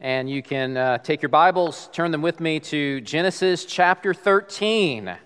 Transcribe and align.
And 0.00 0.30
you 0.30 0.44
can 0.44 0.76
uh, 0.76 0.98
take 0.98 1.22
your 1.22 1.28
Bibles, 1.28 1.88
turn 1.92 2.12
them 2.12 2.22
with 2.22 2.38
me 2.38 2.60
to 2.60 3.00
Genesis 3.00 3.64
chapter 3.64 4.14
13. 4.14 5.16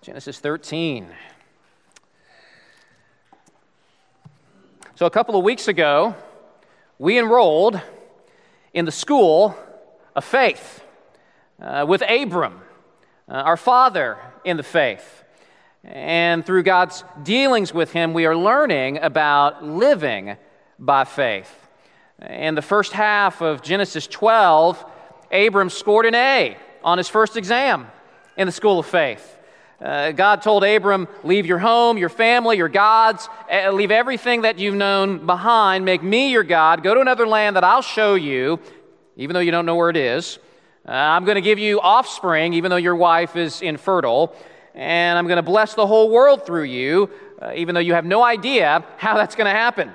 Genesis 0.00 0.38
13. 0.38 1.06
So, 4.94 5.04
a 5.04 5.10
couple 5.10 5.36
of 5.36 5.44
weeks 5.44 5.68
ago, 5.68 6.14
we 6.98 7.18
enrolled 7.18 7.78
in 8.72 8.86
the 8.86 8.92
school 8.92 9.54
of 10.16 10.24
faith 10.24 10.82
uh, 11.60 11.84
with 11.86 12.02
Abram, 12.08 12.62
uh, 13.28 13.32
our 13.32 13.58
father 13.58 14.16
in 14.42 14.56
the 14.56 14.62
faith. 14.62 15.22
And 15.82 16.46
through 16.46 16.62
God's 16.62 17.04
dealings 17.22 17.74
with 17.74 17.92
him, 17.92 18.14
we 18.14 18.24
are 18.24 18.34
learning 18.34 19.00
about 19.02 19.62
living 19.62 20.38
by 20.78 21.04
faith. 21.04 21.63
In 22.22 22.54
the 22.54 22.62
first 22.62 22.92
half 22.92 23.40
of 23.40 23.60
Genesis 23.60 24.06
12, 24.06 24.84
Abram 25.32 25.68
scored 25.68 26.06
an 26.06 26.14
A 26.14 26.56
on 26.84 26.96
his 26.98 27.08
first 27.08 27.36
exam 27.36 27.88
in 28.36 28.46
the 28.46 28.52
school 28.52 28.78
of 28.78 28.86
faith. 28.86 29.36
Uh, 29.80 30.12
God 30.12 30.40
told 30.40 30.62
Abram, 30.62 31.08
Leave 31.24 31.44
your 31.44 31.58
home, 31.58 31.98
your 31.98 32.08
family, 32.08 32.56
your 32.56 32.68
gods, 32.68 33.28
uh, 33.52 33.72
leave 33.72 33.90
everything 33.90 34.42
that 34.42 34.60
you've 34.60 34.76
known 34.76 35.26
behind, 35.26 35.84
make 35.84 36.04
me 36.04 36.30
your 36.30 36.44
God, 36.44 36.84
go 36.84 36.94
to 36.94 37.00
another 37.00 37.26
land 37.26 37.56
that 37.56 37.64
I'll 37.64 37.82
show 37.82 38.14
you, 38.14 38.60
even 39.16 39.34
though 39.34 39.40
you 39.40 39.50
don't 39.50 39.66
know 39.66 39.74
where 39.74 39.90
it 39.90 39.96
is. 39.96 40.38
Uh, 40.86 40.92
I'm 40.92 41.24
going 41.24 41.34
to 41.34 41.42
give 41.42 41.58
you 41.58 41.80
offspring, 41.80 42.54
even 42.54 42.70
though 42.70 42.76
your 42.76 42.94
wife 42.94 43.34
is 43.34 43.60
infertile, 43.60 44.36
and 44.74 45.18
I'm 45.18 45.26
going 45.26 45.36
to 45.36 45.42
bless 45.42 45.74
the 45.74 45.86
whole 45.86 46.10
world 46.10 46.46
through 46.46 46.64
you, 46.64 47.10
uh, 47.42 47.52
even 47.56 47.74
though 47.74 47.80
you 47.80 47.94
have 47.94 48.04
no 48.04 48.22
idea 48.22 48.84
how 48.98 49.16
that's 49.16 49.34
going 49.34 49.46
to 49.46 49.58
happen. 49.58 49.88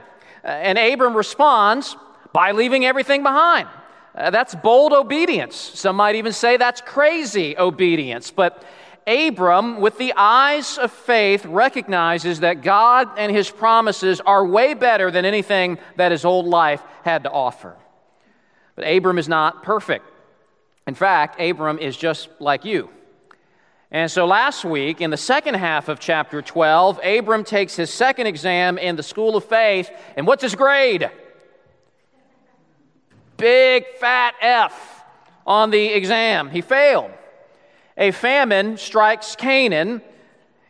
Uh, 0.43 0.47
and 0.47 0.77
Abram 0.77 1.15
responds, 1.15 1.95
by 2.33 2.51
leaving 2.51 2.85
everything 2.85 3.23
behind. 3.23 3.67
Uh, 4.15 4.29
that's 4.29 4.55
bold 4.55 4.93
obedience. 4.93 5.55
Some 5.55 5.95
might 5.95 6.15
even 6.15 6.33
say 6.33 6.57
that's 6.57 6.81
crazy 6.81 7.57
obedience. 7.57 8.31
But 8.31 8.63
Abram, 9.07 9.79
with 9.81 9.97
the 9.97 10.13
eyes 10.15 10.77
of 10.77 10.91
faith, 10.91 11.45
recognizes 11.45 12.41
that 12.41 12.61
God 12.61 13.09
and 13.17 13.31
his 13.31 13.49
promises 13.49 14.21
are 14.21 14.45
way 14.45 14.73
better 14.73 15.09
than 15.09 15.25
anything 15.25 15.79
that 15.95 16.11
his 16.11 16.25
old 16.25 16.45
life 16.45 16.83
had 17.03 17.23
to 17.23 17.31
offer. 17.31 17.75
But 18.75 18.85
Abram 18.85 19.17
is 19.17 19.27
not 19.27 19.63
perfect. 19.63 20.05
In 20.85 20.95
fact, 20.95 21.39
Abram 21.39 21.79
is 21.79 21.95
just 21.97 22.29
like 22.39 22.65
you. 22.65 22.89
And 23.91 24.11
so 24.11 24.27
last 24.27 24.63
week, 24.63 25.01
in 25.01 25.09
the 25.09 25.17
second 25.17 25.55
half 25.55 25.89
of 25.89 25.99
chapter 25.99 26.41
12, 26.41 26.99
Abram 27.03 27.43
takes 27.43 27.75
his 27.75 27.91
second 27.91 28.27
exam 28.27 28.77
in 28.77 28.95
the 28.95 29.03
school 29.03 29.35
of 29.35 29.45
faith. 29.45 29.89
And 30.15 30.27
what's 30.27 30.43
his 30.43 30.53
grade? 30.53 31.09
Big 33.39 33.85
fat 33.99 34.35
F 34.41 35.03
on 35.47 35.71
the 35.71 35.87
exam. 35.87 36.49
He 36.49 36.61
failed. 36.61 37.11
A 37.97 38.11
famine 38.11 38.77
strikes 38.77 39.35
Canaan, 39.35 40.01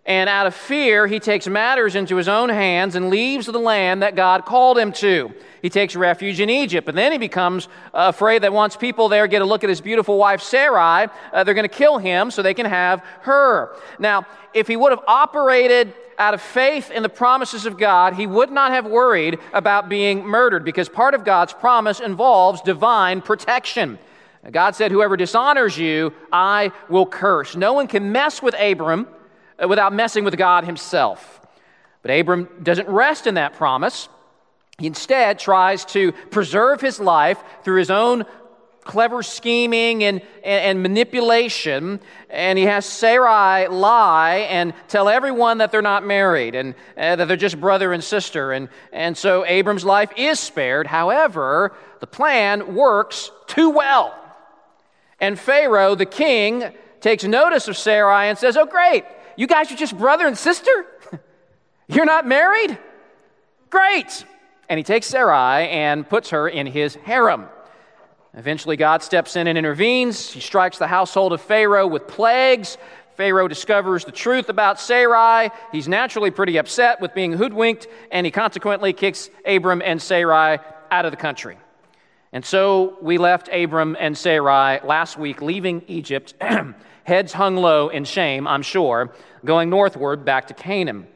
and 0.05 0.27
out 0.27 0.47
of 0.47 0.55
fear, 0.55 1.05
he 1.05 1.19
takes 1.19 1.47
matters 1.47 1.95
into 1.95 2.15
his 2.15 2.27
own 2.27 2.49
hands 2.49 2.95
and 2.95 3.09
leaves 3.09 3.45
the 3.45 3.59
land 3.59 4.01
that 4.01 4.15
God 4.15 4.45
called 4.45 4.77
him 4.77 4.91
to. 4.93 5.31
He 5.61 5.69
takes 5.69 5.95
refuge 5.95 6.39
in 6.39 6.49
Egypt, 6.49 6.87
and 6.87 6.97
then 6.97 7.11
he 7.11 7.19
becomes 7.19 7.67
afraid 7.93 8.41
that 8.41 8.53
once 8.53 8.75
people 8.75 9.09
there 9.09 9.27
get 9.27 9.43
a 9.43 9.45
look 9.45 9.63
at 9.63 9.69
his 9.69 9.81
beautiful 9.81 10.17
wife 10.17 10.41
Sarai, 10.41 11.09
uh, 11.31 11.43
they're 11.43 11.53
going 11.53 11.67
to 11.67 11.75
kill 11.75 11.99
him 11.99 12.31
so 12.31 12.41
they 12.41 12.55
can 12.55 12.65
have 12.65 13.03
her. 13.21 13.75
Now, 13.99 14.25
if 14.53 14.67
he 14.67 14.75
would 14.77 14.91
have 14.91 15.03
operated 15.05 15.93
out 16.19 16.33
of 16.33 16.41
faith 16.41 16.91
in 16.91 17.01
the 17.01 17.09
promises 17.09 17.65
of 17.65 17.77
God, 17.77 18.13
he 18.13 18.27
would 18.27 18.51
not 18.51 18.71
have 18.71 18.85
worried 18.85 19.39
about 19.53 19.89
being 19.89 20.25
murdered 20.25 20.65
because 20.65 20.89
part 20.89 21.13
of 21.13 21.23
God's 21.23 21.53
promise 21.53 21.99
involves 21.99 22.61
divine 22.61 23.21
protection. 23.21 23.97
God 24.51 24.75
said, 24.75 24.91
Whoever 24.91 25.17
dishonors 25.17 25.77
you, 25.77 26.13
I 26.31 26.71
will 26.89 27.05
curse. 27.05 27.55
No 27.55 27.73
one 27.73 27.87
can 27.87 28.11
mess 28.11 28.41
with 28.41 28.55
Abram 28.59 29.07
uh, 29.61 29.67
without 29.67 29.93
messing 29.93 30.23
with 30.23 30.37
God 30.37 30.65
himself. 30.65 31.41
But 32.01 32.11
Abram 32.11 32.49
doesn't 32.63 32.87
rest 32.87 33.27
in 33.27 33.35
that 33.35 33.53
promise. 33.53 34.07
He 34.77 34.87
instead 34.87 35.39
tries 35.39 35.83
to 35.85 36.13
preserve 36.31 36.79
his 36.79 36.99
life 36.99 37.37
through 37.63 37.79
his 37.79 37.91
own 37.91 38.25
clever 38.89 39.21
scheming 39.21 40.03
and, 40.03 40.19
and, 40.43 40.63
and, 40.65 40.81
manipulation. 40.81 41.99
And 42.27 42.57
he 42.57 42.65
has 42.65 42.87
Sarai 42.87 43.67
lie 43.67 44.47
and 44.49 44.73
tell 44.87 45.07
everyone 45.07 45.59
that 45.59 45.71
they're 45.71 45.83
not 45.83 46.03
married 46.03 46.55
and 46.55 46.73
uh, 46.97 47.15
that 47.15 47.27
they're 47.27 47.37
just 47.37 47.61
brother 47.61 47.93
and 47.93 48.03
sister. 48.03 48.51
And, 48.51 48.67
and 48.91 49.15
so 49.15 49.45
Abram's 49.45 49.85
life 49.85 50.11
is 50.17 50.39
spared. 50.39 50.87
However, 50.87 51.75
the 51.99 52.07
plan 52.07 52.73
works 52.73 53.29
too 53.45 53.69
well. 53.69 54.15
And 55.19 55.39
Pharaoh, 55.39 55.93
the 55.93 56.07
king, 56.07 56.73
takes 56.99 57.23
notice 57.23 57.67
of 57.67 57.77
Sarai 57.77 58.29
and 58.29 58.39
says, 58.39 58.57
Oh, 58.57 58.65
great, 58.65 59.05
you 59.37 59.45
guys 59.45 59.71
are 59.71 59.75
just 59.75 59.95
brother 59.95 60.25
and 60.25 60.35
sister? 60.35 60.87
You're 61.87 62.05
not 62.05 62.25
married? 62.25 62.75
Great. 63.69 64.25
And 64.67 64.79
he 64.79 64.83
takes 64.83 65.05
Sarai 65.05 65.69
and 65.69 66.09
puts 66.09 66.31
her 66.31 66.49
in 66.49 66.65
his 66.65 66.95
harem. 66.95 67.49
Eventually, 68.35 68.77
God 68.77 69.01
steps 69.01 69.35
in 69.35 69.47
and 69.47 69.57
intervenes. 69.57 70.31
He 70.31 70.39
strikes 70.39 70.77
the 70.77 70.87
household 70.87 71.33
of 71.33 71.41
Pharaoh 71.41 71.87
with 71.87 72.07
plagues. 72.07 72.77
Pharaoh 73.15 73.47
discovers 73.47 74.05
the 74.05 74.11
truth 74.11 74.49
about 74.49 74.79
Sarai. 74.79 75.49
He's 75.71 75.87
naturally 75.87 76.31
pretty 76.31 76.57
upset 76.57 77.01
with 77.01 77.13
being 77.13 77.33
hoodwinked, 77.33 77.87
and 78.11 78.25
he 78.25 78.31
consequently 78.31 78.93
kicks 78.93 79.29
Abram 79.45 79.81
and 79.83 80.01
Sarai 80.01 80.59
out 80.91 81.05
of 81.05 81.11
the 81.11 81.17
country. 81.17 81.57
And 82.31 82.45
so 82.45 82.97
we 83.01 83.17
left 83.17 83.49
Abram 83.51 83.97
and 83.99 84.17
Sarai 84.17 84.79
last 84.85 85.17
week, 85.17 85.41
leaving 85.41 85.83
Egypt, 85.87 86.35
heads 87.03 87.33
hung 87.33 87.57
low 87.57 87.89
in 87.89 88.05
shame, 88.05 88.47
I'm 88.47 88.61
sure, 88.61 89.13
going 89.43 89.69
northward 89.69 90.23
back 90.23 90.47
to 90.47 90.53
Canaan. 90.53 91.07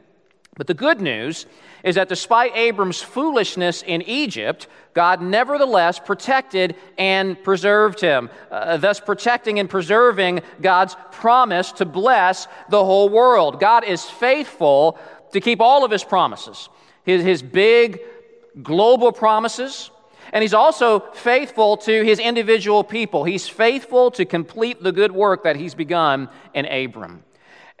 But 0.56 0.66
the 0.66 0.74
good 0.74 1.00
news 1.00 1.46
is 1.84 1.96
that 1.96 2.08
despite 2.08 2.56
Abram's 2.56 3.02
foolishness 3.02 3.82
in 3.82 4.02
Egypt, 4.02 4.66
God 4.94 5.20
nevertheless 5.20 5.98
protected 5.98 6.76
and 6.96 7.40
preserved 7.44 8.00
him, 8.00 8.30
uh, 8.50 8.78
thus 8.78 8.98
protecting 8.98 9.58
and 9.58 9.68
preserving 9.68 10.40
God's 10.62 10.96
promise 11.12 11.72
to 11.72 11.84
bless 11.84 12.48
the 12.70 12.82
whole 12.82 13.10
world. 13.10 13.60
God 13.60 13.84
is 13.84 14.02
faithful 14.02 14.98
to 15.32 15.40
keep 15.40 15.60
all 15.60 15.84
of 15.84 15.90
his 15.90 16.02
promises, 16.02 16.70
his, 17.04 17.22
his 17.22 17.42
big 17.42 18.00
global 18.62 19.12
promises. 19.12 19.90
And 20.32 20.42
he's 20.42 20.54
also 20.54 21.00
faithful 21.12 21.76
to 21.78 22.02
his 22.02 22.18
individual 22.18 22.82
people. 22.82 23.24
He's 23.24 23.46
faithful 23.46 24.10
to 24.12 24.24
complete 24.24 24.82
the 24.82 24.90
good 24.90 25.12
work 25.12 25.44
that 25.44 25.56
he's 25.56 25.74
begun 25.74 26.30
in 26.54 26.64
Abram. 26.64 27.24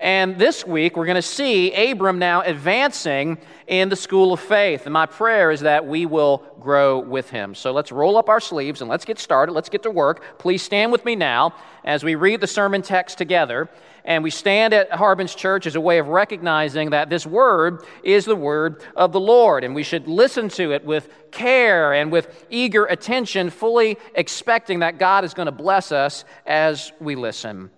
And 0.04 0.36
this 0.36 0.66
week, 0.66 0.98
we're 0.98 1.06
going 1.06 1.14
to 1.14 1.22
see 1.22 1.72
Abram 1.72 2.18
now 2.18 2.42
advancing 2.42 3.38
in 3.66 3.88
the 3.88 3.96
school 3.96 4.34
of 4.34 4.40
faith. 4.40 4.84
And 4.84 4.92
my 4.92 5.06
prayer 5.06 5.50
is 5.50 5.60
that 5.60 5.86
we 5.86 6.04
will 6.04 6.44
grow 6.60 6.98
with 6.98 7.30
him. 7.30 7.54
So 7.54 7.72
let's 7.72 7.90
roll 7.90 8.18
up 8.18 8.28
our 8.28 8.38
sleeves 8.38 8.82
and 8.82 8.90
let's 8.90 9.06
get 9.06 9.18
started. 9.18 9.52
Let's 9.52 9.70
get 9.70 9.82
to 9.84 9.90
work. 9.90 10.38
Please 10.38 10.60
stand 10.60 10.92
with 10.92 11.06
me 11.06 11.16
now 11.16 11.54
as 11.86 12.04
we 12.04 12.16
read 12.16 12.42
the 12.42 12.46
sermon 12.46 12.82
text 12.82 13.16
together. 13.16 13.70
And 14.04 14.22
we 14.22 14.28
stand 14.28 14.74
at 14.74 14.92
Harbin's 14.92 15.34
Church 15.34 15.66
as 15.66 15.74
a 15.74 15.80
way 15.80 15.96
of 15.96 16.08
recognizing 16.08 16.90
that 16.90 17.08
this 17.08 17.24
word 17.26 17.82
is 18.02 18.26
the 18.26 18.36
word 18.36 18.82
of 18.94 19.12
the 19.12 19.20
Lord. 19.20 19.64
And 19.64 19.74
we 19.74 19.84
should 19.84 20.06
listen 20.06 20.50
to 20.50 20.72
it 20.72 20.84
with 20.84 21.08
care 21.30 21.94
and 21.94 22.12
with 22.12 22.44
eager 22.50 22.84
attention, 22.84 23.48
fully 23.48 23.96
expecting 24.14 24.80
that 24.80 24.98
God 24.98 25.24
is 25.24 25.32
going 25.32 25.46
to 25.46 25.52
bless 25.52 25.92
us 25.92 26.26
as 26.44 26.92
we 27.00 27.14
listen. 27.14 27.70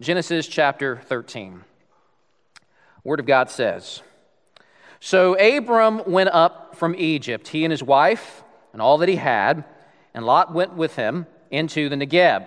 Genesis 0.00 0.48
chapter 0.48 0.96
13. 1.04 1.62
Word 3.04 3.20
of 3.20 3.26
God 3.26 3.48
says 3.48 4.02
So 4.98 5.38
Abram 5.38 6.02
went 6.04 6.30
up 6.30 6.74
from 6.74 6.96
Egypt, 6.98 7.46
he 7.46 7.64
and 7.64 7.70
his 7.70 7.82
wife, 7.82 8.42
and 8.72 8.82
all 8.82 8.98
that 8.98 9.08
he 9.08 9.14
had, 9.14 9.64
and 10.12 10.26
Lot 10.26 10.52
went 10.52 10.74
with 10.74 10.96
him 10.96 11.26
into 11.48 11.88
the 11.88 11.94
Negeb. 11.94 12.44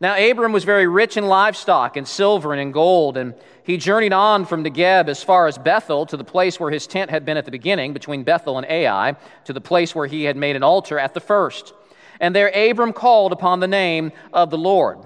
Now, 0.00 0.16
Abram 0.16 0.52
was 0.52 0.64
very 0.64 0.88
rich 0.88 1.16
in 1.16 1.26
livestock 1.28 1.96
and 1.96 2.06
silver 2.06 2.52
and 2.52 2.60
in 2.60 2.72
gold, 2.72 3.16
and 3.16 3.34
he 3.62 3.76
journeyed 3.76 4.12
on 4.12 4.44
from 4.44 4.64
Negeb 4.64 5.08
as 5.08 5.22
far 5.22 5.46
as 5.46 5.58
Bethel 5.58 6.04
to 6.06 6.16
the 6.16 6.24
place 6.24 6.58
where 6.58 6.72
his 6.72 6.88
tent 6.88 7.12
had 7.12 7.24
been 7.24 7.36
at 7.36 7.44
the 7.44 7.52
beginning, 7.52 7.92
between 7.92 8.24
Bethel 8.24 8.58
and 8.58 8.66
Ai, 8.66 9.14
to 9.44 9.52
the 9.52 9.60
place 9.60 9.94
where 9.94 10.08
he 10.08 10.24
had 10.24 10.36
made 10.36 10.56
an 10.56 10.64
altar 10.64 10.98
at 10.98 11.14
the 11.14 11.20
first. 11.20 11.74
And 12.18 12.34
there 12.34 12.48
Abram 12.48 12.92
called 12.92 13.30
upon 13.30 13.60
the 13.60 13.68
name 13.68 14.10
of 14.32 14.50
the 14.50 14.58
Lord. 14.58 14.98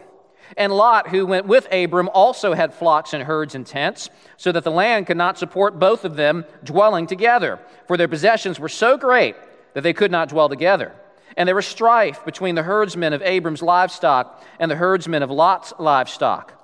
And 0.56 0.72
Lot, 0.72 1.08
who 1.08 1.26
went 1.26 1.46
with 1.46 1.72
Abram, 1.72 2.08
also 2.12 2.54
had 2.54 2.74
flocks 2.74 3.12
and 3.12 3.22
herds 3.22 3.54
and 3.54 3.66
tents, 3.66 4.10
so 4.36 4.52
that 4.52 4.64
the 4.64 4.70
land 4.70 5.06
could 5.06 5.16
not 5.16 5.38
support 5.38 5.78
both 5.78 6.04
of 6.04 6.16
them 6.16 6.44
dwelling 6.64 7.06
together, 7.06 7.58
for 7.86 7.96
their 7.96 8.08
possessions 8.08 8.58
were 8.58 8.68
so 8.68 8.96
great 8.96 9.36
that 9.74 9.82
they 9.82 9.92
could 9.92 10.10
not 10.10 10.28
dwell 10.28 10.48
together. 10.48 10.92
And 11.36 11.46
there 11.46 11.54
was 11.54 11.66
strife 11.66 12.24
between 12.24 12.54
the 12.54 12.62
herdsmen 12.62 13.12
of 13.12 13.22
Abram's 13.22 13.62
livestock 13.62 14.44
and 14.58 14.70
the 14.70 14.76
herdsmen 14.76 15.22
of 15.22 15.30
Lot's 15.30 15.72
livestock. 15.78 16.54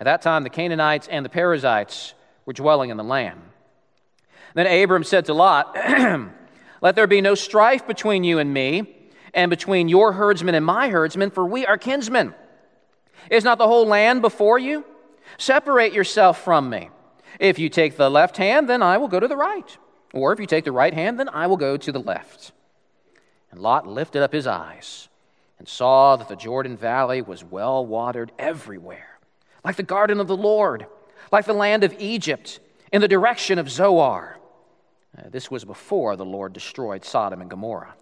At 0.00 0.04
that 0.04 0.22
time, 0.22 0.42
the 0.42 0.50
Canaanites 0.50 1.06
and 1.08 1.24
the 1.24 1.30
Perizzites 1.30 2.14
were 2.44 2.52
dwelling 2.52 2.90
in 2.90 2.96
the 2.96 3.04
land. 3.04 3.40
Then 4.54 4.66
Abram 4.66 5.04
said 5.04 5.26
to 5.26 5.34
Lot, 5.34 5.76
Let 6.80 6.96
there 6.96 7.06
be 7.06 7.20
no 7.20 7.34
strife 7.34 7.86
between 7.86 8.24
you 8.24 8.38
and 8.38 8.52
me, 8.52 8.96
and 9.32 9.50
between 9.50 9.88
your 9.88 10.12
herdsmen 10.12 10.54
and 10.54 10.64
my 10.64 10.90
herdsmen, 10.90 11.30
for 11.30 11.46
we 11.46 11.66
are 11.66 11.78
kinsmen. 11.78 12.34
Is 13.30 13.44
not 13.44 13.58
the 13.58 13.66
whole 13.66 13.86
land 13.86 14.22
before 14.22 14.58
you? 14.58 14.84
Separate 15.38 15.92
yourself 15.92 16.42
from 16.42 16.70
me. 16.70 16.90
If 17.40 17.58
you 17.58 17.68
take 17.68 17.96
the 17.96 18.10
left 18.10 18.36
hand, 18.36 18.68
then 18.68 18.82
I 18.82 18.98
will 18.98 19.08
go 19.08 19.20
to 19.20 19.28
the 19.28 19.36
right. 19.36 19.76
Or 20.12 20.32
if 20.32 20.38
you 20.38 20.46
take 20.46 20.64
the 20.64 20.72
right 20.72 20.94
hand, 20.94 21.18
then 21.18 21.28
I 21.28 21.46
will 21.46 21.56
go 21.56 21.76
to 21.76 21.92
the 21.92 22.00
left. 22.00 22.52
And 23.50 23.60
Lot 23.60 23.86
lifted 23.86 24.22
up 24.22 24.32
his 24.32 24.46
eyes 24.46 25.08
and 25.58 25.68
saw 25.68 26.16
that 26.16 26.28
the 26.28 26.36
Jordan 26.36 26.76
Valley 26.76 27.22
was 27.22 27.44
well 27.44 27.84
watered 27.84 28.32
everywhere, 28.38 29.18
like 29.64 29.76
the 29.76 29.82
garden 29.82 30.20
of 30.20 30.28
the 30.28 30.36
Lord, 30.36 30.86
like 31.32 31.46
the 31.46 31.52
land 31.52 31.84
of 31.84 31.94
Egypt, 31.98 32.60
in 32.92 33.00
the 33.00 33.08
direction 33.08 33.58
of 33.58 33.70
Zoar. 33.70 34.38
Uh, 35.16 35.28
this 35.30 35.50
was 35.50 35.64
before 35.64 36.16
the 36.16 36.24
Lord 36.24 36.52
destroyed 36.52 37.04
Sodom 37.04 37.40
and 37.40 37.50
Gomorrah. 37.50 37.94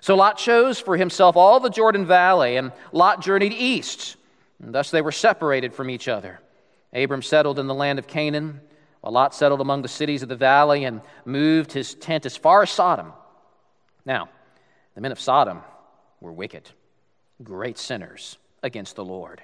So 0.00 0.14
Lot 0.14 0.38
chose 0.38 0.78
for 0.78 0.96
himself 0.96 1.36
all 1.36 1.60
the 1.60 1.70
Jordan 1.70 2.06
Valley, 2.06 2.56
and 2.56 2.72
Lot 2.92 3.22
journeyed 3.22 3.52
east. 3.52 4.16
And 4.62 4.74
thus 4.74 4.90
they 4.90 5.02
were 5.02 5.12
separated 5.12 5.74
from 5.74 5.90
each 5.90 6.08
other. 6.08 6.40
Abram 6.92 7.22
settled 7.22 7.58
in 7.58 7.66
the 7.66 7.74
land 7.74 7.98
of 7.98 8.06
Canaan, 8.06 8.60
while 9.00 9.12
Lot 9.12 9.34
settled 9.34 9.60
among 9.60 9.82
the 9.82 9.88
cities 9.88 10.22
of 10.22 10.28
the 10.28 10.36
valley 10.36 10.84
and 10.84 11.00
moved 11.24 11.72
his 11.72 11.94
tent 11.94 12.26
as 12.26 12.36
far 12.36 12.62
as 12.62 12.70
Sodom. 12.70 13.12
Now, 14.04 14.28
the 14.94 15.00
men 15.00 15.12
of 15.12 15.20
Sodom 15.20 15.62
were 16.20 16.32
wicked, 16.32 16.68
great 17.42 17.78
sinners 17.78 18.36
against 18.62 18.96
the 18.96 19.04
Lord. 19.04 19.42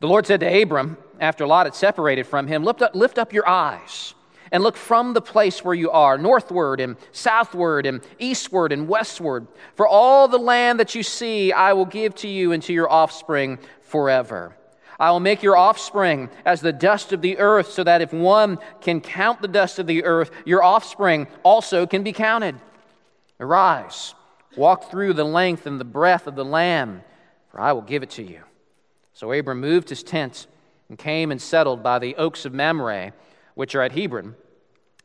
The 0.00 0.08
Lord 0.08 0.26
said 0.26 0.40
to 0.40 0.62
Abram, 0.62 0.96
after 1.20 1.46
Lot 1.46 1.66
had 1.66 1.74
separated 1.74 2.26
from 2.26 2.48
him, 2.48 2.64
Lift 2.64 2.82
up, 2.82 2.94
lift 2.96 3.18
up 3.18 3.32
your 3.32 3.48
eyes 3.48 4.14
and 4.52 4.62
look 4.62 4.76
from 4.76 5.14
the 5.14 5.22
place 5.22 5.64
where 5.64 5.74
you 5.74 5.90
are, 5.90 6.18
northward 6.18 6.78
and 6.78 6.96
southward 7.10 7.86
and 7.86 8.02
eastward 8.18 8.70
and 8.70 8.86
westward. 8.86 9.48
For 9.74 9.88
all 9.88 10.28
the 10.28 10.38
land 10.38 10.78
that 10.78 10.94
you 10.94 11.02
see, 11.02 11.52
I 11.52 11.72
will 11.72 11.86
give 11.86 12.14
to 12.16 12.28
you 12.28 12.52
and 12.52 12.62
to 12.64 12.72
your 12.72 12.88
offspring 12.88 13.58
forever. 13.80 14.54
I 15.00 15.10
will 15.10 15.20
make 15.20 15.42
your 15.42 15.56
offspring 15.56 16.28
as 16.44 16.60
the 16.60 16.72
dust 16.72 17.12
of 17.12 17.22
the 17.22 17.38
earth, 17.38 17.72
so 17.72 17.82
that 17.82 18.02
if 18.02 18.12
one 18.12 18.58
can 18.80 19.00
count 19.00 19.42
the 19.42 19.48
dust 19.48 19.80
of 19.80 19.88
the 19.88 20.04
earth, 20.04 20.30
your 20.44 20.62
offspring 20.62 21.26
also 21.42 21.86
can 21.86 22.04
be 22.04 22.12
counted. 22.12 22.54
Arise, 23.40 24.14
walk 24.54 24.90
through 24.90 25.14
the 25.14 25.24
length 25.24 25.66
and 25.66 25.80
the 25.80 25.84
breadth 25.84 26.28
of 26.28 26.36
the 26.36 26.44
land, 26.44 27.02
for 27.50 27.58
I 27.58 27.72
will 27.72 27.82
give 27.82 28.04
it 28.04 28.10
to 28.10 28.22
you. 28.22 28.42
So 29.14 29.32
Abram 29.32 29.60
moved 29.60 29.88
his 29.88 30.02
tent 30.02 30.46
and 30.88 30.96
came 30.96 31.32
and 31.32 31.40
settled 31.40 31.82
by 31.82 31.98
the 31.98 32.14
oaks 32.16 32.44
of 32.44 32.52
Mamre, 32.52 33.12
which 33.54 33.74
are 33.74 33.82
at 33.82 33.92
Hebron, 33.92 34.36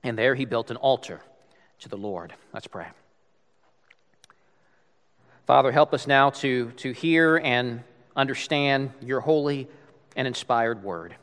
and 0.04 0.18
there 0.18 0.36
he 0.36 0.46
built 0.46 0.72
an 0.72 0.78
altar 0.78 1.22
to 1.80 1.90
the 1.90 1.98
Lord. 1.98 2.34
Let's 2.54 2.68
pray. 2.68 2.88
Father, 5.46 5.72
help 5.72 5.94
us 5.94 6.08
now 6.08 6.30
to, 6.32 6.72
to 6.72 6.92
hear 6.92 7.38
and 7.38 7.84
understand 8.16 8.92
your 9.02 9.22
holy 9.22 9.68
and 10.16 10.28
inspired 10.28 10.84
word. 10.84 11.16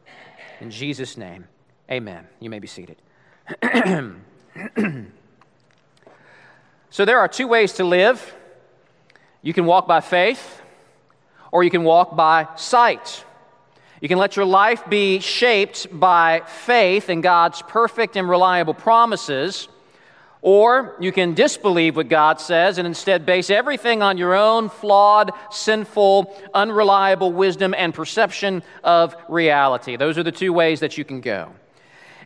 In 0.60 0.70
Jesus' 0.70 1.16
name, 1.16 1.46
amen. 1.90 2.26
You 2.40 2.48
may 2.48 2.58
be 2.58 2.66
seated. 2.66 2.96
so, 6.90 7.04
there 7.04 7.18
are 7.18 7.28
two 7.28 7.46
ways 7.48 7.74
to 7.74 7.84
live 7.84 8.34
you 9.44 9.52
can 9.52 9.66
walk 9.66 9.86
by 9.86 10.00
faith, 10.00 10.62
or 11.52 11.62
you 11.62 11.70
can 11.70 11.84
walk 11.84 12.16
by 12.16 12.48
sight. 12.56 13.26
You 14.04 14.08
can 14.08 14.18
let 14.18 14.36
your 14.36 14.44
life 14.44 14.82
be 14.90 15.20
shaped 15.20 15.86
by 15.90 16.42
faith 16.46 17.08
in 17.08 17.22
God's 17.22 17.62
perfect 17.62 18.18
and 18.18 18.28
reliable 18.28 18.74
promises, 18.74 19.66
or 20.42 20.94
you 21.00 21.10
can 21.10 21.32
disbelieve 21.32 21.96
what 21.96 22.10
God 22.10 22.38
says 22.38 22.76
and 22.76 22.86
instead 22.86 23.24
base 23.24 23.48
everything 23.48 24.02
on 24.02 24.18
your 24.18 24.34
own 24.34 24.68
flawed, 24.68 25.32
sinful, 25.50 26.38
unreliable 26.52 27.32
wisdom 27.32 27.72
and 27.72 27.94
perception 27.94 28.62
of 28.82 29.16
reality. 29.26 29.96
Those 29.96 30.18
are 30.18 30.22
the 30.22 30.30
two 30.30 30.52
ways 30.52 30.80
that 30.80 30.98
you 30.98 31.04
can 31.06 31.22
go. 31.22 31.52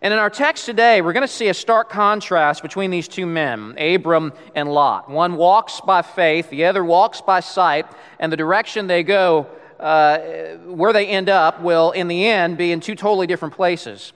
And 0.02 0.12
in 0.12 0.19
our 0.19 0.30
text 0.30 0.66
today, 0.66 1.00
we're 1.00 1.12
going 1.12 1.28
to 1.28 1.32
see 1.32 1.46
a 1.46 1.54
stark 1.54 1.90
contrast 1.90 2.60
between 2.60 2.90
these 2.90 3.06
two 3.06 3.26
men, 3.26 3.76
Abram 3.78 4.32
and 4.56 4.69
Lot. 4.69 5.08
One 5.08 5.36
walks 5.36 5.80
by 5.80 6.02
faith, 6.02 6.50
the 6.50 6.64
other 6.64 6.84
walks 6.84 7.20
by 7.20 7.38
sight, 7.38 7.86
and 8.19 8.32
the 8.32 8.36
direction 8.36 8.88
they 8.88 9.04
go 9.04 9.46
uh, 9.78 10.19
where 10.66 10.92
they 10.92 11.06
end 11.06 11.28
up 11.28 11.60
will, 11.60 11.92
in 11.92 12.08
the 12.08 12.26
end, 12.26 12.58
be 12.58 12.72
in 12.72 12.80
two 12.80 12.94
totally 12.94 13.26
different 13.26 13.54
places. 13.54 14.12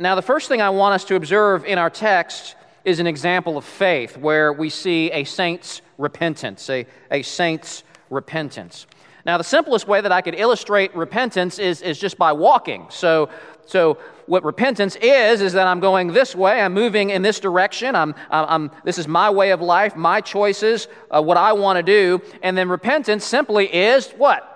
Now, 0.00 0.14
the 0.14 0.22
first 0.22 0.48
thing 0.48 0.60
I 0.60 0.70
want 0.70 0.94
us 0.94 1.04
to 1.06 1.16
observe 1.16 1.64
in 1.64 1.78
our 1.78 1.90
text 1.90 2.56
is 2.84 2.98
an 2.98 3.06
example 3.06 3.56
of 3.56 3.64
faith 3.64 4.16
where 4.16 4.52
we 4.52 4.70
see 4.70 5.10
a 5.10 5.24
saint's 5.24 5.82
repentance, 5.98 6.68
a, 6.70 6.86
a 7.10 7.22
saint's 7.22 7.82
repentance. 8.10 8.86
Now, 9.26 9.38
the 9.38 9.44
simplest 9.44 9.86
way 9.86 10.00
that 10.00 10.12
I 10.12 10.22
could 10.22 10.34
illustrate 10.34 10.94
repentance 10.94 11.58
is, 11.58 11.82
is 11.82 11.98
just 11.98 12.16
by 12.16 12.32
walking. 12.32 12.86
So, 12.90 13.28
so, 13.66 13.98
what 14.26 14.44
repentance 14.44 14.96
is, 14.96 15.40
is 15.40 15.52
that 15.54 15.66
I'm 15.66 15.80
going 15.80 16.12
this 16.12 16.34
way, 16.34 16.60
I'm 16.60 16.72
moving 16.72 17.10
in 17.10 17.22
this 17.22 17.40
direction, 17.40 17.96
I'm, 17.96 18.14
I'm, 18.30 18.70
this 18.84 18.96
is 18.96 19.08
my 19.08 19.28
way 19.28 19.50
of 19.50 19.60
life, 19.60 19.96
my 19.96 20.20
choices, 20.20 20.86
uh, 21.10 21.20
what 21.20 21.36
I 21.36 21.52
want 21.52 21.78
to 21.78 21.82
do. 21.82 22.22
And 22.42 22.56
then 22.56 22.68
repentance 22.68 23.24
simply 23.24 23.66
is 23.74 24.10
what? 24.12 24.49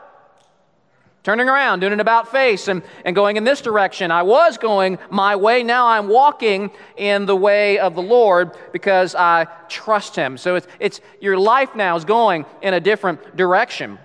Turning 1.25 1.49
around, 1.49 1.81
doing 1.81 1.95
an 1.95 2.01
about 2.01 2.31
face, 2.31 2.69
and, 2.69 2.83
and 3.05 3.17
going 3.17 3.37
in 3.37 3.45
this 3.45 3.63
direction. 3.63 4.11
I 4.11 4.23
was 4.23 4.59
going 4.59 4.99
my 5.11 5.35
way. 5.35 5.63
Now 5.63 5.89
I'm 5.89 6.07
walking 6.07 6.71
in 6.97 7.25
the 7.25 7.35
way 7.35 7.79
of 7.79 7.95
the 7.95 8.03
Lord 8.03 8.53
because 8.73 9.15
I 9.15 9.47
trust 9.69 10.15
Him. 10.15 10.37
So 10.37 10.57
it's, 10.57 10.67
it's 10.79 11.01
your 11.21 11.39
life 11.39 11.75
now 11.75 11.97
is 11.97 12.05
going 12.05 12.45
in 12.61 12.75
a 12.75 12.81
different 12.81 13.37
direction. 13.37 13.99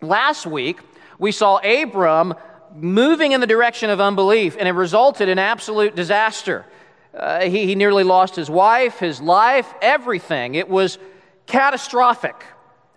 Last 0.00 0.46
week, 0.46 0.78
we 1.18 1.32
saw 1.32 1.58
Abram 1.58 2.34
moving 2.76 3.32
in 3.32 3.40
the 3.40 3.46
direction 3.46 3.90
of 3.90 4.00
unbelief, 4.00 4.56
and 4.58 4.68
it 4.68 4.72
resulted 4.72 5.28
in 5.28 5.40
absolute 5.40 5.96
disaster. 5.96 6.64
Uh, 7.12 7.40
he, 7.42 7.66
he 7.66 7.74
nearly 7.74 8.04
lost 8.04 8.36
his 8.36 8.48
wife, 8.48 9.00
his 9.00 9.20
life, 9.20 9.72
everything. 9.82 10.54
It 10.54 10.68
was 10.68 10.98
catastrophic, 11.46 12.36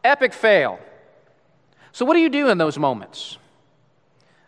epic 0.03 0.33
fail. 0.33 0.79
So, 1.91 2.05
what 2.05 2.13
do 2.13 2.19
you 2.19 2.29
do 2.29 2.49
in 2.49 2.59
those 2.59 2.77
moments? 2.77 3.39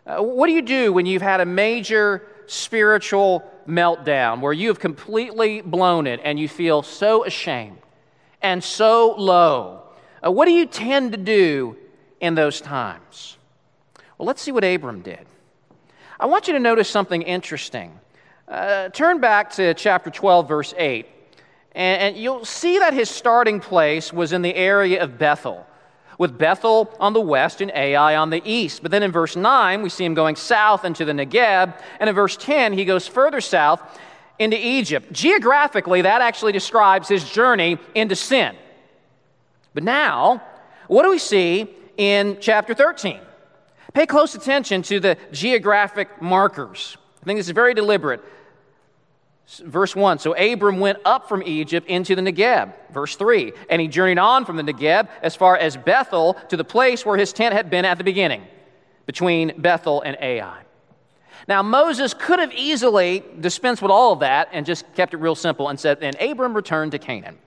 Uh, 0.08 0.22
what 0.22 0.46
do 0.46 0.54
you 0.54 0.62
do 0.62 0.90
when 0.90 1.04
you've 1.04 1.20
had 1.20 1.40
a 1.40 1.44
major 1.44 2.22
spiritual 2.46 3.44
meltdown 3.68 4.40
where 4.40 4.54
you 4.54 4.68
have 4.68 4.80
completely 4.80 5.60
blown 5.60 6.06
it 6.06 6.18
and 6.24 6.40
you 6.40 6.48
feel 6.48 6.82
so 6.82 7.26
ashamed 7.26 7.76
and 8.40 8.64
so 8.64 9.14
low? 9.18 9.82
Uh, 10.24 10.30
what 10.30 10.46
do 10.46 10.52
you 10.52 10.64
tend 10.64 11.12
to 11.12 11.18
do 11.18 11.76
in 12.22 12.34
those 12.34 12.62
times? 12.62 13.36
Well, 14.16 14.26
let's 14.26 14.40
see 14.40 14.50
what 14.50 14.64
Abram 14.64 15.02
did. 15.02 15.26
I 16.18 16.24
want 16.24 16.48
you 16.48 16.54
to 16.54 16.58
notice 16.58 16.88
something 16.88 17.20
interesting. 17.20 17.92
Uh, 18.48 18.88
turn 18.88 19.20
back 19.20 19.50
to 19.52 19.74
chapter 19.74 20.08
12, 20.08 20.48
verse 20.48 20.72
8, 20.78 21.06
and, 21.72 22.00
and 22.00 22.16
you'll 22.16 22.46
see 22.46 22.78
that 22.78 22.94
his 22.94 23.10
starting 23.10 23.60
place 23.60 24.10
was 24.10 24.32
in 24.32 24.40
the 24.40 24.54
area 24.54 25.02
of 25.02 25.18
Bethel 25.18 25.66
with 26.18 26.36
Bethel 26.36 26.92
on 26.98 27.12
the 27.12 27.20
west 27.20 27.60
and 27.60 27.70
Ai 27.70 28.16
on 28.16 28.30
the 28.30 28.42
east. 28.44 28.82
But 28.82 28.90
then 28.90 29.04
in 29.04 29.12
verse 29.12 29.36
9, 29.36 29.82
we 29.82 29.88
see 29.88 30.04
him 30.04 30.14
going 30.14 30.34
south 30.36 30.84
into 30.84 31.04
the 31.04 31.12
Negeb. 31.12 31.80
And 32.00 32.10
in 32.10 32.14
verse 32.14 32.36
10, 32.36 32.72
he 32.72 32.84
goes 32.84 33.06
further 33.06 33.40
south 33.40 33.80
into 34.38 34.58
Egypt. 34.58 35.12
Geographically, 35.12 36.02
that 36.02 36.20
actually 36.20 36.52
describes 36.52 37.08
his 37.08 37.28
journey 37.28 37.78
into 37.94 38.16
sin. 38.16 38.56
But 39.74 39.84
now, 39.84 40.42
what 40.88 41.04
do 41.04 41.10
we 41.10 41.18
see 41.18 41.68
in 41.96 42.38
chapter 42.40 42.74
13? 42.74 43.20
Pay 43.94 44.06
close 44.06 44.34
attention 44.34 44.82
to 44.82 45.00
the 45.00 45.16
geographic 45.32 46.20
markers. 46.20 46.96
I 47.22 47.24
think 47.24 47.38
this 47.38 47.46
is 47.46 47.52
very 47.52 47.74
deliberate. 47.74 48.22
Verse 49.48 49.96
1 49.96 50.18
So 50.18 50.34
Abram 50.34 50.78
went 50.78 50.98
up 51.04 51.28
from 51.28 51.42
Egypt 51.42 51.88
into 51.88 52.14
the 52.14 52.22
Negeb. 52.22 52.72
Verse 52.90 53.16
3 53.16 53.52
And 53.70 53.80
he 53.80 53.88
journeyed 53.88 54.18
on 54.18 54.44
from 54.44 54.56
the 54.56 54.62
Negeb 54.62 55.08
as 55.22 55.34
far 55.34 55.56
as 55.56 55.76
Bethel 55.76 56.34
to 56.48 56.56
the 56.56 56.64
place 56.64 57.06
where 57.06 57.16
his 57.16 57.32
tent 57.32 57.54
had 57.54 57.70
been 57.70 57.84
at 57.84 57.98
the 57.98 58.04
beginning, 58.04 58.46
between 59.06 59.60
Bethel 59.60 60.02
and 60.02 60.16
Ai. 60.20 60.60
Now, 61.46 61.62
Moses 61.62 62.12
could 62.12 62.40
have 62.40 62.52
easily 62.52 63.24
dispensed 63.40 63.80
with 63.80 63.90
all 63.90 64.12
of 64.12 64.20
that 64.20 64.50
and 64.52 64.66
just 64.66 64.84
kept 64.94 65.14
it 65.14 65.16
real 65.16 65.34
simple 65.34 65.68
and 65.68 65.80
said, 65.80 66.02
And 66.02 66.14
Abram 66.20 66.52
returned 66.52 66.92
to 66.92 66.98
Canaan. 66.98 67.38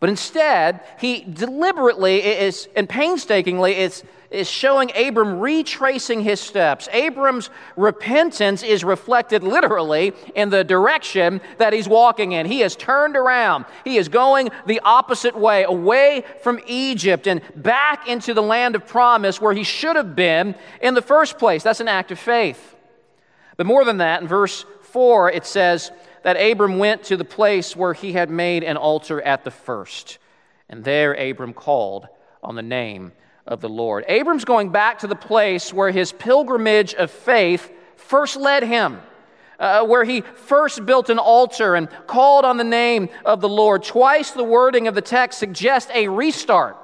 But 0.00 0.08
instead, 0.08 0.80
he 0.98 1.20
deliberately 1.20 2.22
is, 2.22 2.68
and 2.74 2.88
painstakingly 2.88 3.76
is, 3.76 4.02
is 4.30 4.50
showing 4.50 4.90
Abram 4.96 5.38
retracing 5.38 6.22
his 6.22 6.40
steps. 6.40 6.88
Abram's 6.92 7.48
repentance 7.76 8.62
is 8.62 8.82
reflected 8.82 9.44
literally 9.44 10.12
in 10.34 10.50
the 10.50 10.64
direction 10.64 11.40
that 11.58 11.72
he's 11.72 11.88
walking 11.88 12.32
in. 12.32 12.46
He 12.46 12.60
has 12.60 12.74
turned 12.74 13.16
around. 13.16 13.66
He 13.84 13.96
is 13.96 14.08
going 14.08 14.50
the 14.66 14.80
opposite 14.80 15.38
way, 15.38 15.62
away 15.62 16.24
from 16.42 16.60
Egypt 16.66 17.28
and 17.28 17.40
back 17.54 18.08
into 18.08 18.34
the 18.34 18.42
land 18.42 18.74
of 18.74 18.86
promise 18.86 19.40
where 19.40 19.54
he 19.54 19.64
should 19.64 19.96
have 19.96 20.16
been 20.16 20.56
in 20.82 20.94
the 20.94 21.02
first 21.02 21.38
place. 21.38 21.62
That's 21.62 21.80
an 21.80 21.88
act 21.88 22.10
of 22.10 22.18
faith. 22.18 22.74
But 23.56 23.66
more 23.66 23.84
than 23.84 23.98
that, 23.98 24.20
in 24.20 24.28
verse 24.28 24.64
4, 24.82 25.30
it 25.30 25.46
says, 25.46 25.92
that 26.24 26.36
Abram 26.36 26.78
went 26.78 27.04
to 27.04 27.16
the 27.16 27.24
place 27.24 27.76
where 27.76 27.92
he 27.92 28.14
had 28.14 28.30
made 28.30 28.64
an 28.64 28.76
altar 28.76 29.20
at 29.22 29.44
the 29.44 29.50
first. 29.50 30.18
And 30.68 30.82
there 30.82 31.12
Abram 31.12 31.52
called 31.52 32.08
on 32.42 32.56
the 32.56 32.62
name 32.62 33.12
of 33.46 33.60
the 33.60 33.68
Lord. 33.68 34.06
Abram's 34.08 34.46
going 34.46 34.70
back 34.70 35.00
to 35.00 35.06
the 35.06 35.14
place 35.14 35.72
where 35.72 35.90
his 35.90 36.12
pilgrimage 36.12 36.94
of 36.94 37.10
faith 37.10 37.70
first 37.96 38.36
led 38.36 38.64
him. 38.64 39.00
Uh, 39.56 39.84
where 39.84 40.02
he 40.02 40.20
first 40.20 40.84
built 40.84 41.10
an 41.10 41.18
altar 41.18 41.76
and 41.76 41.88
called 42.08 42.44
on 42.44 42.56
the 42.56 42.64
name 42.64 43.08
of 43.24 43.40
the 43.40 43.48
Lord. 43.48 43.84
Twice 43.84 44.32
the 44.32 44.42
wording 44.42 44.88
of 44.88 44.96
the 44.96 45.00
text 45.00 45.38
suggests 45.38 45.92
a 45.94 46.08
restart. 46.08 46.76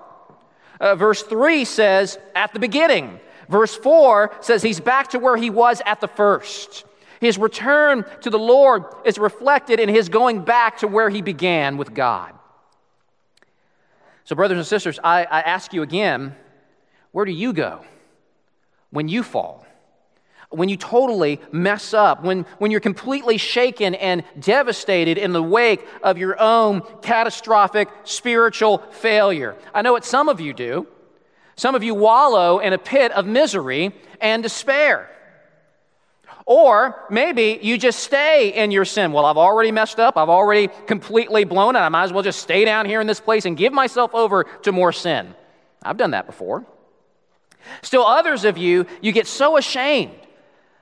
Uh, 0.78 0.94
verse 0.94 1.22
3 1.22 1.64
says, 1.64 2.16
at 2.36 2.52
the 2.52 2.60
beginning. 2.60 3.18
Verse 3.48 3.74
4 3.74 4.36
says 4.40 4.62
he's 4.62 4.78
back 4.78 5.10
to 5.10 5.18
where 5.18 5.36
he 5.36 5.50
was 5.50 5.82
at 5.84 6.00
the 6.00 6.06
first. 6.06 6.84
His 7.20 7.36
return 7.36 8.04
to 8.22 8.30
the 8.30 8.38
Lord 8.38 8.84
is 9.04 9.18
reflected 9.18 9.78
in 9.78 9.90
his 9.90 10.08
going 10.08 10.42
back 10.42 10.78
to 10.78 10.88
where 10.88 11.10
he 11.10 11.20
began 11.20 11.76
with 11.76 11.92
God. 11.92 12.32
So, 14.24 14.34
brothers 14.34 14.58
and 14.58 14.66
sisters, 14.66 14.98
I, 15.04 15.24
I 15.24 15.40
ask 15.40 15.72
you 15.72 15.82
again 15.82 16.34
where 17.12 17.24
do 17.24 17.32
you 17.32 17.52
go 17.52 17.80
when 18.90 19.08
you 19.08 19.22
fall? 19.22 19.66
When 20.48 20.68
you 20.68 20.76
totally 20.76 21.40
mess 21.52 21.94
up, 21.94 22.24
when, 22.24 22.44
when 22.58 22.70
you're 22.70 22.80
completely 22.80 23.36
shaken 23.36 23.94
and 23.94 24.24
devastated 24.38 25.18
in 25.18 25.32
the 25.32 25.42
wake 25.42 25.86
of 26.02 26.18
your 26.18 26.40
own 26.40 26.82
catastrophic 27.02 27.88
spiritual 28.04 28.78
failure. 28.90 29.56
I 29.74 29.82
know 29.82 29.92
what 29.92 30.04
some 30.04 30.28
of 30.28 30.40
you 30.40 30.52
do. 30.54 30.88
Some 31.54 31.74
of 31.74 31.84
you 31.84 31.94
wallow 31.94 32.58
in 32.58 32.72
a 32.72 32.78
pit 32.78 33.12
of 33.12 33.26
misery 33.26 33.94
and 34.20 34.42
despair. 34.42 35.10
Or 36.50 37.04
maybe 37.08 37.60
you 37.62 37.78
just 37.78 38.00
stay 38.00 38.52
in 38.52 38.72
your 38.72 38.84
sin. 38.84 39.12
Well, 39.12 39.24
I've 39.24 39.36
already 39.36 39.70
messed 39.70 40.00
up. 40.00 40.16
I've 40.16 40.28
already 40.28 40.68
completely 40.88 41.44
blown 41.44 41.76
it. 41.76 41.78
I 41.78 41.88
might 41.90 42.02
as 42.02 42.12
well 42.12 42.24
just 42.24 42.42
stay 42.42 42.64
down 42.64 42.86
here 42.86 43.00
in 43.00 43.06
this 43.06 43.20
place 43.20 43.44
and 43.44 43.56
give 43.56 43.72
myself 43.72 44.16
over 44.16 44.42
to 44.62 44.72
more 44.72 44.90
sin. 44.90 45.32
I've 45.80 45.96
done 45.96 46.10
that 46.10 46.26
before. 46.26 46.66
Still, 47.82 48.04
others 48.04 48.44
of 48.44 48.58
you, 48.58 48.86
you 49.00 49.12
get 49.12 49.28
so 49.28 49.58
ashamed. 49.58 50.10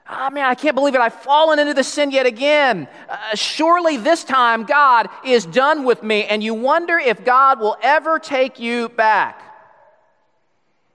I 0.07 0.29
oh, 0.29 0.31
mean, 0.31 0.43
I 0.43 0.55
can't 0.55 0.75
believe 0.75 0.95
it. 0.95 1.03
I've 1.03 1.13
fallen 1.13 1.59
into 1.59 1.75
the 1.75 1.85
sin 1.85 2.13
yet 2.13 2.25
again. 2.25 2.89
Uh, 3.07 3.35
surely 3.35 3.99
this 3.99 4.25
time 4.25 4.65
God 4.65 5.11
is 5.23 5.45
done 5.45 5.85
with 5.85 6.03
me, 6.03 6.25
and 6.25 6.43
you 6.43 6.55
wonder 6.55 6.97
if 6.99 7.27
God 7.27 7.61
will 7.61 7.77
ever 7.83 8.19
take 8.19 8.59
you 8.59 8.89
back. 8.89 9.43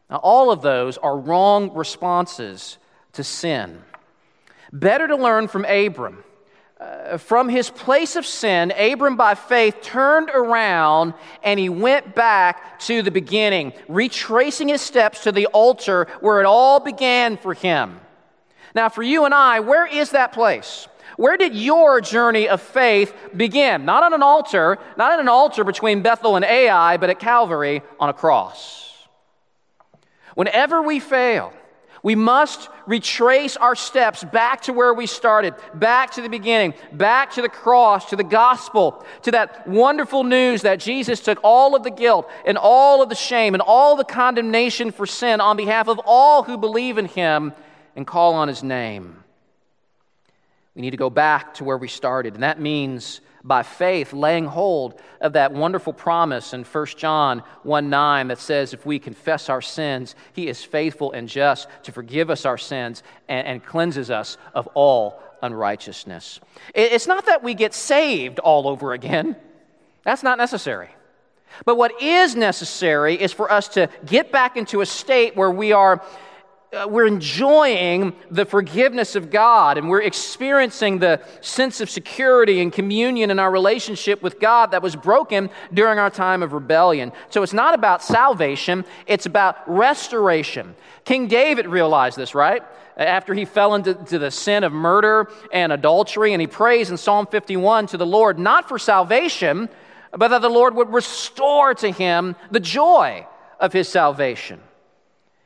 Now, 0.10 0.16
all 0.16 0.50
of 0.50 0.64
those 0.64 0.98
are 0.98 1.16
wrong 1.16 1.76
responses 1.76 2.80
to 3.12 3.24
sin. 3.24 3.84
Better 4.74 5.08
to 5.08 5.16
learn 5.16 5.48
from 5.48 5.66
Abram. 5.66 6.24
Uh, 6.80 7.18
from 7.18 7.48
his 7.48 7.70
place 7.70 8.16
of 8.16 8.26
sin, 8.26 8.72
Abram 8.72 9.16
by 9.16 9.36
faith 9.36 9.82
turned 9.84 10.32
around 10.32 11.14
and 11.44 11.60
he 11.60 11.70
went 11.70 12.16
back 12.16 12.80
to 12.80 13.04
the 13.04 13.12
beginning, 13.12 13.72
retracing 13.88 14.70
his 14.70 14.82
steps 14.82 15.24
to 15.24 15.32
the 15.32 15.46
altar 15.48 16.08
where 16.22 16.42
it 16.42 16.46
all 16.46 16.80
began 16.80 17.38
for 17.38 17.54
him. 17.54 18.00
Now, 18.74 18.90
for 18.90 19.04
you 19.04 19.26
and 19.26 19.34
I, 19.34 19.60
where 19.60 19.86
is 19.86 20.10
that 20.10 20.34
place? 20.34 20.88
Where 21.18 21.38
did 21.38 21.54
your 21.54 22.02
journey 22.02 22.50
of 22.50 22.60
faith 22.60 23.14
begin? 23.38 23.86
Not 23.86 24.02
on 24.02 24.14
an 24.14 24.24
altar, 24.24 24.80
not 24.98 25.14
on 25.14 25.20
an 25.20 25.30
altar 25.30 25.64
between 25.64 26.02
Bethel 26.02 26.36
and 26.36 26.44
Ai, 26.44 26.98
but 26.98 27.12
at 27.12 27.20
Calvary 27.20 27.84
on 28.00 28.10
a 28.10 28.14
cross. 28.14 28.92
Whenever 30.34 30.82
we 30.82 31.00
fail, 31.00 31.54
we 32.04 32.16
must 32.16 32.68
retrace 32.86 33.56
our 33.56 33.76
steps 33.76 34.26
back 34.26 34.64
to 34.64 34.74
where 34.74 34.94
we 34.94 35.08
started, 35.08 35.56
back 35.74 36.12
to 36.12 36.22
the 36.22 36.28
beginning, 36.28 36.74
back 36.92 37.32
to 37.32 37.42
the 37.42 37.48
cross, 37.48 38.10
to 38.10 38.18
the 38.18 38.26
gospel, 38.26 39.06
to 39.22 39.32
that 39.32 39.66
wonderful 39.66 40.26
news 40.26 40.64
that 40.64 40.82
Jesus 40.82 41.22
took 41.22 41.40
all 41.44 41.78
of 41.78 41.84
the 41.84 41.90
guilt 41.90 42.30
and 42.46 42.58
all 42.58 43.02
of 43.02 43.08
the 43.08 43.16
shame 43.16 43.56
and 43.56 43.64
all 43.66 43.96
the 43.96 44.04
condemnation 44.04 44.92
for 44.92 45.06
sin 45.06 45.40
on 45.40 45.56
behalf 45.56 45.88
of 45.88 46.00
all 46.06 46.44
who 46.44 46.58
believe 46.58 46.98
in 46.98 47.06
him 47.06 47.54
and 47.96 48.06
call 48.06 48.34
on 48.34 48.50
his 48.50 48.64
name. 48.64 49.24
We 50.76 50.82
need 50.82 50.92
to 50.92 50.98
go 50.98 51.10
back 51.10 51.54
to 51.56 51.64
where 51.64 51.78
we 51.78 51.88
started, 51.88 52.34
and 52.34 52.44
that 52.44 52.60
means 52.60 53.22
by 53.44 53.64
faith 53.64 54.14
laying 54.14 54.46
hold 54.46 55.00
of 55.20 55.34
that 55.34 55.52
wonderful 55.52 55.94
promise 55.94 56.54
in 56.54 56.64
1 56.64 56.86
John 56.98 57.44
1 57.64 57.90
9 57.90 58.28
that 58.30 58.40
says, 58.40 58.74
If 58.74 58.86
we 58.86 59.00
confess 59.00 59.50
our 59.50 59.62
sins, 59.62 60.16
he 60.34 60.48
is 60.48 60.64
faithful 60.64 61.12
and 61.12 61.28
just 61.28 61.68
to 61.84 61.92
forgive 61.92 62.30
us 62.30 62.46
our 62.46 62.58
sins 62.58 63.04
and, 63.28 63.46
and 63.46 63.66
cleanses 63.66 64.10
us 64.10 64.38
of 64.54 64.68
all 64.68 65.22
unrighteousness. 65.42 66.40
It's 66.74 67.08
not 67.08 67.26
that 67.26 67.44
we 67.44 67.54
get 67.54 67.74
saved 67.74 68.40
all 68.40 68.68
over 68.68 68.94
again, 68.94 69.36
that's 70.04 70.24
not 70.24 70.38
necessary. 70.38 70.90
But 71.66 71.78
what 71.78 72.02
is 72.02 72.36
necessary 72.36 73.14
is 73.14 73.32
for 73.32 73.52
us 73.52 73.68
to 73.70 73.88
get 74.06 74.32
back 74.32 74.58
into 74.58 74.82
a 74.82 74.86
state 74.86 75.36
where 75.36 75.52
we 75.52 75.72
are 75.72 76.02
uh, 76.74 76.88
we're 76.88 77.06
enjoying 77.06 78.16
the 78.32 78.46
forgiveness 78.46 79.16
of 79.16 79.30
God 79.30 79.78
and 79.78 79.90
we're 79.90 80.02
experiencing 80.02 80.98
the 80.98 81.22
sense 81.42 81.82
of 81.82 81.90
security 81.90 82.62
and 82.62 82.74
communion 82.74 83.30
in 83.30 83.38
our 83.38 83.52
relationship 83.52 84.24
with 84.24 84.40
God 84.40 84.72
that 84.72 84.82
was 84.82 84.96
broken 84.96 85.52
during 85.72 86.00
our 86.00 86.10
time 86.10 86.42
of 86.42 86.52
rebellion. 86.52 87.12
So 87.30 87.44
it's 87.44 87.54
not 87.54 87.76
about 87.76 88.02
salvation, 88.02 88.86
it's 89.06 89.28
about 89.28 89.58
restoration. 89.70 90.76
King 91.06 91.28
David 91.28 91.68
realized 91.68 92.18
this, 92.18 92.34
right? 92.34 92.64
After 92.98 93.34
he 93.34 93.46
fell 93.46 93.76
into 93.76 94.18
the 94.18 94.32
sin 94.32 94.64
of 94.64 94.72
murder 94.72 95.30
and 95.52 95.72
adultery, 95.72 96.34
and 96.34 96.42
he 96.42 96.48
prays 96.48 96.90
in 96.90 96.98
Psalm 96.98 97.28
51 97.28 97.88
to 97.88 97.98
the 97.98 98.06
Lord, 98.06 98.40
not 98.40 98.68
for 98.68 98.80
salvation, 98.80 99.70
but 100.12 100.30
that 100.30 100.42
the 100.42 100.50
Lord 100.50 100.76
would 100.76 100.92
restore 100.92 101.74
to 101.76 101.92
him 101.92 102.36
the 102.52 102.60
joy 102.60 103.28
of 103.60 103.74
his 103.74 103.90
salvation. 103.90 104.60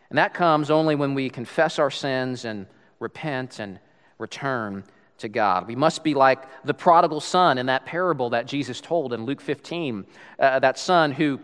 And 0.10 0.18
that 0.18 0.34
comes 0.34 0.72
only 0.72 0.96
when 0.96 1.14
we 1.14 1.30
confess 1.30 1.80
our 1.80 1.92
sins 1.92 2.46
and 2.46 2.66
repent 3.00 3.60
and 3.60 3.80
return 4.18 4.84
to 5.20 5.28
God. 5.28 5.68
We 5.68 5.76
must 5.76 6.04
be 6.04 6.14
like 6.14 6.44
the 6.64 6.74
prodigal 6.74 7.22
son 7.22 7.58
in 7.58 7.66
that 7.68 7.86
parable 7.86 8.32
that 8.32 8.46
Jesus 8.46 8.80
told 8.80 9.14
in 9.14 9.26
Luke 9.26 9.42
15. 9.42 10.06
Uh, 10.40 10.60
that 10.60 10.78
son 10.78 11.12
who, 11.12 11.40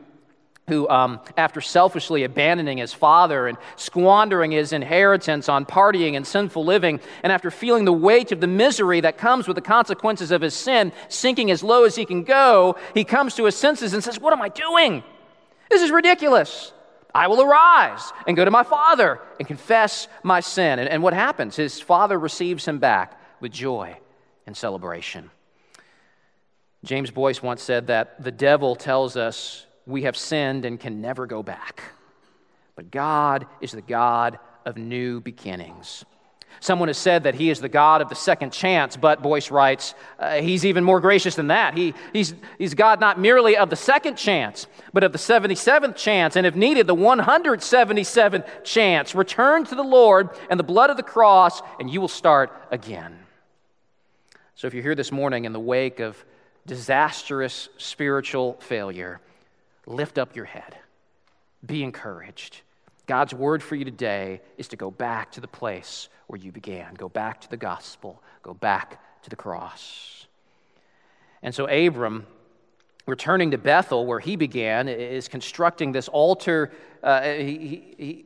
who 0.68 0.88
um, 0.90 1.20
after 1.36 1.60
selfishly 1.60 2.24
abandoning 2.24 2.78
his 2.78 2.94
father 2.94 3.48
and 3.48 3.58
squandering 3.76 4.52
his 4.52 4.74
inheritance 4.74 5.50
on 5.50 5.66
partying 5.66 6.16
and 6.16 6.26
sinful 6.26 6.64
living, 6.64 7.00
and 7.24 7.34
after 7.34 7.50
feeling 7.52 7.86
the 7.86 7.94
weight 7.94 8.32
of 8.32 8.40
the 8.40 8.48
misery 8.48 9.02
that 9.02 9.18
comes 9.18 9.48
with 9.48 9.56
the 9.56 9.62
consequences 9.62 10.32
of 10.32 10.42
his 10.42 10.54
sin, 10.54 10.92
sinking 11.10 11.50
as 11.52 11.64
low 11.64 11.84
as 11.84 11.96
he 11.96 12.06
can 12.06 12.24
go, 12.24 12.76
he 12.94 13.04
comes 13.04 13.36
to 13.36 13.46
his 13.46 13.56
senses 13.56 13.94
and 13.94 14.04
says, 14.04 14.20
What 14.20 14.34
am 14.34 14.42
I 14.42 14.50
doing? 14.50 15.04
This 15.70 15.82
is 15.82 15.92
ridiculous. 15.92 16.72
I 17.14 17.28
will 17.28 17.42
arise 17.42 18.12
and 18.28 18.36
go 18.36 18.44
to 18.44 18.52
my 18.52 18.64
father 18.64 19.20
and 19.40 19.48
confess 19.48 20.08
my 20.24 20.40
sin. 20.40 20.80
And, 20.80 20.90
and 20.90 21.04
what 21.04 21.14
happens? 21.14 21.56
His 21.56 21.80
father 21.80 22.18
receives 22.18 22.68
him 22.68 22.80
back 22.80 23.20
with 23.40 23.52
joy 23.52 23.98
and 24.48 24.58
celebration. 24.58 25.30
James 26.84 27.12
Boice 27.12 27.42
once 27.42 27.62
said 27.62 27.88
that 27.88 28.22
the 28.22 28.32
devil 28.32 28.76
tells 28.76 29.16
us 29.16 29.66
we 29.86 30.04
have 30.04 30.18
sinned 30.18 30.66
and 30.66 30.80
can 30.80 31.02
never 31.02 31.28
go 31.28 31.44
back. 31.44 31.84
But 32.76 32.90
God 32.90 33.46
is 33.62 33.72
the 33.72 33.82
God 33.82 34.40
of 34.66 34.78
new 34.78 35.22
beginnings. 35.22 36.04
Someone 36.64 36.88
has 36.88 36.98
said 36.98 37.24
that 37.24 37.36
he 37.36 37.50
is 37.50 37.60
the 37.60 37.68
God 37.68 38.02
of 38.02 38.08
the 38.08 38.16
second 38.16 38.54
chance, 38.54 38.96
but 38.96 39.22
Boice 39.22 39.52
writes, 39.52 39.96
uh, 40.18 40.36
he's 40.36 40.64
even 40.66 40.82
more 40.86 41.02
gracious 41.02 41.36
than 41.36 41.48
that. 41.48 41.78
He, 41.78 41.94
he's, 42.14 42.34
he's 42.58 42.74
God 42.74 43.02
not 43.02 43.20
merely 43.20 43.58
of 43.58 43.70
the 43.70 43.76
second 43.76 44.16
chance, 44.16 44.66
but 44.94 45.04
of 45.04 45.12
the 45.12 45.18
77th 45.18 45.98
chance, 45.98 46.38
and 46.38 46.48
if 46.48 46.56
needed, 46.56 46.88
the 46.88 46.96
177th 46.96 48.64
chance. 48.64 49.14
Return 49.14 49.66
to 49.66 49.76
the 49.76 49.84
Lord 49.84 50.30
and 50.50 50.58
the 50.58 50.64
blood 50.64 50.90
of 50.90 50.96
the 50.96 51.04
cross, 51.04 51.62
and 51.82 51.90
you 51.90 52.00
will 52.00 52.08
start 52.08 52.50
again. 52.72 53.20
So 54.56 54.66
if 54.66 54.74
you're 54.74 54.84
here 54.84 54.96
this 54.96 55.12
morning 55.12 55.44
in 55.44 55.52
the 55.52 55.60
wake 55.60 56.00
of 56.00 56.24
disastrous 56.66 57.68
spiritual 57.78 58.54
failure, 58.62 59.20
lift 59.86 60.18
up 60.18 60.34
your 60.34 60.46
head, 60.46 60.78
be 61.66 61.84
encouraged. 61.84 62.62
God's 63.06 63.34
word 63.34 63.62
for 63.62 63.76
you 63.76 63.84
today 63.84 64.42
is 64.58 64.70
to 64.70 64.76
go 64.76 64.90
back 64.90 65.32
to 65.34 65.42
the 65.42 65.48
place 65.48 66.08
where 66.28 66.40
you 66.40 66.52
began. 66.52 66.94
Go 66.94 67.10
back 67.10 67.42
to 67.42 67.50
the 67.50 67.58
gospel. 67.58 68.22
Go 68.42 68.54
back 68.54 69.02
to 69.24 69.30
the 69.30 69.36
cross. 69.36 70.26
And 71.42 71.54
so 71.54 71.68
Abram, 71.68 72.26
returning 73.06 73.52
to 73.52 73.58
Bethel, 73.58 74.06
where 74.06 74.20
he 74.20 74.38
began, 74.38 74.88
is 74.88 75.28
constructing 75.28 75.92
this 75.92 76.08
altar. 76.08 76.72
Uh, 77.02 77.22
he, 77.24 77.96
he, 77.98 78.26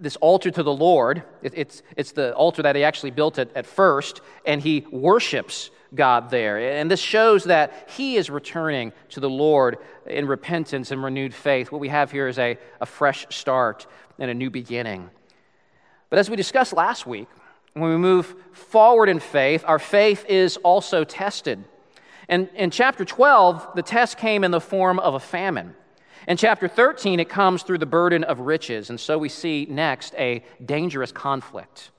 this 0.00 0.16
altar 0.16 0.52
to 0.52 0.62
the 0.62 0.72
Lord. 0.72 1.24
It, 1.42 1.54
it's, 1.56 1.82
it's 1.96 2.12
the 2.12 2.32
altar 2.34 2.62
that 2.62 2.76
he 2.76 2.84
actually 2.84 3.10
built 3.10 3.38
at, 3.38 3.54
at 3.56 3.66
first, 3.66 4.20
and 4.46 4.62
he 4.62 4.86
worships 4.92 5.70
God 5.94 6.30
there. 6.30 6.58
And 6.58 6.90
this 6.90 7.00
shows 7.00 7.44
that 7.44 7.88
he 7.88 8.16
is 8.16 8.30
returning 8.30 8.92
to 9.10 9.20
the 9.20 9.30
Lord 9.30 9.78
in 10.06 10.26
repentance 10.26 10.90
and 10.90 11.02
renewed 11.02 11.34
faith. 11.34 11.70
What 11.70 11.80
we 11.80 11.88
have 11.88 12.10
here 12.10 12.28
is 12.28 12.38
a, 12.38 12.58
a 12.80 12.86
fresh 12.86 13.26
start 13.30 13.86
and 14.18 14.30
a 14.30 14.34
new 14.34 14.50
beginning. 14.50 15.10
But 16.10 16.18
as 16.18 16.30
we 16.30 16.36
discussed 16.36 16.72
last 16.72 17.06
week, 17.06 17.28
When 17.74 17.90
we 17.90 17.96
move 17.96 18.34
forward 18.52 19.08
in 19.08 19.18
faith, 19.18 19.64
our 19.66 19.80
faith 19.80 20.24
is 20.28 20.56
also 20.58 21.02
tested. 21.02 21.64
And 22.28 22.48
in 22.54 22.70
chapter 22.70 23.04
12, 23.04 23.70
the 23.74 23.82
test 23.82 24.16
came 24.16 24.44
in 24.44 24.52
the 24.52 24.60
form 24.60 25.00
of 25.00 25.14
a 25.14 25.20
famine. 25.20 25.74
In 26.28 26.36
chapter 26.36 26.68
13, 26.68 27.18
it 27.18 27.28
comes 27.28 27.64
through 27.64 27.78
the 27.78 27.86
burden 27.86 28.22
of 28.22 28.38
riches. 28.38 28.90
And 28.90 28.98
so 28.98 29.18
we 29.18 29.28
see 29.28 29.66
next 29.68 30.14
a 30.16 30.44
dangerous 30.64 31.10
conflict. 31.10 31.90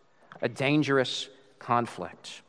A 0.42 0.48
dangerous 0.48 1.30
conflict. 1.60 2.42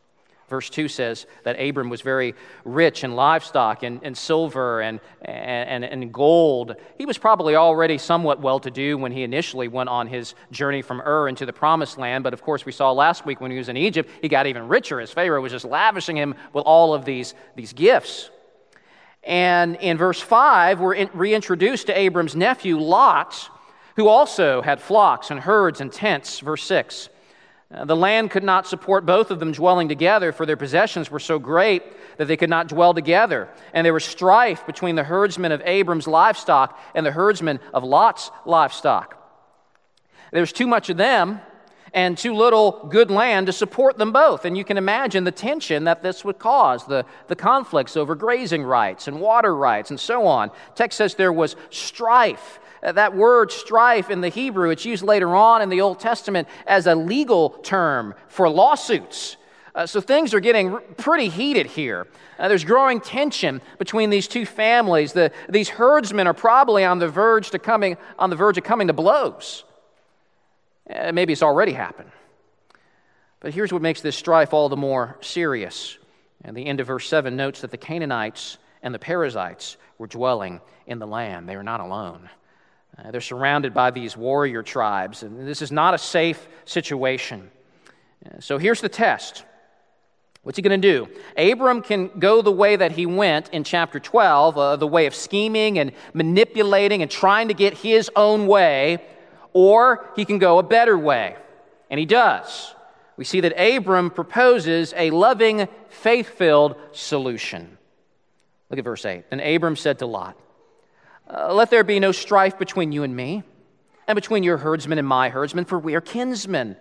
Verse 0.49 0.71
2 0.71 0.87
says 0.87 1.27
that 1.43 1.61
Abram 1.61 1.91
was 1.91 2.03
very 2.03 2.35
rich 2.65 3.03
in 3.03 3.17
livestock 3.17 3.83
and, 3.83 4.01
and 4.05 4.17
silver 4.17 4.81
and, 4.81 5.01
and, 5.23 5.85
and 5.85 6.13
gold. 6.13 6.77
He 6.99 7.05
was 7.05 7.19
probably 7.19 7.57
already 7.57 7.99
somewhat 7.99 8.41
well 8.41 8.61
to 8.61 8.71
do 8.71 8.97
when 8.97 9.11
he 9.11 9.25
initially 9.25 9.67
went 9.67 9.89
on 9.89 10.07
his 10.07 10.37
journey 10.53 10.83
from 10.83 11.01
Ur 11.01 11.27
into 11.27 11.47
the 11.47 11.53
promised 11.53 11.99
land. 11.99 12.23
But 12.23 12.33
of 12.33 12.43
course, 12.43 12.65
we 12.65 12.71
saw 12.71 12.93
last 12.93 13.27
week 13.27 13.41
when 13.41 13.51
he 13.51 13.59
was 13.59 13.69
in 13.69 13.77
Egypt, 13.77 14.09
he 14.23 14.29
got 14.29 14.47
even 14.47 14.69
richer 14.69 15.01
as 15.01 15.11
Pharaoh 15.11 15.43
was 15.43 15.51
just 15.51 15.65
lavishing 15.65 16.17
him 16.17 16.37
with 16.53 16.65
all 16.65 16.95
of 16.95 17.05
these, 17.05 17.35
these 17.57 17.73
gifts. 17.73 18.31
And 19.25 19.75
in 19.77 19.99
verse 19.99 20.21
5, 20.21 20.79
we're 20.79 20.95
in, 20.95 21.11
reintroduced 21.13 21.89
to 21.89 21.99
Abram's 21.99 22.37
nephew, 22.37 22.79
Lot, 22.79 23.51
who 23.97 24.07
also 24.07 24.63
had 24.63 24.81
flocks 24.81 25.33
and 25.33 25.41
herds 25.41 25.81
and 25.81 25.93
tents. 25.93 26.39
Verse 26.39 26.63
6. 26.63 27.09
Uh, 27.73 27.85
the 27.85 27.97
land 27.97 28.31
could 28.31 28.45
not 28.45 28.67
support 28.67 29.05
both 29.05 29.31
of 29.31 29.41
them 29.41 29.53
dwelling 29.53 29.89
together, 29.89 30.31
for 30.33 30.47
their 30.47 30.57
possessions 30.57 31.11
were 31.11 31.19
so 31.19 31.39
great 31.39 31.83
that 32.17 32.27
they 32.27 32.37
could 32.37 32.51
not 32.51 32.69
dwell 32.69 32.95
together. 32.95 33.49
And 33.73 33.85
there 33.85 33.93
was 33.93 34.05
strife 34.05 34.65
between 34.67 34.95
the 34.95 35.03
herdsmen 35.05 35.51
of 35.51 35.61
Abram's 35.65 36.07
livestock 36.07 36.79
and 36.95 37.05
the 37.05 37.11
herdsmen 37.11 37.59
of 37.75 37.83
Lot's 37.83 38.31
livestock. 38.45 39.23
There 40.31 40.43
was 40.43 40.53
too 40.53 40.67
much 40.67 40.91
of 40.91 40.97
them 40.97 41.41
and 41.93 42.17
too 42.19 42.35
little 42.35 42.89
good 42.91 43.11
land 43.11 43.47
to 43.47 43.53
support 43.53 43.97
them 43.97 44.13
both. 44.13 44.45
And 44.45 44.57
you 44.57 44.65
can 44.65 44.77
imagine 44.77 45.25
the 45.25 45.31
tension 45.33 45.85
that 45.85 46.03
this 46.03 46.25
would 46.25 46.39
cause, 46.39 46.85
the, 46.87 47.05
the 47.29 47.37
conflicts 47.37 47.97
over 47.97 48.15
grazing 48.15 48.63
rights 48.63 49.09
and 49.09 49.21
water 49.21 49.57
rights 49.57 49.91
and 49.91 49.99
so 49.99 50.27
on. 50.27 50.51
Text 50.75 50.99
says 50.99 51.15
there 51.15 51.33
was 51.33 51.57
strife. 51.71 52.61
Uh, 52.83 52.93
that 52.93 53.15
word 53.15 53.51
strife 53.51 54.11
in 54.11 54.21
the 54.21 54.29
Hebrew, 54.29 54.71
it's 54.71 54.85
used 54.85 55.03
later 55.03 55.35
on 55.35 55.63
in 55.63 55.69
the 55.69 55.81
Old 55.81 56.01
Testament 56.01 56.49
as 56.67 56.87
a 56.87 56.95
legal 56.95 57.51
term 57.51 58.15
for 58.29 58.49
lawsuits. 58.49 59.37
Uh, 59.75 59.87
so 59.87 60.01
things 60.01 60.33
are 60.33 60.41
getting 60.41 60.79
pretty 60.97 61.29
heated 61.29 61.67
here. 61.67 62.07
Uh, 62.39 62.49
there's 62.49 62.65
growing 62.65 62.99
tension 63.01 63.61
between 63.79 64.09
these 64.09 64.27
two 64.27 64.47
families. 64.47 65.13
The, 65.13 65.33
these 65.51 65.69
herdsmen 65.69 66.27
are 66.27 66.35
probably 66.35 66.83
on 66.85 66.99
the 66.99 67.09
verge 67.09 67.51
to 67.51 67.59
coming 67.59 67.99
on 68.19 68.31
the 68.31 68.37
verge 68.37 68.57
of 68.57 68.65
coming 68.65 68.87
to 68.87 68.95
blows. 68.95 69.65
Uh, 70.89 71.13
maybe 71.13 71.33
it's 71.33 71.43
already 71.43 71.73
happened. 71.73 72.11
But 73.41 73.53
here's 73.53 73.73
what 73.73 73.83
makes 73.83 74.01
this 74.01 74.17
strife 74.17 74.55
all 74.55 74.69
the 74.69 74.77
more 74.77 75.19
serious. 75.21 75.99
And 76.43 76.57
the 76.57 76.67
end 76.67 76.81
of 76.81 76.87
verse 76.87 77.09
7 77.09 77.37
notes 77.37 77.61
that 77.61 77.71
the 77.71 77.77
Canaanites 77.77 78.59
and 78.83 78.95
the 78.95 78.99
Perizzites 78.99 79.77
were 79.99 80.07
dwelling 80.07 80.61
in 80.87 80.99
the 80.99 81.07
land. 81.07 81.49
They 81.49 81.57
were 81.57 81.63
not 81.63 81.81
alone. 81.81 82.31
Uh, 82.99 83.11
they're 83.11 83.21
surrounded 83.21 83.75
by 83.75 83.91
these 83.91 84.17
warrior 84.17 84.63
tribes, 84.63 85.23
and 85.23 85.47
this 85.47 85.61
is 85.63 85.71
not 85.71 85.95
a 85.95 85.99
safe 85.99 86.49
situation. 86.65 87.51
Uh, 88.25 88.41
so 88.41 88.59
here's 88.59 88.81
the 88.81 88.89
test. 88.89 89.45
What's 90.43 90.57
he 90.57 90.63
going 90.63 90.81
to 90.81 90.93
do? 90.93 91.09
Abram 91.37 91.83
can 91.83 92.09
go 92.21 92.41
the 92.41 92.53
way 92.53 92.77
that 92.77 92.93
he 92.93 93.05
went 93.05 93.49
in 93.51 93.65
chapter 93.65 93.99
12, 93.99 94.57
uh, 94.57 94.77
the 94.77 94.87
way 94.87 95.07
of 95.07 95.15
scheming 95.15 95.79
and 95.79 95.93
manipulating 96.15 97.03
and 97.03 97.11
trying 97.11 97.49
to 97.49 97.55
get 97.55 97.75
his 97.75 98.11
own 98.15 98.47
way, 98.47 99.05
or 99.53 100.09
he 100.15 100.25
can 100.25 100.39
go 100.39 100.59
a 100.59 100.63
better 100.63 100.97
way. 100.97 101.37
And 101.91 101.99
he 101.99 102.07
does. 102.07 102.75
We 103.17 103.25
see 103.25 103.41
that 103.41 103.59
Abram 103.59 104.11
proposes 104.11 104.95
a 104.97 105.11
loving, 105.11 105.69
faith 105.89 106.29
filled 106.29 106.77
solution. 106.93 107.77
Look 108.71 108.79
at 108.79 108.85
verse 108.85 109.05
8. 109.05 109.25
And 109.31 109.41
Abram 109.41 109.77
said 109.77 109.99
to 109.99 110.07
Lot, 110.07 110.37
uh, 111.29 111.53
let 111.53 111.71
there 111.71 111.85
be 111.85 112.01
no 112.01 112.13
strife 112.13 112.59
between 112.59 112.93
you 112.93 113.03
and 113.03 113.15
me, 113.15 113.43
and 114.07 114.15
between 114.15 114.43
your 114.43 114.59
herdsmen 114.59 114.99
and 114.99 115.07
my 115.07 115.29
herdsmen, 115.29 115.65
for 115.65 115.79
we 115.79 115.95
are 115.95 116.01
kinsmen. 116.01 116.77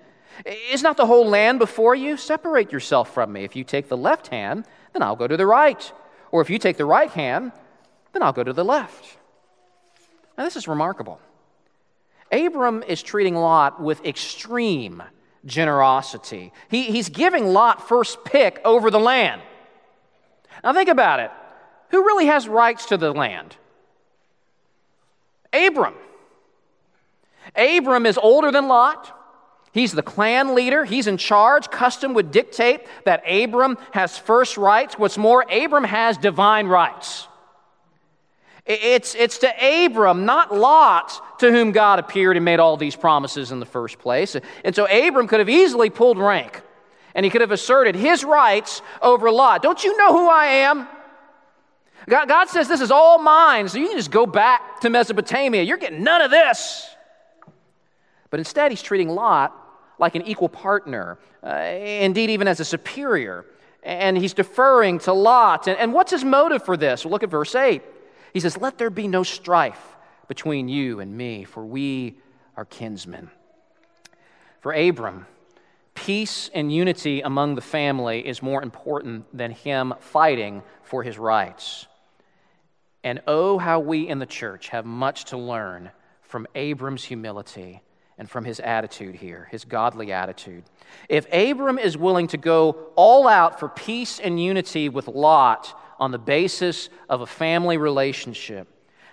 Is 0.46 0.84
not 0.84 0.98
the 0.98 1.06
whole 1.06 1.28
land 1.28 1.60
before 1.60 1.96
you? 1.96 2.18
Separate 2.18 2.72
yourself 2.72 3.14
from 3.14 3.32
me. 3.32 3.44
If 3.44 3.56
you 3.56 3.64
take 3.64 3.88
the 3.88 3.98
left 3.98 4.28
hand, 4.28 4.66
then 4.94 5.02
I'll 5.02 5.16
go 5.16 5.28
to 5.28 5.38
the 5.38 5.46
right. 5.46 5.92
Or 6.32 6.42
if 6.42 6.50
you 6.50 6.60
take 6.60 6.78
the 6.78 6.86
right 6.86 7.10
hand, 7.10 7.52
then 8.12 8.22
I'll 8.22 8.34
go 8.34 8.44
to 8.44 8.54
the 8.54 8.66
left. 8.66 9.18
Now, 10.38 10.44
this 10.44 10.58
is 10.58 10.68
remarkable. 10.68 11.20
Abram 12.32 12.84
is 12.84 13.02
treating 13.02 13.36
Lot 13.36 13.82
with 13.82 14.06
extreme 14.06 15.02
generosity. 15.46 16.52
He, 16.70 16.84
he's 16.84 17.10
giving 17.10 17.48
Lot 17.48 17.88
first 17.88 18.26
pick 18.26 18.60
over 18.66 18.92
the 18.92 19.00
land. 19.00 19.42
Now, 20.64 20.74
think 20.74 20.90
about 20.90 21.20
it. 21.22 21.32
Who 21.92 22.04
really 22.04 22.26
has 22.26 22.50
rights 22.50 22.88
to 22.88 22.98
the 22.98 23.14
land? 23.14 23.56
Abram. 25.56 25.94
Abram 27.56 28.06
is 28.06 28.18
older 28.18 28.52
than 28.52 28.68
Lot. 28.68 29.12
He's 29.72 29.92
the 29.92 30.04
clan 30.04 30.56
leader. 30.56 30.86
He's 30.86 31.08
in 31.08 31.18
charge. 31.18 31.70
Custom 31.70 32.14
would 32.14 32.32
dictate 32.32 32.82
that 33.04 33.24
Abram 33.30 33.78
has 33.92 34.18
first 34.18 34.58
rights. 34.58 34.98
What's 34.98 35.18
more, 35.18 35.46
Abram 35.52 35.84
has 35.84 36.18
divine 36.18 36.68
rights. 36.68 37.28
It's, 38.66 39.14
it's 39.16 39.40
to 39.40 39.86
Abram, 39.86 40.26
not 40.26 40.56
Lot, 40.56 41.40
to 41.40 41.52
whom 41.52 41.72
God 41.72 42.00
appeared 42.00 42.36
and 42.36 42.46
made 42.46 42.60
all 42.60 42.78
these 42.78 42.96
promises 42.96 43.52
in 43.52 43.60
the 43.60 43.66
first 43.66 44.00
place. 44.00 44.36
And 44.64 44.76
so 44.76 44.86
Abram 44.86 45.28
could 45.28 45.40
have 45.40 45.50
easily 45.50 45.90
pulled 45.90 46.18
rank 46.18 46.62
and 47.14 47.24
he 47.24 47.30
could 47.30 47.42
have 47.42 47.52
asserted 47.52 47.96
his 47.96 48.24
rights 48.24 48.82
over 49.02 49.32
Lot. 49.32 49.62
Don't 49.62 49.84
you 49.84 49.96
know 49.98 50.12
who 50.12 50.30
I 50.30 50.46
am? 50.46 50.88
God, 52.08 52.28
God 52.28 52.50
says 52.50 52.68
this 52.68 52.82
is 52.82 52.92
all 52.92 53.18
mine, 53.18 53.68
so 53.68 53.80
you 53.80 53.88
can 53.88 53.98
just 53.98 54.12
go 54.12 54.26
back 54.26 54.82
to 54.82 54.90
Mesopotamia. 54.90 55.64
You're 55.64 55.78
getting 55.78 56.04
none 56.04 56.22
of 56.22 56.30
this. 56.30 56.88
But 58.30 58.40
instead, 58.40 58.72
he's 58.72 58.82
treating 58.82 59.10
Lot 59.10 59.54
like 59.98 60.16
an 60.16 60.22
equal 60.24 60.50
partner, 60.50 61.18
uh, 61.44 61.56
indeed, 61.56 62.30
even 62.30 62.48
as 62.48 62.60
a 62.60 62.66
superior. 62.66 63.46
And 63.82 64.18
he's 64.18 64.34
deferring 64.34 65.00
to 65.00 65.14
Lot. 65.14 65.68
And, 65.68 65.78
and 65.78 65.94
what's 65.94 66.12
his 66.12 66.24
motive 66.24 66.64
for 66.64 66.76
this? 66.78 67.06
Well, 67.06 67.12
look 67.12 67.24
at 67.24 67.30
verse 67.30 67.56
8. 67.56 67.82
He 68.34 68.40
says, 68.40 68.58
Let 68.58 68.78
there 68.78 68.90
be 68.90 69.08
no 69.08 69.24
strife 69.24 69.96
between 70.28 70.68
you 70.68 71.00
and 71.00 71.16
me, 71.16 71.44
for 71.44 71.66
we 71.66 72.16
are 72.58 72.66
kinsmen. 72.66 73.32
For 74.62 74.74
Abram, 74.74 75.28
peace 75.94 76.50
and 76.54 76.74
unity 76.74 77.22
among 77.22 77.56
the 77.56 77.62
family 77.62 78.28
is 78.28 78.42
more 78.42 78.62
important 78.62 79.26
than 79.36 79.52
him 79.52 79.94
fighting 80.00 80.64
for 80.84 81.04
his 81.04 81.18
rights. 81.18 81.88
And 83.06 83.22
oh, 83.28 83.60
how 83.60 83.82
we 83.82 84.08
in 84.08 84.18
the 84.18 84.26
church 84.26 84.70
have 84.70 84.84
much 84.84 85.26
to 85.26 85.38
learn 85.38 85.92
from 86.24 86.48
Abram's 86.56 87.04
humility 87.04 87.84
and 88.18 88.28
from 88.28 88.44
his 88.44 88.60
attitude 88.60 89.14
here, 89.14 89.48
his 89.52 89.64
godly 89.64 90.12
attitude. 90.12 90.64
If 91.08 91.32
Abram 91.32 91.78
is 91.78 91.96
willing 91.96 92.26
to 92.30 92.38
go 92.38 92.88
all 92.96 93.28
out 93.28 93.60
for 93.60 93.70
peace 93.70 94.20
and 94.20 94.42
unity 94.42 94.90
with 94.90 95.08
Lot 95.08 95.80
on 96.00 96.10
the 96.10 96.18
basis 96.18 96.90
of 97.08 97.22
a 97.22 97.28
family 97.28 97.78
relationship, 97.78 98.68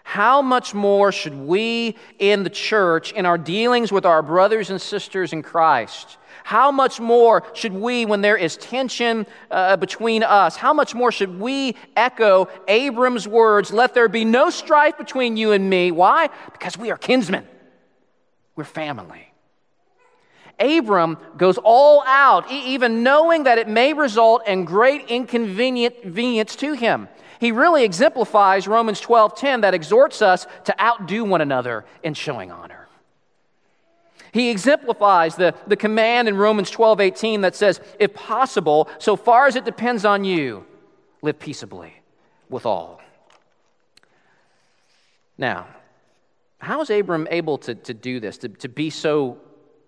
how 0.04 0.40
much 0.40 0.72
more 0.72 1.12
should 1.12 1.34
we 1.34 1.98
in 2.18 2.44
the 2.44 2.50
church, 2.50 3.12
in 3.12 3.26
our 3.26 3.36
dealings 3.36 3.92
with 3.92 4.06
our 4.06 4.22
brothers 4.22 4.70
and 4.70 4.80
sisters 4.80 5.34
in 5.34 5.42
Christ, 5.42 6.16
how 6.44 6.70
much 6.70 7.00
more 7.00 7.42
should 7.54 7.72
we, 7.72 8.04
when 8.04 8.20
there 8.20 8.36
is 8.36 8.56
tension 8.56 9.26
uh, 9.50 9.76
between 9.76 10.22
us, 10.22 10.56
how 10.56 10.72
much 10.72 10.94
more 10.94 11.12
should 11.12 11.38
we 11.40 11.76
echo 11.96 12.48
Abram's 12.68 13.26
words, 13.28 13.72
let 13.72 13.94
there 13.94 14.08
be 14.08 14.24
no 14.24 14.50
strife 14.50 14.98
between 14.98 15.36
you 15.36 15.52
and 15.52 15.68
me? 15.68 15.90
Why? 15.90 16.28
Because 16.52 16.76
we 16.76 16.90
are 16.90 16.98
kinsmen, 16.98 17.46
we're 18.56 18.64
family. 18.64 19.28
Abram 20.58 21.18
goes 21.36 21.58
all 21.58 22.04
out, 22.06 22.50
even 22.50 23.02
knowing 23.02 23.44
that 23.44 23.58
it 23.58 23.68
may 23.68 23.92
result 23.92 24.46
in 24.46 24.64
great 24.64 25.08
inconvenience 25.08 26.56
to 26.56 26.72
him. 26.74 27.08
He 27.40 27.50
really 27.50 27.82
exemplifies 27.82 28.68
Romans 28.68 29.00
12:10 29.00 29.62
that 29.62 29.74
exhorts 29.74 30.22
us 30.22 30.46
to 30.64 30.80
outdo 30.80 31.24
one 31.24 31.40
another 31.40 31.84
in 32.04 32.14
showing 32.14 32.52
honor. 32.52 32.81
He 34.32 34.48
exemplifies 34.50 35.36
the, 35.36 35.54
the 35.66 35.76
command 35.76 36.26
in 36.26 36.36
Romans 36.36 36.70
12 36.70 37.00
18 37.00 37.42
that 37.42 37.54
says, 37.54 37.80
If 38.00 38.14
possible, 38.14 38.88
so 38.98 39.14
far 39.14 39.46
as 39.46 39.56
it 39.56 39.64
depends 39.64 40.04
on 40.04 40.24
you, 40.24 40.64
live 41.20 41.38
peaceably 41.38 41.94
with 42.48 42.64
all. 42.64 43.00
Now, 45.36 45.66
how 46.58 46.80
is 46.80 46.90
Abram 46.90 47.28
able 47.30 47.58
to, 47.58 47.74
to 47.74 47.92
do 47.92 48.20
this, 48.20 48.38
to, 48.38 48.48
to 48.48 48.68
be 48.68 48.88
so 48.88 49.38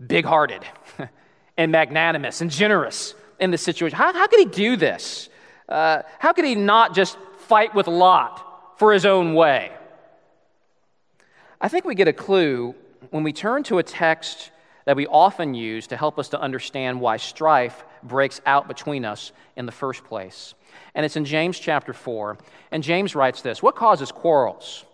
big 0.04 0.26
hearted 0.26 0.62
and 1.57 1.72
magnanimous 1.72 2.40
and 2.42 2.50
generous 2.50 3.14
in 3.40 3.50
this 3.50 3.62
situation? 3.62 3.96
How, 3.96 4.12
how 4.12 4.26
could 4.26 4.40
he 4.40 4.46
do 4.46 4.76
this? 4.76 5.30
Uh, 5.68 6.02
how 6.18 6.33
could 6.35 6.44
he 6.44 6.54
not 6.54 6.94
just 6.94 7.16
fight 7.38 7.74
with 7.74 7.87
Lot 7.87 8.78
for 8.78 8.92
his 8.92 9.07
own 9.07 9.35
way? 9.35 9.72
I 11.61 11.68
think 11.68 11.87
we 11.87 11.94
get 11.94 12.09
a 12.09 12.12
clue 12.12 12.74
when 13.10 13.22
we 13.22 13.32
turn 13.32 13.62
to 13.64 13.78
a 13.78 13.82
text 13.82 14.50
that 14.84 14.96
we 14.96 15.06
often 15.06 15.54
use 15.54 15.86
to 15.88 15.96
help 15.96 16.18
us 16.18 16.28
to 16.30 16.40
understand 16.40 17.00
why 17.00 17.16
strife 17.16 17.84
breaks 18.02 18.40
out 18.46 18.68
between 18.68 19.04
us 19.04 19.32
in 19.56 19.66
the 19.66 19.72
first 19.72 20.04
place. 20.04 20.54
And 20.94 21.04
it's 21.06 21.16
in 21.16 21.24
James 21.24 21.58
chapter 21.58 21.92
4. 21.92 22.38
And 22.70 22.82
James 22.82 23.14
writes 23.14 23.42
this 23.42 23.62
What 23.62 23.76
causes 23.76 24.12
quarrels? 24.12 24.84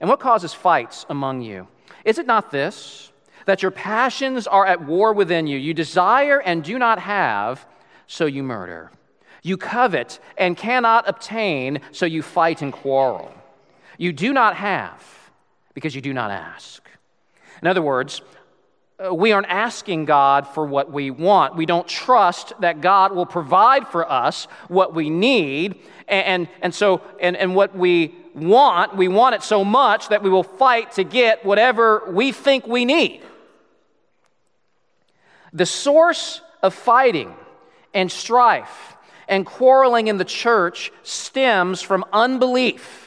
And 0.00 0.08
what 0.08 0.20
causes 0.20 0.52
fights 0.52 1.06
among 1.08 1.42
you? 1.42 1.68
Is 2.04 2.18
it 2.18 2.26
not 2.26 2.50
this, 2.50 3.12
that 3.46 3.62
your 3.62 3.70
passions 3.70 4.46
are 4.46 4.66
at 4.66 4.84
war 4.84 5.12
within 5.12 5.46
you? 5.46 5.58
You 5.58 5.74
desire 5.74 6.40
and 6.40 6.64
do 6.64 6.78
not 6.78 6.98
have, 6.98 7.66
so 8.06 8.26
you 8.26 8.42
murder. 8.42 8.90
You 9.42 9.56
covet 9.56 10.18
and 10.36 10.56
cannot 10.56 11.08
obtain, 11.08 11.80
so 11.92 12.06
you 12.06 12.22
fight 12.22 12.62
and 12.62 12.72
quarrel. 12.72 13.32
You 13.98 14.12
do 14.12 14.32
not 14.32 14.56
have, 14.56 15.30
because 15.74 15.94
you 15.94 16.00
do 16.00 16.12
not 16.12 16.30
ask. 16.30 16.82
In 17.62 17.68
other 17.68 17.82
words, 17.82 18.22
uh, 19.04 19.12
we 19.12 19.32
aren't 19.32 19.48
asking 19.48 20.04
God 20.04 20.46
for 20.46 20.64
what 20.64 20.92
we 20.92 21.10
want. 21.10 21.56
We 21.56 21.66
don't 21.66 21.88
trust 21.88 22.52
that 22.60 22.80
God 22.80 23.12
will 23.12 23.26
provide 23.26 23.88
for 23.88 24.10
us 24.10 24.46
what 24.68 24.94
we 24.94 25.10
need. 25.10 25.80
And, 26.06 26.48
and, 26.62 26.72
so, 26.72 27.02
and, 27.20 27.36
and 27.36 27.56
what 27.56 27.76
we 27.76 28.14
want, 28.34 28.96
we 28.96 29.08
want 29.08 29.34
it 29.34 29.42
so 29.42 29.64
much 29.64 30.10
that 30.10 30.22
we 30.22 30.30
will 30.30 30.44
fight 30.44 30.92
to 30.92 31.04
get 31.04 31.44
whatever 31.44 32.04
we 32.10 32.30
think 32.30 32.66
we 32.66 32.84
need. 32.84 33.22
The 35.52 35.66
source 35.66 36.40
of 36.62 36.72
fighting 36.72 37.34
and 37.92 38.10
strife 38.10 38.96
and 39.28 39.44
quarreling 39.44 40.08
in 40.08 40.18
the 40.18 40.24
church 40.24 40.92
stems 41.02 41.82
from 41.82 42.04
unbelief 42.12 43.03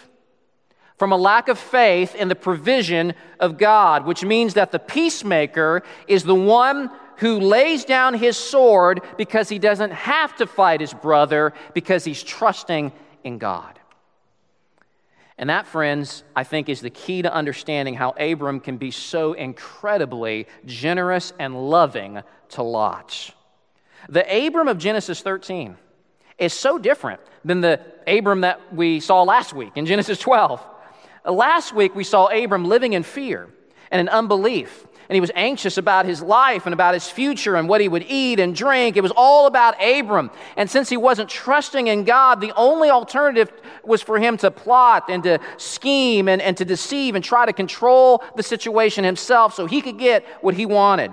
from 0.98 1.12
a 1.12 1.18
lack 1.18 1.48
of 1.48 1.60
faith 1.60 2.16
in 2.16 2.28
the 2.28 2.36
provision 2.36 3.14
of 3.40 3.58
God, 3.58 4.06
which 4.06 4.24
means 4.24 4.56
that 4.56 4.72
the 4.72 4.80
peacemaker 4.80 5.84
is 6.08 6.24
the 6.24 6.36
one 6.36 6.90
who 7.18 7.40
lays 7.40 7.86
down 7.86 8.14
his 8.14 8.38
sword 8.38 9.02
because 9.18 9.50
he 9.50 9.60
doesn't 9.60 9.92
have 9.92 10.36
to 10.38 10.48
fight 10.48 10.82
his 10.82 10.94
brother 10.94 11.54
because 11.74 12.04
he's 12.04 12.22
trusting 12.22 12.92
in 13.24 13.38
God. 13.38 13.80
And 15.40 15.52
that, 15.52 15.68
friends, 15.68 16.24
I 16.36 16.44
think 16.44 16.68
is 16.68 16.82
the 16.82 16.90
key 16.90 17.22
to 17.22 17.32
understanding 17.32 17.94
how 17.94 18.12
Abram 18.12 18.60
can 18.60 18.78
be 18.78 18.90
so 18.90 19.34
incredibly 19.34 20.48
generous 20.66 21.32
and 21.38 21.70
loving 21.70 22.24
to 22.50 22.64
Lot. 22.64 23.32
The 24.10 24.48
Abram 24.48 24.68
of 24.68 24.80
Genesis 24.80 25.22
13 25.22 25.78
is 26.40 26.54
so 26.54 26.80
different 26.80 27.22
than 27.46 27.62
the 27.62 27.82
Abram 28.08 28.42
that 28.42 28.74
we 28.74 29.00
saw 29.00 29.24
last 29.24 29.54
week 29.54 29.74
in 29.76 29.86
Genesis 29.86 30.18
12. 30.18 30.64
Last 31.28 31.74
week, 31.74 31.94
we 31.94 32.04
saw 32.04 32.28
Abram 32.28 32.66
living 32.66 32.94
in 32.94 33.04
fear 33.04 33.50
and 33.92 34.00
in 34.00 34.10
unbelief. 34.10 34.88
And 35.10 35.16
he 35.16 35.22
was 35.22 35.32
anxious 35.36 35.78
about 35.78 36.06
his 36.06 36.22
life 36.22 36.66
and 36.66 36.74
about 36.74 36.94
his 36.94 37.08
future 37.10 37.56
and 37.56 37.70
what 37.70 37.80
he 37.80 37.88
would 37.88 38.06
eat 38.10 38.42
and 38.42 38.54
drink. 38.54 38.98
It 38.98 39.02
was 39.02 39.14
all 39.16 39.48
about 39.48 39.82
Abram. 39.82 40.32
And 40.58 40.70
since 40.70 40.90
he 40.90 40.98
wasn't 40.98 41.30
trusting 41.30 41.88
in 41.88 42.04
God, 42.04 42.42
the 42.42 42.52
only 42.58 42.90
alternative 42.90 43.50
was 43.86 44.02
for 44.02 44.20
him 44.20 44.36
to 44.38 44.52
plot 44.52 45.06
and 45.10 45.24
to 45.24 45.40
scheme 45.56 46.28
and, 46.28 46.42
and 46.42 46.58
to 46.58 46.66
deceive 46.66 47.16
and 47.16 47.24
try 47.24 47.46
to 47.46 47.54
control 47.54 48.22
the 48.36 48.44
situation 48.44 49.06
himself 49.06 49.54
so 49.54 49.66
he 49.66 49.82
could 49.82 49.98
get 49.98 50.26
what 50.42 50.56
he 50.56 50.66
wanted. 50.66 51.12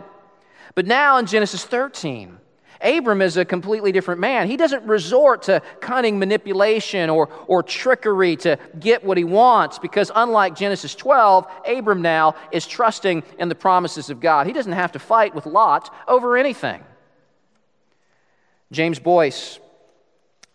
But 0.74 0.86
now 0.86 1.18
in 1.18 1.26
Genesis 1.26 1.64
13, 1.64 2.38
Abram 2.80 3.22
is 3.22 3.36
a 3.36 3.44
completely 3.44 3.92
different 3.92 4.20
man. 4.20 4.48
He 4.48 4.56
doesn't 4.56 4.84
resort 4.84 5.42
to 5.42 5.62
cunning 5.80 6.18
manipulation 6.18 7.10
or, 7.10 7.28
or 7.46 7.62
trickery 7.62 8.36
to 8.36 8.58
get 8.78 9.04
what 9.04 9.16
he 9.16 9.24
wants 9.24 9.78
because, 9.78 10.10
unlike 10.14 10.56
Genesis 10.56 10.94
12, 10.94 11.46
Abram 11.66 12.02
now 12.02 12.34
is 12.52 12.66
trusting 12.66 13.22
in 13.38 13.48
the 13.48 13.54
promises 13.54 14.10
of 14.10 14.20
God. 14.20 14.46
He 14.46 14.52
doesn't 14.52 14.72
have 14.72 14.92
to 14.92 14.98
fight 14.98 15.34
with 15.34 15.46
Lot 15.46 15.94
over 16.08 16.36
anything. 16.36 16.82
James 18.72 18.98
Boice 18.98 19.60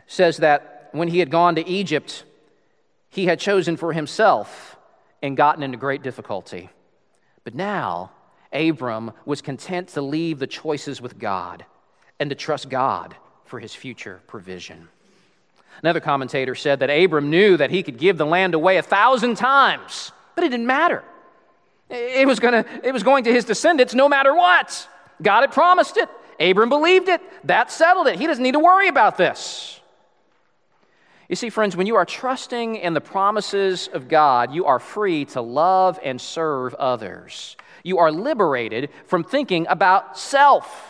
says 0.08 0.38
that 0.38 0.89
when 0.91 1.08
he 1.08 1.19
had 1.19 1.29
gone 1.29 1.55
to 1.55 1.67
Egypt, 1.67 2.25
he 3.10 3.25
had 3.25 3.39
chosen 3.39 3.77
for 3.77 3.93
himself 3.93 4.77
and 5.21 5.38
gotten 5.38 5.63
into 5.63 5.77
great 5.77 6.03
difficulty. 6.03 6.69
But 7.43 7.55
now, 7.55 8.12
Abram 8.51 9.12
was 9.25 9.41
content 9.41 9.89
to 9.89 10.01
leave 10.01 10.39
the 10.39 10.47
choices 10.47 11.01
with 11.01 11.17
God 11.19 11.65
and 12.19 12.29
to 12.29 12.36
trust 12.36 12.69
God 12.69 13.15
for 13.45 13.60
his 13.60 13.73
future 13.73 14.21
provision. 14.27 14.89
Another 15.82 15.99
commentator 15.99 16.55
said 16.55 16.79
that 16.79 16.89
Abram 16.89 17.29
knew 17.29 17.58
that 17.58 17.71
he 17.71 17.84
could 17.84 17.97
give 17.97 18.17
the 18.17 18.25
land 18.25 18.53
away 18.53 18.77
a 18.77 18.82
thousand 18.82 19.36
times, 19.36 20.12
but 20.36 20.43
it 20.43 20.49
didn't 20.49 20.67
matter. 20.67 21.03
It 21.89 22.27
was, 22.27 22.39
gonna, 22.39 22.65
it 22.84 22.93
was 22.93 23.01
going 23.01 23.23
to 23.23 23.34
his 23.34 23.45
descendants 23.45 23.95
no 23.95 24.08
matter 24.08 24.34
what. 24.34 24.88
God 25.21 25.41
had 25.41 25.51
promised 25.51 25.97
it. 25.97 26.10
Abram 26.39 26.69
believed 26.69 27.10
it. 27.10 27.21
That 27.45 27.71
settled 27.71 28.08
it. 28.08 28.19
He 28.19 28.27
doesn't 28.27 28.43
need 28.43 28.53
to 28.53 28.60
worry 28.60 28.88
about 28.88 29.17
this. 29.17 29.79
You 31.27 31.36
see, 31.36 31.49
friends, 31.49 31.75
when 31.75 31.88
you 31.88 31.95
are 31.95 32.05
trusting 32.05 32.75
in 32.75 32.93
the 32.93 33.01
promises 33.01 33.88
of 33.93 34.08
God, 34.08 34.53
you 34.53 34.65
are 34.65 34.79
free 34.79 35.25
to 35.25 35.41
love 35.41 35.99
and 36.03 36.19
serve 36.19 36.73
others. 36.75 37.55
You 37.84 37.99
are 37.99 38.12
liberated 38.12 38.89
from 39.05 39.23
thinking 39.23 39.65
about 39.69 40.17
self 40.17 40.88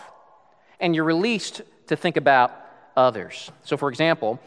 and 0.79 0.95
you're 0.95 1.03
released 1.03 1.61
to 1.87 1.95
think 1.95 2.17
about 2.17 2.51
others. 2.95 3.51
So, 3.63 3.77
for 3.77 3.89
example, 3.89 4.39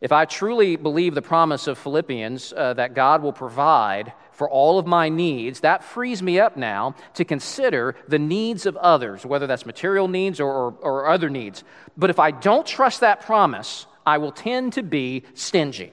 if 0.00 0.12
I 0.12 0.24
truly 0.24 0.76
believe 0.76 1.14
the 1.14 1.22
promise 1.22 1.66
of 1.66 1.78
Philippians 1.78 2.52
uh, 2.52 2.74
that 2.74 2.94
God 2.94 3.22
will 3.22 3.32
provide 3.32 4.12
for 4.32 4.48
all 4.50 4.78
of 4.78 4.86
my 4.86 5.08
needs, 5.08 5.60
that 5.60 5.82
frees 5.82 6.22
me 6.22 6.38
up 6.38 6.56
now 6.56 6.94
to 7.14 7.24
consider 7.24 7.96
the 8.06 8.18
needs 8.18 8.66
of 8.66 8.76
others, 8.76 9.24
whether 9.24 9.46
that's 9.46 9.64
material 9.64 10.08
needs 10.08 10.38
or, 10.38 10.52
or, 10.52 10.70
or 10.82 11.06
other 11.08 11.30
needs. 11.30 11.64
But 11.96 12.10
if 12.10 12.18
I 12.18 12.30
don't 12.30 12.66
trust 12.66 13.00
that 13.00 13.22
promise, 13.22 13.86
I 14.04 14.18
will 14.18 14.32
tend 14.32 14.74
to 14.74 14.82
be 14.82 15.24
stingy. 15.34 15.92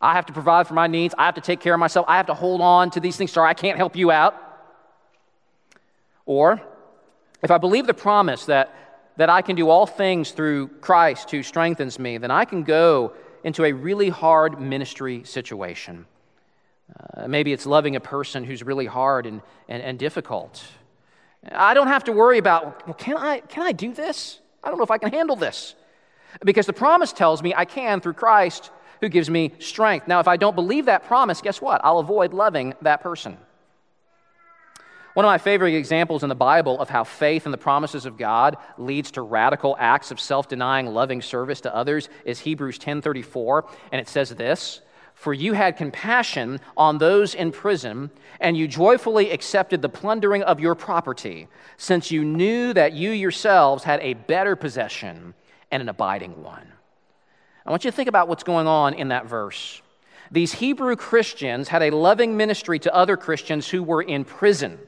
I 0.00 0.14
have 0.14 0.26
to 0.26 0.32
provide 0.32 0.66
for 0.68 0.74
my 0.74 0.86
needs. 0.86 1.14
I 1.18 1.26
have 1.26 1.34
to 1.34 1.40
take 1.40 1.60
care 1.60 1.74
of 1.74 1.80
myself. 1.80 2.06
I 2.08 2.16
have 2.16 2.26
to 2.26 2.34
hold 2.34 2.60
on 2.60 2.90
to 2.92 3.00
these 3.00 3.16
things. 3.16 3.32
Sorry, 3.32 3.48
I 3.48 3.54
can't 3.54 3.76
help 3.76 3.96
you 3.96 4.10
out. 4.10 4.34
Or 6.24 6.60
if 7.42 7.50
I 7.50 7.58
believe 7.58 7.86
the 7.86 7.94
promise 7.94 8.46
that, 8.46 8.74
that 9.16 9.28
I 9.28 9.42
can 9.42 9.56
do 9.56 9.68
all 9.68 9.86
things 9.86 10.30
through 10.30 10.68
Christ 10.80 11.30
who 11.30 11.42
strengthens 11.42 11.98
me, 11.98 12.18
then 12.18 12.30
I 12.30 12.44
can 12.44 12.62
go 12.62 13.12
into 13.44 13.64
a 13.64 13.72
really 13.72 14.08
hard 14.08 14.60
ministry 14.60 15.24
situation. 15.24 16.06
Uh, 17.16 17.26
maybe 17.26 17.52
it's 17.52 17.66
loving 17.66 17.96
a 17.96 18.00
person 18.00 18.44
who's 18.44 18.62
really 18.62 18.86
hard 18.86 19.26
and, 19.26 19.42
and, 19.68 19.82
and 19.82 19.98
difficult. 19.98 20.62
I 21.50 21.74
don't 21.74 21.88
have 21.88 22.04
to 22.04 22.12
worry 22.12 22.38
about, 22.38 22.86
well, 22.86 22.94
can 22.94 23.16
I, 23.16 23.40
can 23.40 23.64
I 23.64 23.72
do 23.72 23.92
this? 23.92 24.40
I 24.62 24.68
don't 24.68 24.78
know 24.78 24.84
if 24.84 24.90
I 24.90 24.98
can 24.98 25.10
handle 25.10 25.36
this. 25.36 25.74
Because 26.44 26.66
the 26.66 26.72
promise 26.72 27.12
tells 27.12 27.42
me 27.42 27.52
I 27.54 27.64
can 27.64 28.00
through 28.00 28.14
Christ 28.14 28.70
who 29.00 29.08
gives 29.08 29.28
me 29.28 29.52
strength. 29.58 30.06
Now, 30.06 30.20
if 30.20 30.28
I 30.28 30.36
don't 30.36 30.54
believe 30.54 30.86
that 30.86 31.04
promise, 31.04 31.40
guess 31.40 31.60
what? 31.60 31.80
I'll 31.82 31.98
avoid 31.98 32.32
loving 32.32 32.74
that 32.82 33.00
person. 33.00 33.36
One 35.14 35.26
of 35.26 35.28
my 35.28 35.36
favorite 35.36 35.74
examples 35.74 36.22
in 36.22 36.30
the 36.30 36.34
Bible 36.34 36.80
of 36.80 36.88
how 36.88 37.04
faith 37.04 37.44
in 37.44 37.52
the 37.52 37.58
promises 37.58 38.06
of 38.06 38.16
God 38.16 38.56
leads 38.78 39.10
to 39.10 39.20
radical 39.20 39.76
acts 39.78 40.10
of 40.10 40.18
self-denying 40.18 40.86
loving 40.86 41.20
service 41.20 41.60
to 41.62 41.74
others 41.74 42.08
is 42.24 42.40
Hebrews 42.40 42.78
10:34, 42.78 43.64
and 43.92 44.00
it 44.00 44.08
says 44.08 44.30
this: 44.30 44.80
"For 45.12 45.34
you 45.34 45.52
had 45.52 45.76
compassion 45.76 46.60
on 46.78 46.96
those 46.96 47.34
in 47.34 47.52
prison, 47.52 48.10
and 48.40 48.56
you 48.56 48.66
joyfully 48.66 49.30
accepted 49.30 49.82
the 49.82 49.90
plundering 49.90 50.42
of 50.44 50.60
your 50.60 50.74
property, 50.74 51.46
since 51.76 52.10
you 52.10 52.24
knew 52.24 52.72
that 52.72 52.94
you 52.94 53.10
yourselves 53.10 53.84
had 53.84 54.00
a 54.00 54.14
better 54.14 54.56
possession 54.56 55.34
and 55.70 55.82
an 55.82 55.90
abiding 55.90 56.42
one." 56.42 56.72
I 57.66 57.70
want 57.70 57.84
you 57.84 57.90
to 57.90 57.96
think 57.96 58.08
about 58.08 58.28
what's 58.28 58.44
going 58.44 58.66
on 58.66 58.94
in 58.94 59.08
that 59.08 59.26
verse. 59.26 59.82
These 60.30 60.54
Hebrew 60.54 60.96
Christians 60.96 61.68
had 61.68 61.82
a 61.82 61.90
loving 61.90 62.34
ministry 62.34 62.78
to 62.78 62.94
other 62.94 63.18
Christians 63.18 63.68
who 63.68 63.82
were 63.82 64.00
in 64.00 64.24
prison. 64.24 64.78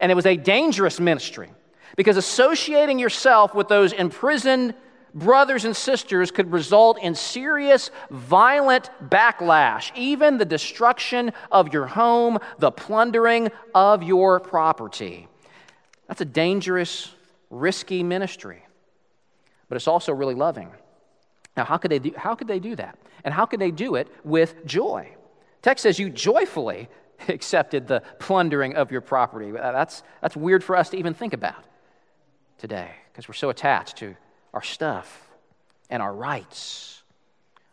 And 0.00 0.10
it 0.10 0.14
was 0.14 0.26
a 0.26 0.36
dangerous 0.36 0.98
ministry 0.98 1.50
because 1.96 2.16
associating 2.16 2.98
yourself 2.98 3.54
with 3.54 3.68
those 3.68 3.92
imprisoned 3.92 4.74
brothers 5.14 5.64
and 5.64 5.76
sisters 5.76 6.30
could 6.30 6.52
result 6.52 6.98
in 7.00 7.14
serious, 7.14 7.90
violent 8.10 8.90
backlash, 9.08 9.90
even 9.96 10.38
the 10.38 10.44
destruction 10.44 11.32
of 11.50 11.72
your 11.72 11.86
home, 11.86 12.38
the 12.58 12.70
plundering 12.70 13.50
of 13.74 14.02
your 14.02 14.40
property. 14.40 15.28
That's 16.08 16.20
a 16.20 16.26
dangerous, 16.26 17.12
risky 17.50 18.02
ministry, 18.02 18.64
but 19.68 19.76
it's 19.76 19.88
also 19.88 20.12
really 20.12 20.34
loving. 20.34 20.70
Now, 21.56 21.64
how 21.64 21.76
could 21.76 21.90
they 21.90 21.98
do, 21.98 22.12
how 22.16 22.34
could 22.34 22.48
they 22.48 22.60
do 22.60 22.76
that? 22.76 22.98
And 23.24 23.34
how 23.34 23.46
could 23.46 23.60
they 23.60 23.70
do 23.70 23.96
it 23.96 24.08
with 24.24 24.64
joy? 24.64 25.14
Text 25.62 25.82
says, 25.82 25.98
You 25.98 26.08
joyfully 26.08 26.88
accepted 27.28 27.86
the 27.86 28.02
plundering 28.18 28.74
of 28.74 28.90
your 28.90 29.00
property. 29.00 29.50
Uh, 29.50 29.72
that's, 29.72 30.02
that's 30.20 30.36
weird 30.36 30.64
for 30.64 30.76
us 30.76 30.90
to 30.90 30.96
even 30.96 31.14
think 31.14 31.32
about 31.32 31.64
today 32.58 32.90
because 33.12 33.28
we're 33.28 33.34
so 33.34 33.50
attached 33.50 33.96
to 33.98 34.16
our 34.54 34.62
stuff 34.62 35.30
and 35.88 36.02
our 36.02 36.14
rights. 36.14 37.02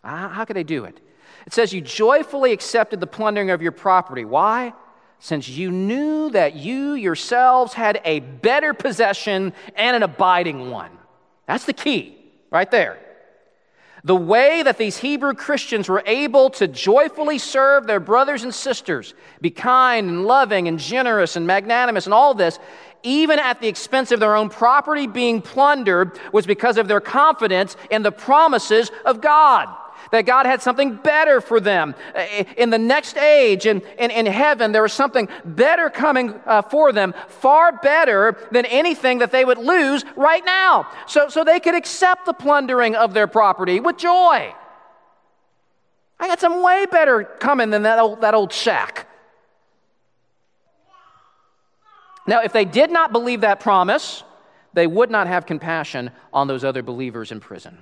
Uh, 0.04 0.30
how 0.30 0.46
could 0.46 0.56
they 0.56 0.64
do 0.64 0.86
it? 0.86 1.00
It 1.46 1.54
says 1.54 1.74
you 1.74 1.82
joyfully 1.82 2.52
accepted 2.52 3.00
the 3.00 3.08
plundering 3.08 3.50
of 3.50 3.62
your 3.62 3.72
property. 3.72 4.26
Why? 4.26 4.74
since 5.20 5.48
you 5.48 5.72
knew 5.72 6.30
that 6.32 6.56
you 6.56 6.94
yourselves 6.94 7.74
had 7.74 8.02
a 8.06 8.20
better 8.20 8.74
possession 8.74 9.54
and 9.76 9.96
an 9.96 10.04
abiding 10.04 10.70
one. 10.70 10.92
That's 11.48 11.66
the 11.66 11.74
key 11.74 12.18
right 12.52 12.70
there. 12.70 13.00
The 14.08 14.16
way 14.16 14.64
that 14.64 14.78
these 14.78 14.96
Hebrew 14.98 15.34
Christians 15.34 15.90
were 15.90 16.02
able 16.06 16.50
to 16.52 16.68
joyfully 16.70 17.38
serve 17.38 17.88
their 17.88 18.00
brothers 18.00 18.44
and 18.44 18.56
sisters, 18.56 19.14
be 19.42 19.50
kind 19.50 20.10
and 20.10 20.26
loving 20.26 20.70
and 20.70 20.80
generous 20.80 21.36
and 21.36 21.46
magnanimous 21.46 22.06
and 22.06 22.14
all 22.14 22.34
this, 22.34 22.58
even 23.04 23.38
at 23.38 23.60
the 23.60 23.68
expense 23.68 24.14
of 24.14 24.22
their 24.22 24.34
own 24.38 24.48
property 24.48 25.08
being 25.08 25.42
plundered, 25.42 26.18
was 26.32 26.46
because 26.46 26.78
of 26.78 26.88
their 26.88 27.02
confidence 27.02 27.76
in 27.92 28.02
the 28.02 28.12
promises 28.14 28.92
of 29.04 29.20
God 29.20 29.68
that 30.12 30.26
God 30.26 30.46
had 30.46 30.62
something 30.62 30.96
better 30.96 31.42
for 31.42 31.60
them. 31.60 31.96
Uh, 32.16 32.44
in 32.58 32.70
the 32.70 32.78
next 32.78 33.18
age, 33.18 33.66
in, 33.66 33.82
in, 34.00 34.12
in 34.12 34.26
heaven, 34.26 34.72
there 34.72 34.82
was 34.82 34.94
something 34.94 35.28
better 35.46 35.90
coming 35.90 36.34
uh, 36.46 36.62
for 36.62 36.92
them, 36.92 37.14
far 37.28 37.72
better 37.72 38.38
than 38.52 38.66
anything 38.66 39.20
that 39.20 39.32
they 39.32 39.46
would 39.46 39.58
lose 39.58 40.04
right 40.16 40.46
now. 40.46 40.88
So, 41.08 41.30
so 41.30 41.44
they 41.44 41.60
could 41.60 41.76
accept 41.76 42.26
the 42.26 42.34
plundering 42.34 42.96
of 42.96 43.14
their 43.14 43.28
property 43.28 43.80
with 43.80 43.98
joy. 43.98 44.54
I 46.20 46.28
got 46.28 46.40
some 46.40 46.64
way 46.64 46.86
better 46.90 47.24
coming 47.24 47.70
than 47.70 47.84
that 47.84 48.00
old, 48.00 48.22
that 48.22 48.34
old 48.34 48.52
shack. 48.52 49.08
Now, 52.26 52.42
if 52.42 52.52
they 52.52 52.66
did 52.66 52.92
not 52.92 53.12
believe 53.12 53.42
that 53.42 53.60
promise, 53.60 54.24
they 54.74 54.86
would 54.86 55.10
not 55.10 55.28
have 55.28 55.46
compassion 55.46 56.12
on 56.34 56.48
those 56.48 56.64
other 56.64 56.84
believers 56.84 57.32
in 57.32 57.40
prison. 57.40 57.82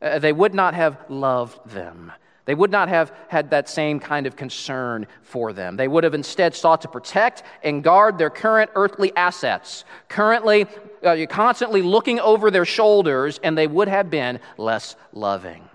Uh, 0.00 0.18
they 0.18 0.32
would 0.32 0.54
not 0.54 0.74
have 0.74 0.98
loved 1.08 1.70
them. 1.70 2.12
They 2.44 2.54
would 2.54 2.70
not 2.70 2.88
have 2.88 3.12
had 3.28 3.50
that 3.50 3.68
same 3.68 4.00
kind 4.00 4.26
of 4.26 4.34
concern 4.34 5.06
for 5.20 5.52
them. 5.52 5.76
They 5.76 5.86
would 5.86 6.02
have 6.04 6.14
instead 6.14 6.54
sought 6.54 6.80
to 6.80 6.88
protect 6.88 7.42
and 7.62 7.84
guard 7.84 8.16
their 8.16 8.30
current 8.30 8.70
earthly 8.74 9.14
assets, 9.14 9.84
currently, 10.08 10.66
uh, 11.04 11.26
constantly 11.28 11.82
looking 11.82 12.20
over 12.20 12.50
their 12.50 12.64
shoulders, 12.64 13.38
and 13.42 13.58
they 13.58 13.66
would 13.66 13.88
have 13.88 14.08
been 14.08 14.40
less 14.56 14.96
loving. 15.12 15.68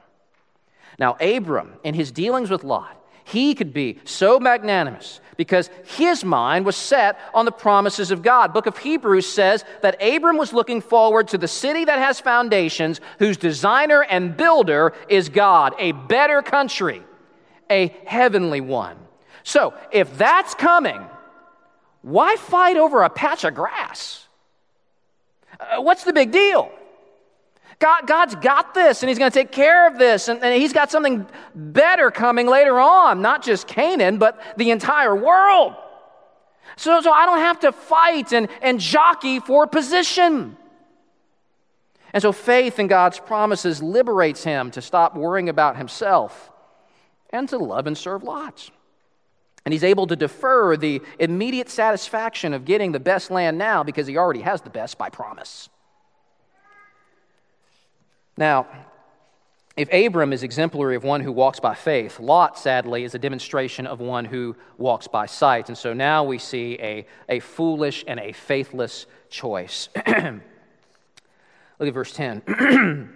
Now, 0.97 1.15
Abram, 1.21 1.73
in 1.83 1.93
his 1.93 2.12
dealings 2.12 2.49
with 2.49 2.63
Lot, 2.63 2.99
he 3.23 3.53
could 3.53 3.71
be 3.71 3.99
so 4.03 4.39
magnanimous 4.39 5.21
because 5.38 5.69
his 5.86 6.24
mind 6.24 6.65
was 6.65 6.76
set 6.76 7.19
on 7.34 7.46
the 7.46 7.52
promises 7.52 8.12
of 8.12 8.22
God. 8.22 8.54
Book 8.54 8.65
of 8.65 8.78
Hebrews 8.78 9.28
says 9.28 9.63
that 9.82 10.02
Abram 10.02 10.38
was 10.38 10.54
looking 10.54 10.82
forward 10.82 11.28
to 11.30 11.38
the 11.38 11.48
city 11.48 11.86
that 11.86 12.00
has 12.00 12.19
foundations, 12.19 13.02
whose 13.19 13.38
designer 13.38 14.04
and 14.04 14.36
builder 14.36 14.93
is 15.10 15.30
God, 15.30 15.74
a 15.80 15.91
better 15.91 16.41
country, 16.41 17.04
a 17.69 17.96
heavenly 18.06 18.62
one. 18.62 18.98
So, 19.43 19.74
if 19.91 20.17
that's 20.17 20.56
coming, 20.56 21.02
why 22.02 22.36
fight 22.38 22.78
over 22.78 23.04
a 23.04 23.10
patch 23.10 23.43
of 23.43 23.56
grass? 23.56 24.28
Uh, 25.60 25.82
what's 25.82 26.04
the 26.04 26.13
big 26.13 26.32
deal? 26.32 26.72
God, 27.84 28.08
God's 28.08 28.36
got 28.36 28.74
this 28.74 29.04
and 29.04 29.10
He's 29.10 29.19
going 29.19 29.30
to 29.30 29.38
take 29.38 29.52
care 29.52 29.86
of 29.88 29.98
this. 29.98 30.30
And, 30.30 30.41
and, 30.41 30.54
He's 30.62 30.72
got 30.72 30.89
something 30.89 31.28
better 31.54 32.12
coming 32.12 32.48
later 32.48 32.80
on, 32.80 33.22
not 33.22 33.43
just 33.43 33.67
Canaan, 33.67 34.19
but 34.19 34.41
the 34.56 34.72
entire 34.72 35.13
world. 35.13 35.76
So, 36.78 37.02
so 37.02 37.12
I 37.12 37.26
don't 37.26 37.39
have 37.39 37.60
to 37.60 37.74
fight 37.74 38.32
and, 38.32 38.48
and 38.62 38.80
jockey 38.80 39.41
for 39.41 39.67
position. 39.67 40.56
And 42.13 42.22
so 42.22 42.32
faith 42.32 42.80
in 42.80 42.88
God's 42.88 43.19
promises 43.19 43.84
liberates 43.84 44.46
him 44.46 44.72
to 44.72 44.82
stop 44.82 45.17
worrying 45.17 45.50
about 45.50 45.76
himself 45.76 46.52
and 47.32 47.50
to 47.50 47.58
love 47.58 47.86
and 47.86 47.98
serve 47.98 48.24
lots. 48.24 48.72
And 49.65 49.74
he's 49.74 49.84
able 49.84 50.08
to 50.08 50.15
defer 50.15 50.78
the 50.78 51.02
immediate 51.19 51.69
satisfaction 51.69 52.54
of 52.54 52.63
getting 52.63 52.93
the 52.93 53.00
best 53.02 53.30
land 53.30 53.58
now 53.58 53.84
because 53.84 54.08
he 54.08 54.15
already 54.15 54.41
has 54.41 54.62
the 54.62 54.69
best 54.69 54.98
by 54.98 55.10
promise. 55.10 55.67
Now, 58.38 58.67
if 59.76 59.91
Abram 59.91 60.34
is 60.34 60.43
exemplary 60.43 60.96
of 60.96 61.04
one 61.04 61.22
who 61.22 61.32
walks 61.32 61.60
by 61.60 61.74
faith, 61.74 62.19
Lot, 62.19 62.60
sadly, 62.60 63.04
is 63.04 63.15
a 63.15 63.19
demonstration 63.19 63.88
of 63.88 64.00
one 64.00 64.26
who 64.26 64.56
walks 64.78 65.08
by 65.08 65.26
sight. 65.26 65.67
And 65.67 65.78
so 65.78 65.93
now 65.93 66.24
we 66.24 66.38
see 66.38 66.78
a, 66.80 67.08
a 67.28 67.39
foolish 67.39 68.04
and 68.08 68.19
a 68.19 68.34
faithless 68.34 69.08
choice. 69.30 69.89
Look 70.06 71.88
at 71.88 71.93
verse 71.93 72.13
10. 72.13 72.43
it 72.48 73.08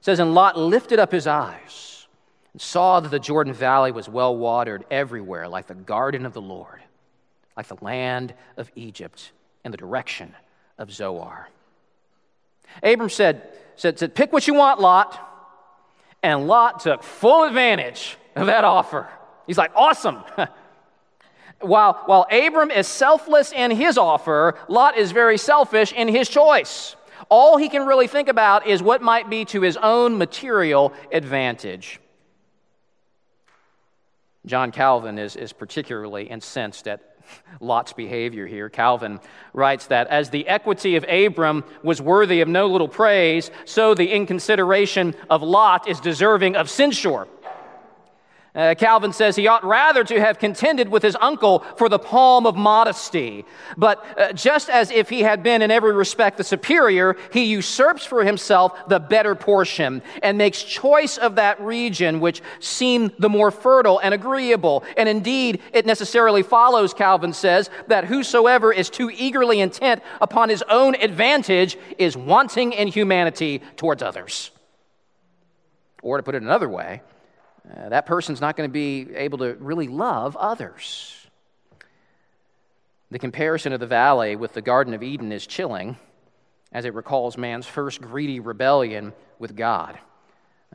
says, 0.00 0.18
And 0.18 0.34
Lot 0.34 0.58
lifted 0.58 0.98
up 0.98 1.12
his 1.12 1.28
eyes 1.28 2.08
and 2.52 2.60
saw 2.60 2.98
that 2.98 3.10
the 3.10 3.20
Jordan 3.20 3.52
Valley 3.52 3.92
was 3.92 4.08
well 4.08 4.36
watered 4.36 4.84
everywhere, 4.90 5.46
like 5.46 5.68
the 5.68 5.74
garden 5.74 6.26
of 6.26 6.32
the 6.32 6.42
Lord, 6.42 6.82
like 7.56 7.68
the 7.68 7.78
land 7.80 8.34
of 8.56 8.72
Egypt, 8.74 9.30
in 9.64 9.70
the 9.70 9.76
direction 9.76 10.34
of 10.78 10.92
Zoar. 10.92 11.48
Abram 12.82 13.08
said, 13.08 13.52
said, 13.78 13.98
said, 13.98 14.14
Pick 14.14 14.32
what 14.32 14.46
you 14.46 14.54
want, 14.54 14.80
Lot. 14.80 15.24
And 16.22 16.46
Lot 16.46 16.80
took 16.80 17.02
full 17.02 17.44
advantage 17.44 18.16
of 18.36 18.46
that 18.46 18.64
offer. 18.64 19.08
He's 19.46 19.58
like, 19.58 19.72
Awesome. 19.74 20.22
while, 21.60 22.02
while 22.06 22.26
Abram 22.30 22.70
is 22.70 22.86
selfless 22.86 23.52
in 23.52 23.70
his 23.70 23.96
offer, 23.96 24.58
Lot 24.68 24.98
is 24.98 25.12
very 25.12 25.38
selfish 25.38 25.92
in 25.92 26.08
his 26.08 26.28
choice. 26.28 26.96
All 27.30 27.56
he 27.56 27.68
can 27.68 27.86
really 27.86 28.06
think 28.06 28.28
about 28.28 28.66
is 28.66 28.82
what 28.82 29.02
might 29.02 29.28
be 29.28 29.44
to 29.46 29.60
his 29.60 29.76
own 29.76 30.18
material 30.18 30.92
advantage. 31.12 32.00
John 34.46 34.72
Calvin 34.72 35.18
is, 35.18 35.36
is 35.36 35.52
particularly 35.52 36.24
incensed 36.24 36.88
at 36.88 37.07
Lot's 37.60 37.92
behavior 37.92 38.46
here. 38.46 38.68
Calvin 38.68 39.20
writes 39.52 39.86
that 39.86 40.06
as 40.08 40.30
the 40.30 40.46
equity 40.48 40.96
of 40.96 41.04
Abram 41.08 41.64
was 41.82 42.00
worthy 42.00 42.40
of 42.40 42.48
no 42.48 42.66
little 42.66 42.88
praise, 42.88 43.50
so 43.64 43.94
the 43.94 44.10
inconsideration 44.10 45.14
of 45.28 45.42
Lot 45.42 45.88
is 45.88 46.00
deserving 46.00 46.56
of 46.56 46.70
censure. 46.70 47.26
Uh, 48.58 48.74
Calvin 48.74 49.12
says 49.12 49.36
he 49.36 49.46
ought 49.46 49.62
rather 49.62 50.02
to 50.02 50.20
have 50.20 50.40
contended 50.40 50.88
with 50.88 51.00
his 51.00 51.16
uncle 51.20 51.60
for 51.76 51.88
the 51.88 51.98
palm 51.98 52.44
of 52.44 52.56
modesty. 52.56 53.44
But 53.76 54.04
uh, 54.18 54.32
just 54.32 54.68
as 54.68 54.90
if 54.90 55.08
he 55.08 55.20
had 55.20 55.44
been 55.44 55.62
in 55.62 55.70
every 55.70 55.92
respect 55.92 56.38
the 56.38 56.42
superior, 56.42 57.16
he 57.32 57.44
usurps 57.44 58.04
for 58.04 58.24
himself 58.24 58.88
the 58.88 58.98
better 58.98 59.36
portion 59.36 60.02
and 60.24 60.36
makes 60.36 60.64
choice 60.64 61.18
of 61.18 61.36
that 61.36 61.60
region 61.60 62.18
which 62.18 62.42
seemed 62.58 63.12
the 63.20 63.28
more 63.28 63.52
fertile 63.52 64.00
and 64.00 64.12
agreeable. 64.12 64.82
And 64.96 65.08
indeed, 65.08 65.62
it 65.72 65.86
necessarily 65.86 66.42
follows, 66.42 66.92
Calvin 66.92 67.34
says, 67.34 67.70
that 67.86 68.06
whosoever 68.06 68.72
is 68.72 68.90
too 68.90 69.08
eagerly 69.08 69.60
intent 69.60 70.02
upon 70.20 70.48
his 70.48 70.62
own 70.62 70.96
advantage 70.96 71.78
is 71.96 72.16
wanting 72.16 72.72
in 72.72 72.88
humanity 72.88 73.62
towards 73.76 74.02
others. 74.02 74.50
Or 76.02 76.16
to 76.16 76.24
put 76.24 76.34
it 76.34 76.42
another 76.42 76.68
way, 76.68 77.02
uh, 77.76 77.88
that 77.88 78.06
person's 78.06 78.40
not 78.40 78.56
going 78.56 78.68
to 78.68 78.72
be 78.72 79.08
able 79.14 79.38
to 79.38 79.54
really 79.60 79.88
love 79.88 80.36
others. 80.36 81.14
The 83.10 83.18
comparison 83.18 83.72
of 83.72 83.80
the 83.80 83.86
valley 83.86 84.36
with 84.36 84.52
the 84.52 84.62
Garden 84.62 84.94
of 84.94 85.02
Eden 85.02 85.32
is 85.32 85.46
chilling 85.46 85.96
as 86.72 86.84
it 86.84 86.94
recalls 86.94 87.38
man's 87.38 87.66
first 87.66 88.00
greedy 88.00 88.40
rebellion 88.40 89.12
with 89.38 89.56
God. 89.56 89.98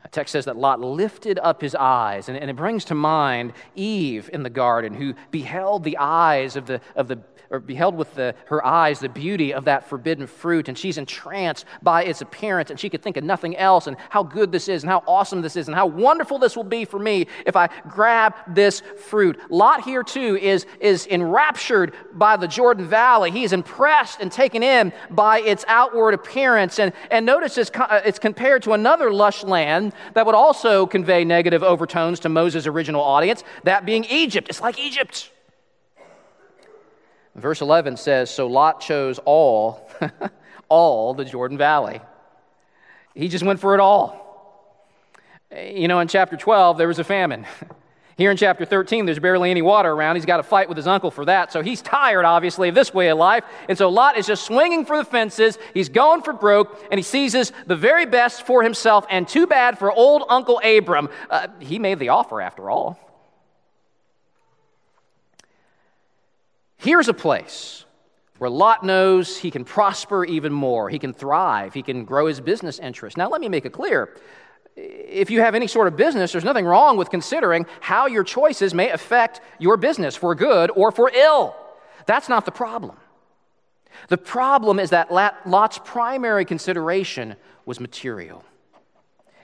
The 0.02 0.08
text 0.08 0.32
says 0.32 0.44
that 0.46 0.56
Lot 0.56 0.80
lifted 0.80 1.38
up 1.38 1.60
his 1.60 1.74
eyes, 1.74 2.28
and, 2.28 2.36
and 2.36 2.50
it 2.50 2.56
brings 2.56 2.84
to 2.86 2.94
mind 2.94 3.52
Eve 3.74 4.28
in 4.32 4.42
the 4.42 4.50
garden, 4.50 4.94
who 4.94 5.14
beheld 5.30 5.84
the 5.84 5.96
eyes 5.98 6.56
of 6.56 6.66
the, 6.66 6.80
of 6.96 7.08
the 7.08 7.20
or 7.54 7.60
beheld 7.60 7.94
with 7.94 8.12
the, 8.14 8.34
her 8.46 8.64
eyes 8.66 8.98
the 8.98 9.08
beauty 9.08 9.54
of 9.54 9.64
that 9.64 9.88
forbidden 9.88 10.26
fruit, 10.26 10.68
and 10.68 10.76
she's 10.76 10.98
entranced 10.98 11.64
by 11.82 12.04
its 12.04 12.20
appearance, 12.20 12.70
and 12.70 12.80
she 12.80 12.90
could 12.90 13.02
think 13.02 13.16
of 13.16 13.24
nothing 13.24 13.56
else, 13.56 13.86
and 13.86 13.96
how 14.10 14.22
good 14.22 14.50
this 14.50 14.68
is, 14.68 14.82
and 14.82 14.90
how 14.90 15.02
awesome 15.06 15.40
this 15.40 15.56
is, 15.56 15.68
and 15.68 15.74
how 15.74 15.86
wonderful 15.86 16.38
this 16.38 16.56
will 16.56 16.64
be 16.64 16.84
for 16.84 16.98
me 16.98 17.26
if 17.46 17.54
I 17.56 17.68
grab 17.88 18.34
this 18.48 18.82
fruit. 19.06 19.38
Lot 19.50 19.84
here, 19.84 20.02
too, 20.02 20.36
is, 20.36 20.66
is 20.80 21.06
enraptured 21.06 21.94
by 22.12 22.36
the 22.36 22.48
Jordan 22.48 22.86
Valley. 22.86 23.30
He 23.30 23.44
is 23.44 23.52
impressed 23.52 24.20
and 24.20 24.32
taken 24.32 24.62
in 24.62 24.92
by 25.10 25.40
its 25.40 25.64
outward 25.68 26.14
appearance. 26.14 26.78
And, 26.78 26.92
and 27.10 27.24
notice 27.24 27.56
it's, 27.56 27.70
it's 27.74 28.18
compared 28.18 28.62
to 28.64 28.72
another 28.72 29.12
lush 29.12 29.44
land 29.44 29.92
that 30.14 30.26
would 30.26 30.34
also 30.34 30.86
convey 30.86 31.24
negative 31.24 31.62
overtones 31.62 32.18
to 32.20 32.28
Moses' 32.28 32.66
original 32.66 33.02
audience, 33.02 33.44
that 33.62 33.86
being 33.86 34.04
Egypt. 34.04 34.48
It's 34.48 34.60
like 34.60 34.78
Egypt. 34.78 35.30
Verse 37.34 37.60
11 37.60 37.96
says 37.96 38.30
So 38.30 38.46
Lot 38.46 38.80
chose 38.80 39.18
all, 39.24 39.90
all 40.68 41.14
the 41.14 41.24
Jordan 41.24 41.58
Valley. 41.58 42.00
He 43.14 43.28
just 43.28 43.44
went 43.44 43.60
for 43.60 43.74
it 43.74 43.80
all. 43.80 44.20
You 45.54 45.86
know, 45.86 46.00
in 46.00 46.08
chapter 46.08 46.36
12, 46.36 46.78
there 46.78 46.88
was 46.88 46.98
a 46.98 47.04
famine. 47.04 47.46
Here 48.16 48.30
in 48.30 48.36
chapter 48.36 48.64
13, 48.64 49.06
there's 49.06 49.18
barely 49.18 49.50
any 49.50 49.62
water 49.62 49.90
around. 49.90 50.14
He's 50.14 50.24
got 50.24 50.36
to 50.36 50.44
fight 50.44 50.68
with 50.68 50.76
his 50.76 50.86
uncle 50.86 51.10
for 51.10 51.24
that. 51.24 51.50
So 51.50 51.62
he's 51.62 51.82
tired, 51.82 52.24
obviously, 52.24 52.68
of 52.68 52.74
this 52.74 52.94
way 52.94 53.08
of 53.08 53.18
life. 53.18 53.42
And 53.68 53.76
so 53.76 53.88
Lot 53.88 54.16
is 54.16 54.26
just 54.26 54.44
swinging 54.44 54.84
for 54.86 54.96
the 54.96 55.04
fences. 55.04 55.58
He's 55.74 55.88
going 55.88 56.22
for 56.22 56.32
broke, 56.32 56.78
and 56.92 56.98
he 56.98 57.02
seizes 57.02 57.52
the 57.66 57.74
very 57.74 58.06
best 58.06 58.46
for 58.46 58.62
himself. 58.62 59.04
And 59.10 59.26
too 59.26 59.48
bad 59.48 59.80
for 59.80 59.90
old 59.90 60.24
Uncle 60.28 60.60
Abram. 60.62 61.08
Uh, 61.28 61.48
he 61.58 61.80
made 61.80 61.98
the 61.98 62.10
offer, 62.10 62.40
after 62.40 62.70
all. 62.70 63.03
Here's 66.84 67.08
a 67.08 67.14
place 67.14 67.86
where 68.36 68.50
Lot 68.50 68.84
knows 68.84 69.38
he 69.38 69.50
can 69.50 69.64
prosper 69.64 70.22
even 70.26 70.52
more. 70.52 70.90
He 70.90 70.98
can 70.98 71.14
thrive. 71.14 71.72
He 71.72 71.82
can 71.82 72.04
grow 72.04 72.26
his 72.26 72.42
business 72.42 72.78
interests. 72.78 73.16
Now, 73.16 73.30
let 73.30 73.40
me 73.40 73.48
make 73.48 73.64
it 73.64 73.72
clear. 73.72 74.14
If 74.76 75.30
you 75.30 75.40
have 75.40 75.54
any 75.54 75.66
sort 75.66 75.86
of 75.86 75.96
business, 75.96 76.32
there's 76.32 76.44
nothing 76.44 76.66
wrong 76.66 76.98
with 76.98 77.08
considering 77.08 77.64
how 77.80 78.06
your 78.06 78.22
choices 78.22 78.74
may 78.74 78.90
affect 78.90 79.40
your 79.58 79.78
business 79.78 80.14
for 80.14 80.34
good 80.34 80.70
or 80.76 80.92
for 80.92 81.10
ill. 81.14 81.56
That's 82.04 82.28
not 82.28 82.44
the 82.44 82.52
problem. 82.52 82.96
The 84.08 84.18
problem 84.18 84.78
is 84.78 84.90
that 84.90 85.10
Lot's 85.10 85.80
primary 85.84 86.44
consideration 86.44 87.36
was 87.64 87.80
material. 87.80 88.44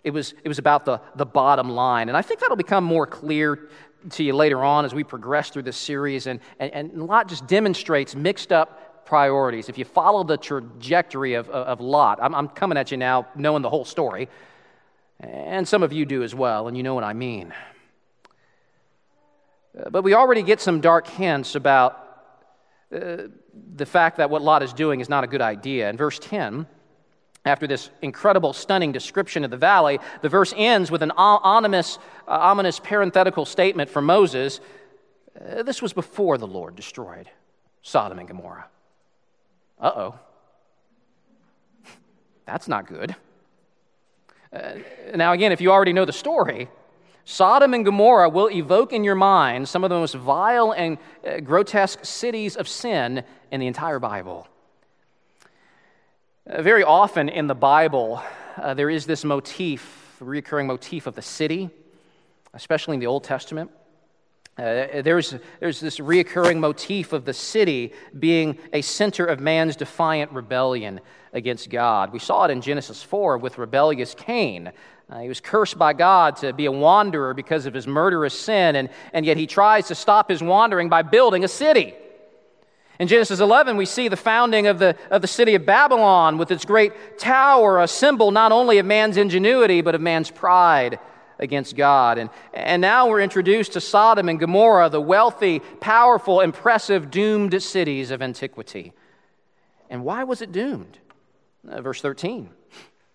It 0.04 0.10
was, 0.10 0.34
it 0.44 0.48
was 0.48 0.58
about 0.58 0.84
the, 0.84 1.00
the 1.14 1.24
bottom 1.24 1.70
line. 1.70 2.08
And 2.08 2.18
I 2.18 2.22
think 2.22 2.40
that'll 2.40 2.56
become 2.56 2.84
more 2.84 3.06
clear 3.06 3.70
to 4.10 4.22
you 4.22 4.32
later 4.34 4.64
on 4.64 4.84
as 4.84 4.94
we 4.94 5.04
progress 5.04 5.50
through 5.50 5.62
this 5.62 5.76
series. 5.76 6.26
And, 6.26 6.40
and, 6.58 6.72
and 6.72 7.02
Lot 7.06 7.28
just 7.28 7.46
demonstrates 7.46 8.14
mixed 8.14 8.52
up 8.52 9.04
priorities. 9.04 9.68
If 9.68 9.76
you 9.76 9.84
follow 9.84 10.24
the 10.24 10.36
trajectory 10.36 11.34
of, 11.34 11.48
of, 11.50 11.80
Lot, 11.80 12.18
I'm, 12.22 12.34
I'm 12.34 12.48
coming 12.48 12.78
at 12.78 12.90
you 12.90 12.96
now 12.96 13.26
knowing 13.34 13.62
the 13.62 13.70
whole 13.70 13.84
story. 13.84 14.28
And 15.18 15.66
some 15.68 15.82
of 15.82 15.92
you 15.92 16.06
do 16.06 16.22
as 16.22 16.34
well, 16.34 16.68
and 16.68 16.76
you 16.76 16.82
know 16.82 16.94
what 16.94 17.04
I 17.04 17.12
mean. 17.12 17.52
Uh, 19.78 19.90
but 19.90 20.02
we 20.02 20.14
already 20.14 20.42
get 20.42 20.60
some 20.60 20.80
dark 20.80 21.06
hints 21.06 21.54
about 21.54 22.06
uh, 22.94 23.24
the 23.76 23.86
fact 23.86 24.16
that 24.16 24.30
what 24.30 24.42
Lot 24.42 24.62
is 24.62 24.72
doing 24.72 25.00
is 25.00 25.08
not 25.08 25.24
a 25.24 25.26
good 25.26 25.42
idea. 25.42 25.90
In 25.90 25.96
verse 25.96 26.18
10, 26.18 26.66
after 27.44 27.66
this 27.66 27.90
incredible, 28.02 28.52
stunning 28.52 28.92
description 28.92 29.44
of 29.44 29.50
the 29.50 29.56
valley, 29.56 29.98
the 30.20 30.28
verse 30.28 30.52
ends 30.56 30.90
with 30.90 31.02
an 31.02 31.10
ominous, 31.16 31.98
uh, 32.28 32.32
ominous 32.32 32.78
parenthetical 32.78 33.46
statement 33.46 33.88
from 33.88 34.04
Moses. 34.04 34.60
Uh, 35.40 35.62
this 35.62 35.80
was 35.80 35.92
before 35.92 36.36
the 36.36 36.46
Lord 36.46 36.76
destroyed 36.76 37.30
Sodom 37.82 38.18
and 38.18 38.28
Gomorrah. 38.28 38.66
Uh 39.80 39.92
oh. 39.96 40.18
That's 42.46 42.68
not 42.68 42.86
good. 42.86 43.16
Uh, 44.52 44.72
now, 45.14 45.32
again, 45.32 45.52
if 45.52 45.60
you 45.60 45.70
already 45.70 45.94
know 45.94 46.04
the 46.04 46.12
story, 46.12 46.68
Sodom 47.24 47.72
and 47.72 47.84
Gomorrah 47.84 48.28
will 48.28 48.50
evoke 48.50 48.92
in 48.92 49.04
your 49.04 49.14
mind 49.14 49.68
some 49.68 49.84
of 49.84 49.90
the 49.90 49.96
most 49.96 50.14
vile 50.14 50.72
and 50.72 50.98
uh, 51.26 51.38
grotesque 51.40 52.04
cities 52.04 52.56
of 52.56 52.68
sin 52.68 53.22
in 53.50 53.60
the 53.60 53.66
entire 53.66 53.98
Bible. 53.98 54.46
Uh, 56.50 56.62
very 56.62 56.82
often 56.82 57.28
in 57.28 57.46
the 57.46 57.54
Bible, 57.54 58.20
uh, 58.56 58.74
there 58.74 58.90
is 58.90 59.06
this 59.06 59.24
motif, 59.24 60.16
recurring 60.18 60.66
motif 60.66 61.06
of 61.06 61.14
the 61.14 61.22
city, 61.22 61.70
especially 62.54 62.94
in 62.94 63.00
the 63.00 63.06
Old 63.06 63.22
Testament. 63.22 63.70
Uh, 64.58 65.00
there's, 65.02 65.36
there's 65.60 65.78
this 65.78 65.98
reoccurring 65.98 66.58
motif 66.58 67.12
of 67.12 67.24
the 67.24 67.32
city 67.32 67.92
being 68.18 68.58
a 68.72 68.80
center 68.80 69.24
of 69.24 69.38
man's 69.38 69.76
defiant 69.76 70.32
rebellion 70.32 71.00
against 71.32 71.70
God. 71.70 72.12
We 72.12 72.18
saw 72.18 72.46
it 72.46 72.50
in 72.50 72.62
Genesis 72.62 73.00
4 73.00 73.38
with 73.38 73.56
rebellious 73.56 74.16
Cain. 74.16 74.72
Uh, 75.08 75.20
he 75.20 75.28
was 75.28 75.40
cursed 75.40 75.78
by 75.78 75.92
God 75.92 76.34
to 76.38 76.52
be 76.52 76.66
a 76.66 76.72
wanderer 76.72 77.32
because 77.32 77.66
of 77.66 77.74
his 77.74 77.86
murderous 77.86 78.36
sin, 78.36 78.74
and, 78.74 78.88
and 79.12 79.24
yet 79.24 79.36
he 79.36 79.46
tries 79.46 79.86
to 79.86 79.94
stop 79.94 80.28
his 80.28 80.42
wandering 80.42 80.88
by 80.88 81.02
building 81.02 81.44
a 81.44 81.48
city. 81.48 81.94
In 83.00 83.08
Genesis 83.08 83.40
11, 83.40 83.78
we 83.78 83.86
see 83.86 84.08
the 84.08 84.16
founding 84.16 84.66
of 84.66 84.78
the, 84.78 84.94
of 85.10 85.22
the 85.22 85.26
city 85.26 85.54
of 85.54 85.64
Babylon 85.64 86.36
with 86.36 86.50
its 86.50 86.66
great 86.66 87.18
tower, 87.18 87.80
a 87.80 87.88
symbol 87.88 88.30
not 88.30 88.52
only 88.52 88.76
of 88.76 88.84
man's 88.84 89.16
ingenuity, 89.16 89.80
but 89.80 89.94
of 89.94 90.02
man's 90.02 90.30
pride 90.30 90.98
against 91.38 91.76
God. 91.76 92.18
And, 92.18 92.28
and 92.52 92.82
now 92.82 93.08
we're 93.08 93.22
introduced 93.22 93.72
to 93.72 93.80
Sodom 93.80 94.28
and 94.28 94.38
Gomorrah, 94.38 94.90
the 94.90 95.00
wealthy, 95.00 95.60
powerful, 95.80 96.42
impressive, 96.42 97.10
doomed 97.10 97.62
cities 97.62 98.10
of 98.10 98.20
antiquity. 98.20 98.92
And 99.88 100.04
why 100.04 100.24
was 100.24 100.42
it 100.42 100.52
doomed? 100.52 100.98
Uh, 101.66 101.80
verse 101.80 102.02
13. 102.02 102.50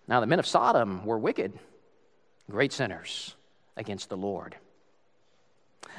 Now 0.07 0.19
the 0.19 0.25
men 0.25 0.39
of 0.39 0.47
Sodom 0.47 1.05
were 1.05 1.19
wicked, 1.19 1.53
great 2.49 2.73
sinners 2.73 3.35
against 3.77 4.09
the 4.09 4.17
Lord. 4.17 4.55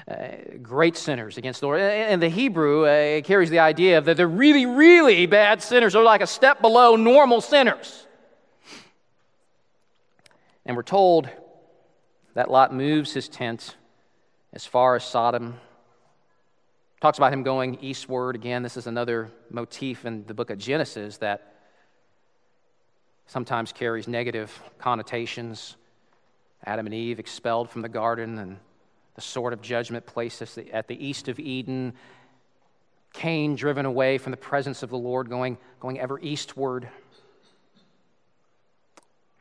Uh, 0.09 0.29
great 0.63 0.97
sinners 0.97 1.37
against 1.37 1.61
the 1.61 1.67
Lord. 1.67 1.81
And 1.81 2.23
the 2.23 2.29
Hebrew 2.29 2.85
uh, 2.85 3.23
carries 3.23 3.51
the 3.51 3.59
idea 3.59 4.01
that 4.01 4.17
they're 4.17 4.29
really, 4.29 4.65
really 4.65 5.27
bad 5.27 5.61
sinners. 5.61 5.95
They're 5.95 6.03
like 6.03 6.21
a 6.21 6.29
step 6.29 6.61
below 6.61 6.95
normal 6.95 7.41
sinners. 7.41 8.07
And 10.65 10.77
we're 10.77 10.85
told 10.85 11.29
that 12.35 12.51
Lot 12.51 12.73
moves 12.73 13.13
his 13.13 13.29
tent 13.29 13.75
as 14.53 14.65
far 14.65 14.95
as 14.95 15.03
Sodom. 15.03 15.59
Talks 17.01 17.19
about 17.19 17.33
him 17.33 17.43
going 17.43 17.79
eastward. 17.81 18.37
Again, 18.37 18.63
this 18.63 18.77
is 18.77 18.87
another 18.87 19.33
motif 19.51 20.05
in 20.05 20.25
the 20.27 20.35
book 20.35 20.51
of 20.51 20.59
Genesis 20.59 21.17
that 21.19 21.55
sometimes 23.27 23.73
carries 23.73 24.07
negative 24.07 24.63
connotations. 24.79 25.77
Adam 26.65 26.87
and 26.87 26.95
Eve 26.95 27.19
expelled 27.19 27.71
from 27.71 27.83
the 27.83 27.89
garden 27.89 28.39
and 28.39 28.59
the 29.17 29.23
sword 29.23 29.53
of 29.53 29.63
judgment 29.63 30.07
placed 30.07 30.43
at 30.73 30.87
the 30.87 31.07
east 31.07 31.29
of 31.29 31.41
Eden. 31.41 31.95
Cain 33.15 33.57
driven 33.57 33.87
away 33.87 34.19
from 34.19 34.31
the 34.31 34.37
presence 34.37 34.83
of 34.83 34.91
the 34.91 34.99
Lord, 34.99 35.29
going, 35.29 35.57
going 35.81 35.99
ever 35.99 36.21
eastward. 36.21 36.89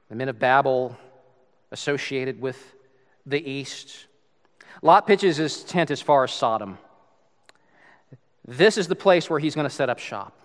The 0.09 0.15
men 0.15 0.29
of 0.29 0.39
Babel 0.39 0.97
associated 1.71 2.39
with 2.39 2.73
the 3.25 3.47
east. 3.47 4.07
Lot 4.81 5.05
pitches 5.05 5.37
his 5.37 5.63
tent 5.63 5.91
as 5.91 6.01
far 6.01 6.23
as 6.23 6.31
Sodom. 6.31 6.77
This 8.47 8.77
is 8.77 8.87
the 8.87 8.95
place 8.95 9.29
where 9.29 9.39
he's 9.39 9.55
going 9.55 9.67
to 9.67 9.73
set 9.73 9.89
up 9.89 9.99
shop. 9.99 10.39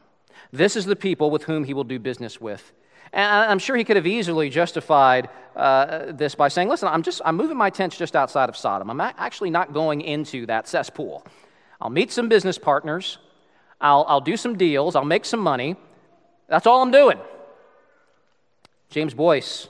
This 0.52 0.74
is 0.74 0.86
the 0.86 0.96
people 0.96 1.30
with 1.30 1.44
whom 1.44 1.64
he 1.64 1.74
will 1.74 1.84
do 1.84 2.00
business 2.00 2.40
with. 2.40 2.72
And 3.12 3.50
I'm 3.50 3.58
sure 3.58 3.76
he 3.76 3.84
could 3.84 3.96
have 3.96 4.06
easily 4.06 4.50
justified 4.50 5.28
uh, 5.56 6.12
this 6.12 6.34
by 6.34 6.48
saying, 6.48 6.68
listen, 6.68 6.88
I'm 6.88 7.02
just, 7.02 7.20
I'm 7.24 7.36
moving 7.36 7.56
my 7.56 7.70
tents 7.70 7.98
just 7.98 8.14
outside 8.14 8.48
of 8.48 8.56
Sodom. 8.56 8.88
I'm 8.88 9.00
actually 9.00 9.50
not 9.50 9.72
going 9.72 10.00
into 10.00 10.46
that 10.46 10.68
cesspool. 10.68 11.26
I'll 11.80 11.90
meet 11.90 12.12
some 12.12 12.28
business 12.28 12.56
partners. 12.56 13.18
I'll, 13.80 14.04
I'll 14.08 14.20
do 14.20 14.36
some 14.36 14.56
deals. 14.56 14.94
I'll 14.94 15.04
make 15.04 15.24
some 15.24 15.40
money. 15.40 15.76
That's 16.48 16.66
all 16.66 16.82
I'm 16.82 16.90
doing. 16.92 17.18
James 18.90 19.14
Boice 19.14 19.68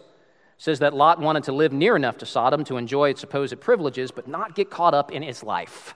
says 0.58 0.80
that 0.80 0.92
Lot 0.92 1.18
wanted 1.18 1.44
to 1.44 1.52
live 1.52 1.72
near 1.72 1.96
enough 1.96 2.18
to 2.18 2.26
Sodom 2.26 2.64
to 2.64 2.76
enjoy 2.76 3.10
its 3.10 3.20
supposed 3.20 3.58
privileges, 3.60 4.10
but 4.10 4.28
not 4.28 4.54
get 4.54 4.68
caught 4.68 4.92
up 4.92 5.10
in 5.10 5.22
its 5.22 5.42
life. 5.42 5.94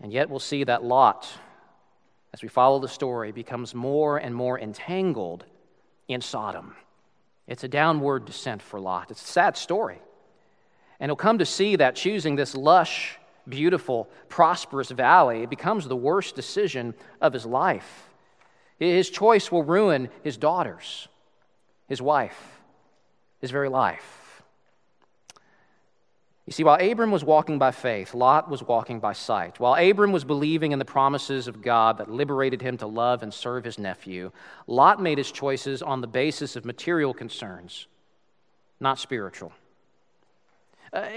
And 0.00 0.12
yet 0.12 0.30
we'll 0.30 0.38
see 0.38 0.64
that 0.64 0.82
Lot 0.82 1.28
as 2.36 2.42
we 2.42 2.48
follow 2.48 2.78
the 2.78 2.86
story, 2.86 3.32
becomes 3.32 3.74
more 3.74 4.18
and 4.18 4.34
more 4.34 4.60
entangled 4.60 5.46
in 6.06 6.20
Sodom. 6.20 6.76
It's 7.46 7.64
a 7.64 7.68
downward 7.68 8.26
descent 8.26 8.60
for 8.60 8.78
Lot. 8.78 9.10
It's 9.10 9.22
a 9.22 9.26
sad 9.26 9.56
story. 9.56 10.02
And 11.00 11.08
he'll 11.08 11.16
come 11.16 11.38
to 11.38 11.46
see 11.46 11.76
that 11.76 11.96
choosing 11.96 12.36
this 12.36 12.54
lush, 12.54 13.16
beautiful, 13.48 14.10
prosperous 14.28 14.90
valley 14.90 15.46
becomes 15.46 15.88
the 15.88 15.96
worst 15.96 16.34
decision 16.36 16.92
of 17.22 17.32
his 17.32 17.46
life. 17.46 18.10
His 18.78 19.08
choice 19.08 19.50
will 19.50 19.62
ruin 19.62 20.10
his 20.22 20.36
daughters, 20.36 21.08
his 21.88 22.02
wife, 22.02 22.60
his 23.40 23.50
very 23.50 23.70
life. 23.70 24.25
You 26.46 26.52
see, 26.52 26.62
while 26.62 26.80
Abram 26.80 27.10
was 27.10 27.24
walking 27.24 27.58
by 27.58 27.72
faith, 27.72 28.14
Lot 28.14 28.48
was 28.48 28.62
walking 28.62 29.00
by 29.00 29.14
sight. 29.14 29.58
While 29.58 29.74
Abram 29.74 30.12
was 30.12 30.24
believing 30.24 30.70
in 30.70 30.78
the 30.78 30.84
promises 30.84 31.48
of 31.48 31.60
God 31.60 31.98
that 31.98 32.08
liberated 32.08 32.62
him 32.62 32.76
to 32.78 32.86
love 32.86 33.24
and 33.24 33.34
serve 33.34 33.64
his 33.64 33.80
nephew, 33.80 34.30
Lot 34.68 35.02
made 35.02 35.18
his 35.18 35.32
choices 35.32 35.82
on 35.82 36.00
the 36.00 36.06
basis 36.06 36.54
of 36.54 36.64
material 36.64 37.12
concerns, 37.12 37.88
not 38.78 39.00
spiritual. 39.00 39.52
Uh, 40.92 41.08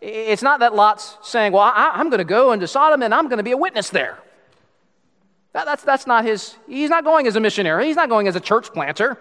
it's 0.00 0.42
not 0.42 0.60
that 0.60 0.74
Lot's 0.74 1.18
saying, 1.22 1.52
Well, 1.52 1.62
I, 1.62 2.00
am 2.00 2.08
going 2.08 2.18
to 2.18 2.24
go 2.24 2.52
into 2.52 2.66
Sodom 2.66 3.02
and 3.02 3.14
I'm 3.14 3.28
going 3.28 3.36
to 3.36 3.44
be 3.44 3.50
a 3.50 3.56
witness 3.58 3.90
there. 3.90 4.18
That, 5.52 5.66
that's, 5.66 5.82
that's 5.82 6.06
not 6.06 6.24
his, 6.24 6.56
he's 6.66 6.88
not 6.88 7.04
going 7.04 7.26
as 7.26 7.36
a 7.36 7.40
missionary, 7.40 7.86
he's 7.86 7.96
not 7.96 8.08
going 8.08 8.28
as 8.28 8.36
a 8.36 8.40
church 8.40 8.72
planter. 8.72 9.18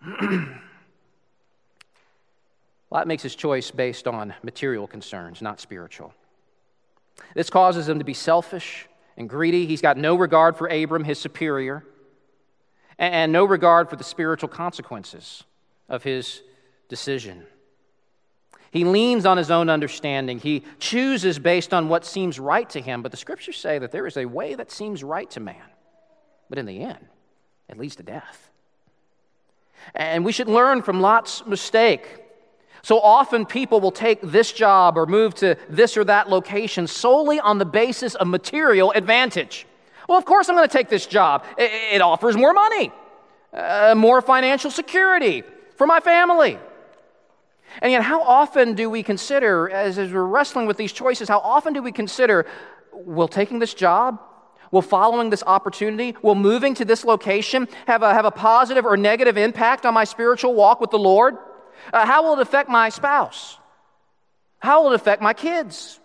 Lot 2.90 3.06
makes 3.06 3.22
his 3.22 3.34
choice 3.34 3.70
based 3.70 4.08
on 4.08 4.34
material 4.42 4.86
concerns, 4.86 5.40
not 5.40 5.60
spiritual. 5.60 6.12
This 7.34 7.50
causes 7.50 7.88
him 7.88 7.98
to 7.98 8.04
be 8.04 8.14
selfish 8.14 8.88
and 9.16 9.28
greedy. 9.28 9.66
He's 9.66 9.80
got 9.80 9.96
no 9.96 10.16
regard 10.16 10.56
for 10.56 10.66
Abram, 10.66 11.04
his 11.04 11.18
superior, 11.18 11.84
and 12.98 13.32
no 13.32 13.44
regard 13.44 13.88
for 13.88 13.96
the 13.96 14.04
spiritual 14.04 14.48
consequences 14.48 15.44
of 15.88 16.02
his 16.02 16.42
decision. 16.88 17.44
He 18.72 18.84
leans 18.84 19.26
on 19.26 19.36
his 19.36 19.50
own 19.50 19.68
understanding. 19.68 20.38
He 20.38 20.64
chooses 20.78 21.38
based 21.38 21.74
on 21.74 21.88
what 21.88 22.04
seems 22.04 22.38
right 22.38 22.68
to 22.70 22.80
him. 22.80 23.02
But 23.02 23.10
the 23.10 23.16
scriptures 23.16 23.56
say 23.56 23.78
that 23.78 23.90
there 23.90 24.06
is 24.06 24.16
a 24.16 24.26
way 24.26 24.54
that 24.54 24.70
seems 24.70 25.02
right 25.02 25.28
to 25.30 25.40
man, 25.40 25.56
but 26.48 26.58
in 26.58 26.66
the 26.66 26.82
end, 26.82 27.06
it 27.68 27.78
leads 27.78 27.96
to 27.96 28.02
death. 28.02 28.48
And 29.94 30.24
we 30.24 30.32
should 30.32 30.48
learn 30.48 30.82
from 30.82 31.00
Lot's 31.00 31.44
mistake 31.46 32.22
So 32.82 32.98
often 33.00 33.46
people 33.46 33.80
will 33.80 33.92
take 33.92 34.20
this 34.22 34.52
job 34.52 34.96
or 34.96 35.06
move 35.06 35.34
to 35.36 35.56
this 35.68 35.96
or 35.96 36.04
that 36.04 36.28
location 36.28 36.86
solely 36.86 37.38
on 37.40 37.58
the 37.58 37.64
basis 37.64 38.14
of 38.14 38.26
material 38.26 38.92
advantage. 38.92 39.66
Well, 40.08 40.18
of 40.18 40.24
course 40.24 40.48
I'm 40.48 40.56
going 40.56 40.68
to 40.68 40.72
take 40.72 40.88
this 40.88 41.06
job. 41.06 41.44
It 41.58 42.00
offers 42.00 42.36
more 42.36 42.52
money, 42.52 42.90
uh, 43.52 43.94
more 43.96 44.22
financial 44.22 44.70
security 44.70 45.42
for 45.76 45.86
my 45.86 46.00
family. 46.00 46.58
And 47.80 47.92
yet, 47.92 48.02
how 48.02 48.20
often 48.22 48.74
do 48.74 48.90
we 48.90 49.02
consider, 49.02 49.70
as, 49.70 49.96
as 49.96 50.12
we're 50.12 50.24
wrestling 50.24 50.66
with 50.66 50.76
these 50.76 50.92
choices, 50.92 51.28
how 51.28 51.38
often 51.38 51.72
do 51.72 51.82
we 51.82 51.92
consider, 51.92 52.44
will 52.92 53.28
taking 53.28 53.60
this 53.60 53.74
job, 53.74 54.20
will 54.72 54.82
following 54.82 55.30
this 55.30 55.44
opportunity, 55.46 56.16
will 56.22 56.34
moving 56.34 56.74
to 56.74 56.84
this 56.84 57.04
location 57.04 57.68
have 57.86 58.02
a, 58.02 58.12
have 58.12 58.24
a 58.24 58.30
positive 58.30 58.84
or 58.84 58.96
negative 58.96 59.36
impact 59.36 59.86
on 59.86 59.94
my 59.94 60.04
spiritual 60.04 60.54
walk 60.54 60.80
with 60.80 60.90
the 60.90 60.98
Lord? 60.98 61.36
Uh, 61.92 62.06
how 62.06 62.22
will 62.22 62.34
it 62.34 62.42
affect 62.42 62.68
my 62.68 62.88
spouse? 62.88 63.58
How 64.58 64.82
will 64.82 64.92
it 64.92 64.96
affect 64.96 65.22
my 65.22 65.32
kids? 65.32 65.98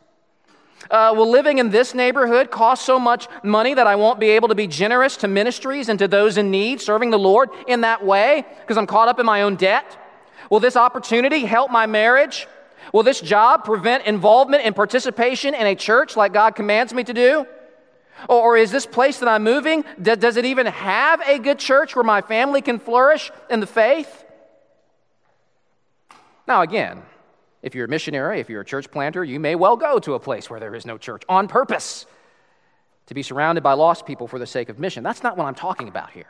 Uh, 0.89 1.13
will 1.15 1.29
living 1.29 1.57
in 1.57 1.69
this 1.69 1.93
neighborhood 1.93 2.51
cost 2.51 2.85
so 2.85 2.99
much 2.99 3.27
money 3.43 3.73
that 3.73 3.87
I 3.87 3.95
won't 3.95 4.19
be 4.19 4.29
able 4.31 4.49
to 4.49 4.55
be 4.55 4.67
generous 4.67 5.17
to 5.17 5.27
ministries 5.27 5.89
and 5.89 5.97
to 5.99 6.07
those 6.07 6.37
in 6.37 6.51
need, 6.51 6.79
serving 6.79 7.09
the 7.09 7.19
Lord 7.19 7.49
in 7.67 7.81
that 7.81 8.05
way 8.05 8.45
because 8.61 8.77
I'm 8.77 8.85
caught 8.85 9.07
up 9.07 9.19
in 9.19 9.25
my 9.25 9.41
own 9.41 9.55
debt? 9.55 9.97
Will 10.49 10.59
this 10.59 10.75
opportunity 10.75 11.39
help 11.39 11.71
my 11.71 11.87
marriage? 11.87 12.47
Will 12.93 13.03
this 13.03 13.19
job 13.19 13.63
prevent 13.63 14.05
involvement 14.05 14.63
and 14.63 14.75
participation 14.75 15.55
in 15.55 15.65
a 15.65 15.75
church 15.75 16.15
like 16.15 16.33
God 16.33 16.55
commands 16.55 16.93
me 16.93 17.03
to 17.03 17.13
do? 17.13 17.47
Or 18.29 18.55
is 18.55 18.71
this 18.71 18.85
place 18.85 19.19
that 19.19 19.27
I'm 19.27 19.43
moving, 19.43 19.83
does 20.01 20.37
it 20.37 20.45
even 20.45 20.67
have 20.67 21.21
a 21.21 21.39
good 21.39 21.59
church 21.59 21.95
where 21.95 22.03
my 22.03 22.21
family 22.21 22.61
can 22.61 22.79
flourish 22.79 23.31
in 23.49 23.59
the 23.59 23.67
faith? 23.67 24.24
Now, 26.47 26.61
again, 26.61 27.01
if 27.61 27.73
you're 27.73 27.85
a 27.85 27.89
missionary, 27.89 28.39
if 28.39 28.49
you're 28.49 28.61
a 28.61 28.65
church 28.65 28.91
planter, 28.91 29.23
you 29.23 29.39
may 29.39 29.55
well 29.55 29.75
go 29.75 29.99
to 29.99 30.13
a 30.13 30.19
place 30.19 30.49
where 30.49 30.59
there 30.59 30.75
is 30.75 30.85
no 30.85 30.97
church 30.97 31.23
on 31.27 31.47
purpose 31.47 32.05
to 33.07 33.13
be 33.13 33.23
surrounded 33.23 33.63
by 33.63 33.73
lost 33.73 34.05
people 34.05 34.27
for 34.27 34.39
the 34.39 34.45
sake 34.45 34.69
of 34.69 34.79
mission. 34.79 35.03
That's 35.03 35.23
not 35.23 35.37
what 35.37 35.45
I'm 35.45 35.55
talking 35.55 35.87
about 35.87 36.11
here. 36.11 36.27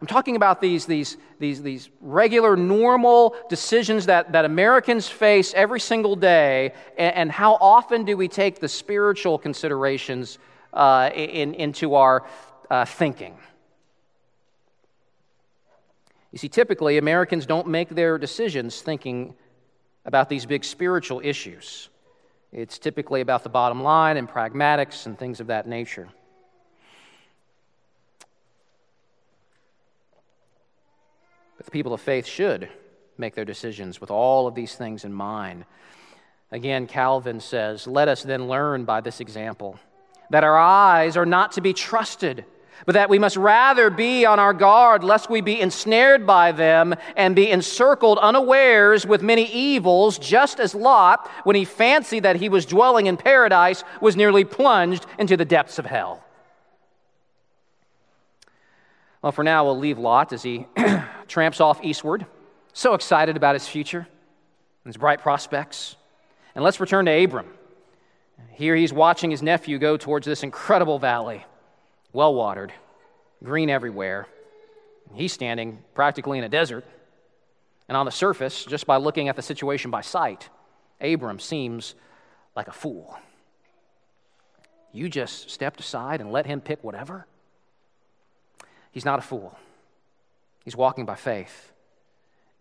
I'm 0.00 0.06
talking 0.06 0.36
about 0.36 0.62
these, 0.62 0.86
these, 0.86 1.18
these, 1.38 1.62
these 1.62 1.90
regular, 2.00 2.56
normal 2.56 3.36
decisions 3.50 4.06
that, 4.06 4.32
that 4.32 4.46
Americans 4.46 5.06
face 5.08 5.52
every 5.52 5.80
single 5.80 6.16
day, 6.16 6.72
and, 6.96 7.14
and 7.14 7.32
how 7.32 7.58
often 7.60 8.04
do 8.04 8.16
we 8.16 8.26
take 8.26 8.60
the 8.60 8.68
spiritual 8.68 9.36
considerations 9.36 10.38
uh, 10.72 11.10
in, 11.14 11.52
into 11.52 11.96
our 11.96 12.24
uh, 12.70 12.86
thinking? 12.86 13.36
You 16.32 16.38
see, 16.38 16.48
typically, 16.48 16.98
Americans 16.98 17.46
don't 17.46 17.66
make 17.66 17.88
their 17.88 18.18
decisions 18.18 18.80
thinking 18.82 19.34
about 20.04 20.28
these 20.28 20.46
big 20.46 20.64
spiritual 20.64 21.20
issues. 21.24 21.88
It's 22.52 22.78
typically 22.78 23.20
about 23.20 23.42
the 23.42 23.48
bottom 23.48 23.82
line 23.82 24.16
and 24.16 24.28
pragmatics 24.28 25.06
and 25.06 25.18
things 25.18 25.40
of 25.40 25.48
that 25.48 25.66
nature. 25.66 26.08
But 31.56 31.66
the 31.66 31.70
people 31.70 31.92
of 31.92 32.00
faith 32.00 32.26
should 32.26 32.68
make 33.18 33.34
their 33.34 33.44
decisions 33.44 34.00
with 34.00 34.10
all 34.10 34.46
of 34.46 34.54
these 34.54 34.74
things 34.74 35.04
in 35.04 35.12
mind. 35.12 35.64
Again, 36.50 36.86
Calvin 36.86 37.38
says, 37.38 37.86
Let 37.86 38.08
us 38.08 38.22
then 38.22 38.48
learn 38.48 38.84
by 38.84 39.00
this 39.00 39.20
example 39.20 39.78
that 40.30 40.42
our 40.44 40.56
eyes 40.56 41.16
are 41.16 41.26
not 41.26 41.52
to 41.52 41.60
be 41.60 41.72
trusted 41.72 42.44
but 42.86 42.92
that 42.94 43.10
we 43.10 43.18
must 43.18 43.36
rather 43.36 43.90
be 43.90 44.24
on 44.24 44.38
our 44.38 44.52
guard 44.52 45.04
lest 45.04 45.30
we 45.30 45.40
be 45.40 45.60
ensnared 45.60 46.26
by 46.26 46.52
them 46.52 46.94
and 47.16 47.36
be 47.36 47.50
encircled 47.50 48.18
unawares 48.18 49.06
with 49.06 49.22
many 49.22 49.44
evils, 49.52 50.18
just 50.18 50.60
as 50.60 50.74
Lot, 50.74 51.28
when 51.44 51.56
he 51.56 51.64
fancied 51.64 52.22
that 52.22 52.36
he 52.36 52.48
was 52.48 52.66
dwelling 52.66 53.06
in 53.06 53.16
paradise, 53.16 53.84
was 54.00 54.16
nearly 54.16 54.44
plunged 54.44 55.06
into 55.18 55.36
the 55.36 55.44
depths 55.44 55.78
of 55.78 55.86
hell. 55.86 56.24
Well, 59.22 59.32
for 59.32 59.44
now, 59.44 59.64
we'll 59.64 59.78
leave 59.78 59.98
Lot 59.98 60.32
as 60.32 60.42
he 60.42 60.66
tramps 61.28 61.60
off 61.60 61.84
eastward, 61.84 62.24
so 62.72 62.94
excited 62.94 63.36
about 63.36 63.54
his 63.54 63.68
future 63.68 63.98
and 63.98 64.88
his 64.88 64.96
bright 64.96 65.20
prospects. 65.20 65.96
And 66.54 66.64
let's 66.64 66.80
return 66.80 67.04
to 67.04 67.24
Abram. 67.24 67.46
Here 68.52 68.74
he's 68.74 68.92
watching 68.92 69.30
his 69.30 69.42
nephew 69.42 69.78
go 69.78 69.96
towards 69.96 70.26
this 70.26 70.42
incredible 70.42 70.98
valley 70.98 71.44
well 72.12 72.34
watered, 72.34 72.72
green 73.42 73.70
everywhere. 73.70 74.26
He's 75.14 75.32
standing 75.32 75.78
practically 75.94 76.38
in 76.38 76.44
a 76.44 76.48
desert. 76.48 76.84
And 77.88 77.96
on 77.96 78.06
the 78.06 78.12
surface, 78.12 78.64
just 78.64 78.86
by 78.86 78.98
looking 78.98 79.28
at 79.28 79.36
the 79.36 79.42
situation 79.42 79.90
by 79.90 80.02
sight, 80.02 80.48
Abram 81.00 81.40
seems 81.40 81.94
like 82.54 82.68
a 82.68 82.72
fool. 82.72 83.18
You 84.92 85.08
just 85.08 85.50
stepped 85.50 85.80
aside 85.80 86.20
and 86.20 86.30
let 86.30 86.46
him 86.46 86.60
pick 86.60 86.82
whatever? 86.84 87.26
He's 88.92 89.04
not 89.04 89.18
a 89.18 89.22
fool. 89.22 89.58
He's 90.64 90.76
walking 90.76 91.06
by 91.06 91.14
faith. 91.14 91.72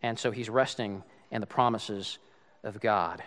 And 0.02 0.18
so 0.18 0.32
he's 0.32 0.50
resting 0.50 1.04
in 1.32 1.42
the 1.42 1.48
promises 1.48 2.18
of 2.64 2.80
God. 2.80 3.22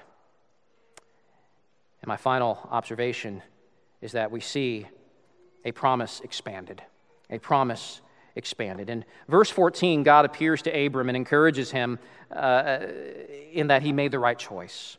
And 2.00 2.08
my 2.08 2.16
final 2.16 2.58
observation 2.70 3.42
is 4.00 4.12
that 4.12 4.30
we 4.30 4.40
see 4.40 4.86
a 5.64 5.72
promise 5.72 6.20
expanded. 6.20 6.82
A 7.30 7.38
promise 7.38 8.00
expanded. 8.34 8.90
In 8.90 9.04
verse 9.28 9.50
14, 9.50 10.02
God 10.02 10.24
appears 10.24 10.62
to 10.62 10.70
Abram 10.70 11.08
and 11.08 11.16
encourages 11.16 11.70
him 11.70 11.98
uh, 12.30 12.78
in 13.52 13.68
that 13.68 13.82
he 13.82 13.92
made 13.92 14.12
the 14.12 14.18
right 14.18 14.38
choice. 14.38 14.96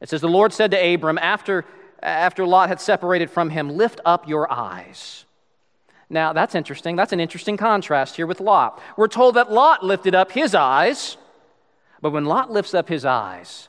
It 0.00 0.08
says, 0.08 0.20
The 0.20 0.28
Lord 0.28 0.52
said 0.52 0.70
to 0.70 0.94
Abram, 0.94 1.18
after, 1.18 1.64
after 2.02 2.46
Lot 2.46 2.68
had 2.68 2.80
separated 2.80 3.30
from 3.30 3.50
him, 3.50 3.70
Lift 3.70 4.00
up 4.04 4.28
your 4.28 4.50
eyes. 4.50 5.24
Now, 6.08 6.32
that's 6.32 6.56
interesting. 6.56 6.96
That's 6.96 7.12
an 7.12 7.20
interesting 7.20 7.56
contrast 7.56 8.16
here 8.16 8.26
with 8.26 8.40
Lot. 8.40 8.82
We're 8.96 9.08
told 9.08 9.36
that 9.36 9.52
Lot 9.52 9.84
lifted 9.84 10.14
up 10.14 10.32
his 10.32 10.56
eyes, 10.56 11.16
but 12.02 12.10
when 12.10 12.24
Lot 12.24 12.50
lifts 12.50 12.74
up 12.74 12.88
his 12.88 13.04
eyes, 13.04 13.68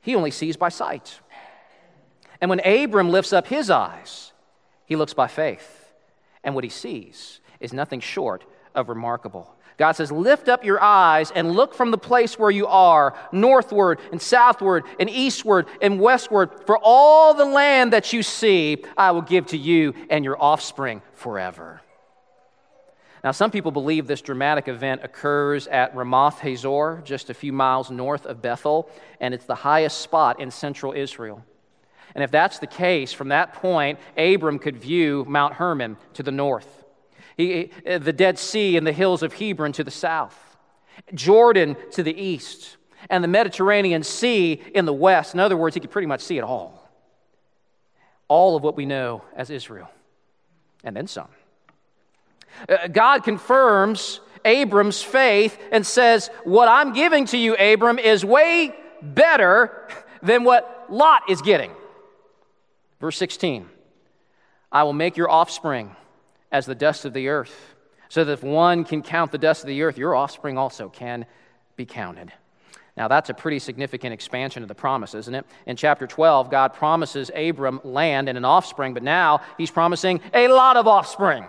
he 0.00 0.14
only 0.14 0.30
sees 0.30 0.56
by 0.56 0.68
sight. 0.68 1.18
And 2.40 2.48
when 2.48 2.60
Abram 2.60 3.10
lifts 3.10 3.32
up 3.32 3.48
his 3.48 3.70
eyes, 3.70 4.31
he 4.92 4.96
looks 4.96 5.14
by 5.14 5.26
faith, 5.26 5.90
and 6.44 6.54
what 6.54 6.64
he 6.64 6.68
sees 6.68 7.40
is 7.60 7.72
nothing 7.72 7.98
short 7.98 8.44
of 8.74 8.90
remarkable. 8.90 9.56
God 9.78 9.92
says, 9.92 10.12
Lift 10.12 10.50
up 10.50 10.66
your 10.66 10.82
eyes 10.82 11.30
and 11.30 11.52
look 11.52 11.72
from 11.72 11.90
the 11.90 11.96
place 11.96 12.38
where 12.38 12.50
you 12.50 12.66
are, 12.66 13.16
northward 13.32 14.00
and 14.10 14.20
southward 14.20 14.84
and 15.00 15.08
eastward 15.08 15.66
and 15.80 15.98
westward. 15.98 16.50
For 16.66 16.76
all 16.76 17.32
the 17.32 17.46
land 17.46 17.94
that 17.94 18.12
you 18.12 18.22
see, 18.22 18.84
I 18.94 19.12
will 19.12 19.22
give 19.22 19.46
to 19.46 19.56
you 19.56 19.94
and 20.10 20.26
your 20.26 20.36
offspring 20.38 21.00
forever. 21.14 21.80
Now, 23.24 23.30
some 23.30 23.50
people 23.50 23.72
believe 23.72 24.06
this 24.06 24.20
dramatic 24.20 24.68
event 24.68 25.00
occurs 25.04 25.68
at 25.68 25.96
Ramoth 25.96 26.40
Hazor, 26.40 27.00
just 27.02 27.30
a 27.30 27.34
few 27.34 27.54
miles 27.54 27.90
north 27.90 28.26
of 28.26 28.42
Bethel, 28.42 28.90
and 29.20 29.32
it's 29.32 29.46
the 29.46 29.54
highest 29.54 30.02
spot 30.02 30.38
in 30.38 30.50
central 30.50 30.92
Israel. 30.92 31.42
And 32.14 32.22
if 32.22 32.30
that's 32.30 32.58
the 32.58 32.66
case, 32.66 33.12
from 33.12 33.28
that 33.28 33.54
point, 33.54 33.98
Abram 34.16 34.58
could 34.58 34.76
view 34.76 35.24
Mount 35.28 35.54
Hermon 35.54 35.96
to 36.14 36.22
the 36.22 36.30
north, 36.30 36.84
he, 37.36 37.70
the 37.84 38.12
Dead 38.12 38.38
Sea 38.38 38.76
and 38.76 38.86
the 38.86 38.92
hills 38.92 39.22
of 39.22 39.32
Hebron 39.32 39.72
to 39.72 39.84
the 39.84 39.90
south, 39.90 40.38
Jordan 41.14 41.76
to 41.92 42.02
the 42.02 42.14
east, 42.14 42.76
and 43.08 43.24
the 43.24 43.28
Mediterranean 43.28 44.02
Sea 44.02 44.62
in 44.74 44.84
the 44.84 44.92
west. 44.92 45.34
In 45.34 45.40
other 45.40 45.56
words, 45.56 45.74
he 45.74 45.80
could 45.80 45.90
pretty 45.90 46.06
much 46.06 46.20
see 46.20 46.38
it 46.38 46.44
all. 46.44 46.90
All 48.28 48.56
of 48.56 48.62
what 48.62 48.76
we 48.76 48.86
know 48.86 49.22
as 49.34 49.50
Israel, 49.50 49.90
and 50.84 50.94
then 50.96 51.06
some. 51.06 51.28
Uh, 52.68 52.88
God 52.88 53.24
confirms 53.24 54.20
Abram's 54.44 55.02
faith 55.02 55.58
and 55.70 55.86
says, 55.86 56.28
What 56.44 56.68
I'm 56.68 56.92
giving 56.92 57.26
to 57.26 57.38
you, 57.38 57.54
Abram, 57.54 57.98
is 57.98 58.24
way 58.24 58.74
better 59.02 59.88
than 60.22 60.44
what 60.44 60.86
Lot 60.88 61.22
is 61.28 61.42
getting. 61.42 61.72
Verse 63.02 63.18
16 63.18 63.68
I 64.70 64.84
will 64.84 64.94
make 64.94 65.18
your 65.18 65.28
offspring 65.28 65.94
as 66.50 66.64
the 66.64 66.74
dust 66.74 67.04
of 67.04 67.12
the 67.12 67.28
earth, 67.28 67.74
so 68.08 68.24
that 68.24 68.32
if 68.32 68.42
one 68.44 68.84
can 68.84 69.02
count 69.02 69.32
the 69.32 69.38
dust 69.38 69.64
of 69.64 69.66
the 69.66 69.82
earth, 69.82 69.98
your 69.98 70.14
offspring 70.14 70.56
also 70.56 70.88
can 70.88 71.26
be 71.76 71.84
counted. 71.84 72.32
Now, 72.96 73.08
that's 73.08 73.28
a 73.28 73.34
pretty 73.34 73.58
significant 73.58 74.12
expansion 74.12 74.62
of 74.62 74.68
the 74.68 74.74
promise, 74.74 75.14
isn't 75.14 75.34
it? 75.34 75.46
In 75.66 75.76
chapter 75.76 76.06
12, 76.06 76.50
God 76.50 76.74
promises 76.74 77.30
Abram 77.34 77.80
land 77.84 78.28
and 78.28 78.38
an 78.38 78.44
offspring, 78.44 78.94
but 78.94 79.02
now 79.02 79.40
he's 79.58 79.70
promising 79.70 80.20
a 80.32 80.46
lot 80.48 80.76
of 80.76 80.86
offspring, 80.86 81.46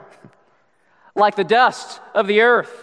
like 1.16 1.36
the 1.36 1.44
dust 1.44 2.02
of 2.16 2.28
the 2.28 2.42
earth. 2.42 2.74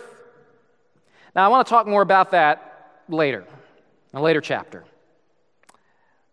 Now, 1.35 1.45
I 1.45 1.49
want 1.49 1.67
to 1.67 1.71
talk 1.71 1.89
more 1.89 2.03
about 2.03 2.33
that 2.33 3.03
later, 3.09 3.45
in 4.13 4.19
a 4.19 4.23
later 4.23 4.41
chapter. 4.41 4.85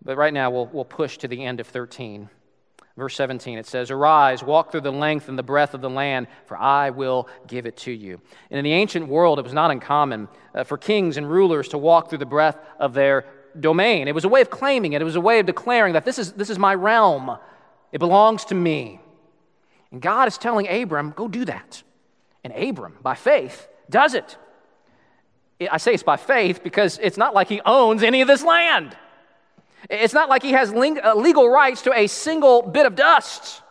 But 0.08 0.16
right 0.16 0.34
now, 0.34 0.50
we'll, 0.50 0.68
we'll 0.68 0.86
push 0.86 1.18
to 1.18 1.28
the 1.28 1.44
end 1.44 1.60
of 1.60 1.68
13. 1.68 2.30
Verse 2.96 3.14
17, 3.18 3.58
it 3.58 3.66
says, 3.66 3.92
Arise, 3.92 4.42
walk 4.42 4.72
through 4.72 4.80
the 4.80 4.92
length 4.92 5.28
and 5.28 5.38
the 5.38 5.44
breadth 5.44 5.74
of 5.74 5.82
the 5.82 5.90
land, 5.90 6.28
for 6.46 6.56
I 6.56 6.92
will 6.92 7.28
give 7.46 7.66
it 7.66 7.76
to 7.80 7.92
you. 7.92 8.22
And 8.50 8.58
in 8.58 8.64
the 8.64 8.72
ancient 8.72 9.10
world, 9.10 9.38
it 9.38 9.42
was 9.42 9.52
not 9.54 9.70
uncommon 9.70 10.30
uh, 10.56 10.64
for 10.64 10.78
kings 10.78 11.18
and 11.18 11.30
rulers 11.30 11.68
to 11.68 11.78
walk 11.78 12.10
through 12.10 12.20
the 12.20 12.26
breadth 12.26 12.58
of 12.80 12.94
their 12.94 13.26
domain. 13.60 14.08
It 14.08 14.16
was 14.16 14.24
a 14.24 14.30
way 14.30 14.40
of 14.40 14.50
claiming 14.50 14.94
it, 14.94 15.02
it 15.02 15.06
was 15.06 15.18
a 15.18 15.22
way 15.22 15.40
of 15.40 15.46
declaring 15.46 15.92
that 15.92 16.06
this 16.06 16.18
is, 16.18 16.32
this 16.32 16.50
is 16.50 16.58
my 16.58 16.74
realm, 16.74 17.38
it 17.92 17.98
belongs 17.98 18.46
to 18.46 18.56
me. 18.56 19.02
And 19.92 20.02
God 20.02 20.30
is 20.30 20.38
telling 20.38 20.70
Abram, 20.70 21.12
Go 21.18 21.28
do 21.28 21.44
that. 21.44 21.84
And 22.46 22.54
Abram, 22.54 22.96
by 23.02 23.16
faith, 23.16 23.68
does 23.90 24.14
it. 24.14 24.38
I 25.70 25.76
say 25.76 25.94
it's 25.94 26.02
by 26.02 26.16
faith 26.16 26.64
because 26.64 26.98
it's 27.02 27.18
not 27.18 27.34
like 27.34 27.50
he 27.50 27.60
owns 27.66 28.04
any 28.04 28.22
of 28.22 28.30
this 28.30 28.46
land. 28.46 28.96
It's 29.90 30.14
not 30.14 30.30
like 30.30 30.44
he 30.44 30.52
has 30.52 30.72
uh, 30.72 31.16
legal 31.16 31.50
rights 31.50 31.84
to 31.84 31.94
a 31.94 32.08
single 32.08 32.62
bit 32.62 32.86
of 32.86 32.96
dust. 32.96 33.62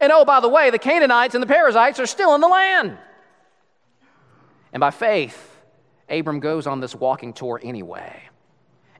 And 0.00 0.12
oh, 0.12 0.24
by 0.24 0.40
the 0.40 0.48
way, 0.48 0.70
the 0.70 0.78
Canaanites 0.78 1.34
and 1.34 1.42
the 1.42 1.46
Perizzites 1.46 2.00
are 2.00 2.06
still 2.06 2.34
in 2.34 2.40
the 2.40 2.48
land. 2.48 2.98
And 4.72 4.80
by 4.80 4.90
faith, 4.90 5.56
Abram 6.08 6.40
goes 6.40 6.66
on 6.66 6.80
this 6.80 6.94
walking 6.94 7.32
tour 7.32 7.60
anyway. 7.62 8.22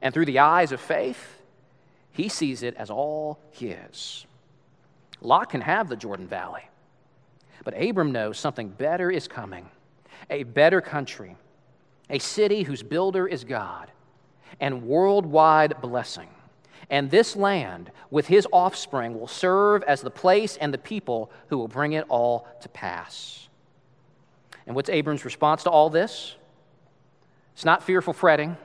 And 0.01 0.15
through 0.15 0.27
the 0.27 0.39
eyes 0.39 0.73
of 0.73 0.81
faith, 0.81 1.43
he 2.13 2.29
sees 2.29 2.63
it 2.63 2.75
as 2.77 2.91
all 2.91 3.41
his. 3.51 4.25
Lot 5.21 5.51
can 5.51 5.61
have 5.61 5.89
the 5.89 5.97
Jordan 5.97 6.29
Valley, 6.29 6.63
but 7.65 7.75
Abram 7.81 8.13
knows 8.13 8.39
something 8.39 8.69
better 8.69 9.11
is 9.11 9.27
coming 9.27 9.69
a 10.31 10.43
better 10.43 10.81
country, 10.81 11.37
a 12.11 12.19
city 12.19 12.63
whose 12.63 12.83
builder 12.83 13.27
is 13.27 13.45
God, 13.45 13.91
and 14.61 14.85
worldwide 14.85 15.81
blessing. 15.81 16.29
And 16.91 17.11
this 17.11 17.37
land, 17.37 17.91
with 18.11 18.27
his 18.27 18.47
offspring, 18.53 19.19
will 19.19 19.29
serve 19.29 19.83
as 19.85 20.01
the 20.01 20.11
place 20.11 20.57
and 20.57 20.73
the 20.73 20.79
people 20.79 21.31
who 21.49 21.59
will 21.59 21.69
bring 21.69 21.93
it 21.93 22.05
all 22.09 22.47
to 22.61 22.69
pass. 22.69 23.49
And 24.67 24.75
what's 24.77 24.89
Abram's 24.89 25.25
response 25.25 25.63
to 25.65 25.71
all 25.71 25.91
this? 25.91 26.37
It's 27.55 27.65
not 27.65 27.83
fearful 27.83 28.13
fretting, 28.13 28.57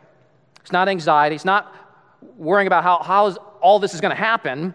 it's 0.62 0.72
not 0.72 0.90
anxiety, 0.90 1.36
it's 1.36 1.46
not 1.46 1.74
worrying 2.38 2.68
about 2.68 2.84
how, 2.84 3.02
how 3.04 3.32
all 3.62 3.80
this 3.80 3.94
is 3.94 4.02
going 4.02 4.16
to 4.16 4.22
happen. 4.22 4.74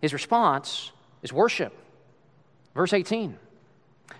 His 0.00 0.12
response 0.12 0.92
is 1.22 1.32
worship. 1.32 1.72
Verse 2.74 2.92
18. 2.92 3.38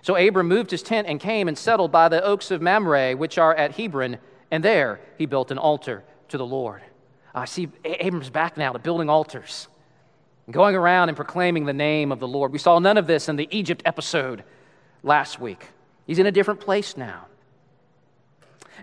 So 0.01 0.15
Abram 0.15 0.47
moved 0.47 0.71
his 0.71 0.81
tent 0.81 1.07
and 1.07 1.19
came 1.19 1.47
and 1.47 1.57
settled 1.57 1.91
by 1.91 2.09
the 2.09 2.23
oaks 2.23 2.51
of 2.51 2.61
Mamre, 2.61 3.15
which 3.15 3.37
are 3.37 3.53
at 3.55 3.75
Hebron, 3.75 4.17
and 4.51 4.63
there 4.63 4.99
he 5.17 5.25
built 5.25 5.51
an 5.51 5.57
altar 5.57 6.03
to 6.29 6.37
the 6.37 6.45
Lord. 6.45 6.81
I 7.37 7.45
see 7.45 7.69
Abram's 7.85 8.29
back 8.29 8.57
now 8.57 8.73
to 8.73 8.79
building 8.79 9.09
altars 9.09 9.67
and 10.45 10.53
going 10.53 10.75
around 10.75 11.09
and 11.09 11.15
proclaiming 11.15 11.65
the 11.65 11.73
name 11.73 12.11
of 12.11 12.19
the 12.19 12.27
Lord. 12.27 12.51
We 12.51 12.57
saw 12.57 12.79
none 12.79 12.97
of 12.97 13.05
this 13.05 13.29
in 13.29 13.35
the 13.35 13.47
Egypt 13.51 13.83
episode 13.85 14.43
last 15.03 15.39
week. 15.39 15.67
He's 16.05 16.19
in 16.19 16.25
a 16.25 16.31
different 16.31 16.59
place 16.59 16.97
now. 16.97 17.27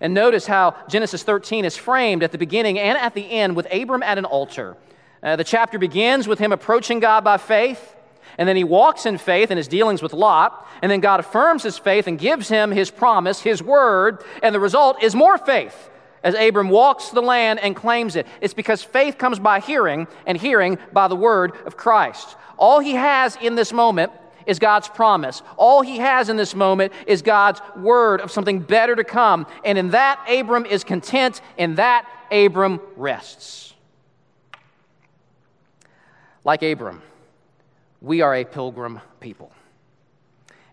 And 0.01 0.15
notice 0.15 0.47
how 0.47 0.77
Genesis 0.89 1.23
13 1.23 1.65
is 1.65 1.77
framed 1.77 2.23
at 2.23 2.33
the 2.33 2.39
beginning 2.39 2.79
and 2.79 2.99
at 2.99 3.15
the 3.15 3.29
end 3.29 3.57
with 3.57 3.67
Abram 3.73 4.03
at 4.03 4.19
an 4.19 4.25
altar. 4.25 4.77
Uh, 5.23 5.37
the 5.37 5.45
chapter 5.45 5.79
begins 5.79 6.29
with 6.29 6.39
him 6.39 6.53
approaching 6.53 7.01
God 7.01 7.25
by 7.25 7.39
faith, 7.39 7.97
and 8.37 8.49
then 8.49 8.57
he 8.57 8.65
walks 8.65 9.07
in 9.07 9.17
faith 9.19 9.51
in 9.51 9.57
his 9.57 9.69
dealings 9.69 10.03
with 10.03 10.13
Lot, 10.13 10.67
and 10.83 10.91
then 10.91 11.01
God 11.01 11.21
affirms 11.21 11.63
his 11.63 11.79
faith 11.79 12.07
and 12.07 12.19
gives 12.19 12.49
him 12.49 12.73
his 12.73 12.91
promise, 12.91 13.41
his 13.41 13.63
word, 13.63 14.23
and 14.43 14.55
the 14.55 14.61
result 14.61 15.03
is 15.03 15.15
more 15.15 15.39
faith 15.39 15.91
as 16.25 16.35
Abram 16.35 16.71
walks 16.71 17.11
the 17.11 17.23
land 17.23 17.61
and 17.61 17.77
claims 17.77 18.17
it. 18.17 18.27
It's 18.41 18.55
because 18.55 18.83
faith 18.83 19.19
comes 19.19 19.39
by 19.39 19.61
hearing, 19.61 20.09
and 20.27 20.37
hearing 20.37 20.79
by 20.93 21.07
the 21.07 21.15
word 21.15 21.53
of 21.67 21.77
Christ. 21.77 22.37
All 22.59 22.81
he 22.81 22.95
has 22.95 23.37
in 23.37 23.55
this 23.55 23.73
moment 23.73 24.11
is 24.47 24.59
God's 24.59 24.89
promise. 24.89 25.43
All 25.57 25.83
he 25.83 25.99
has 25.99 26.29
in 26.29 26.37
this 26.37 26.55
moment 26.55 26.93
is 27.07 27.23
God's 27.23 27.61
word 27.77 28.21
of 28.21 28.31
something 28.31 28.61
better 28.61 28.97
to 28.97 29.05
come. 29.05 29.47
And 29.65 29.79
in 29.79 29.91
that, 29.91 30.25
Abram 30.29 30.67
is 30.67 30.83
content. 30.83 31.41
In 31.57 31.77
that, 31.77 32.09
Abram 32.31 32.81
rests. 32.97 33.75
Like 36.43 36.63
Abram, 36.63 37.03
we 38.01 38.21
are 38.21 38.35
a 38.35 38.45
pilgrim 38.45 39.01
people. 39.21 39.51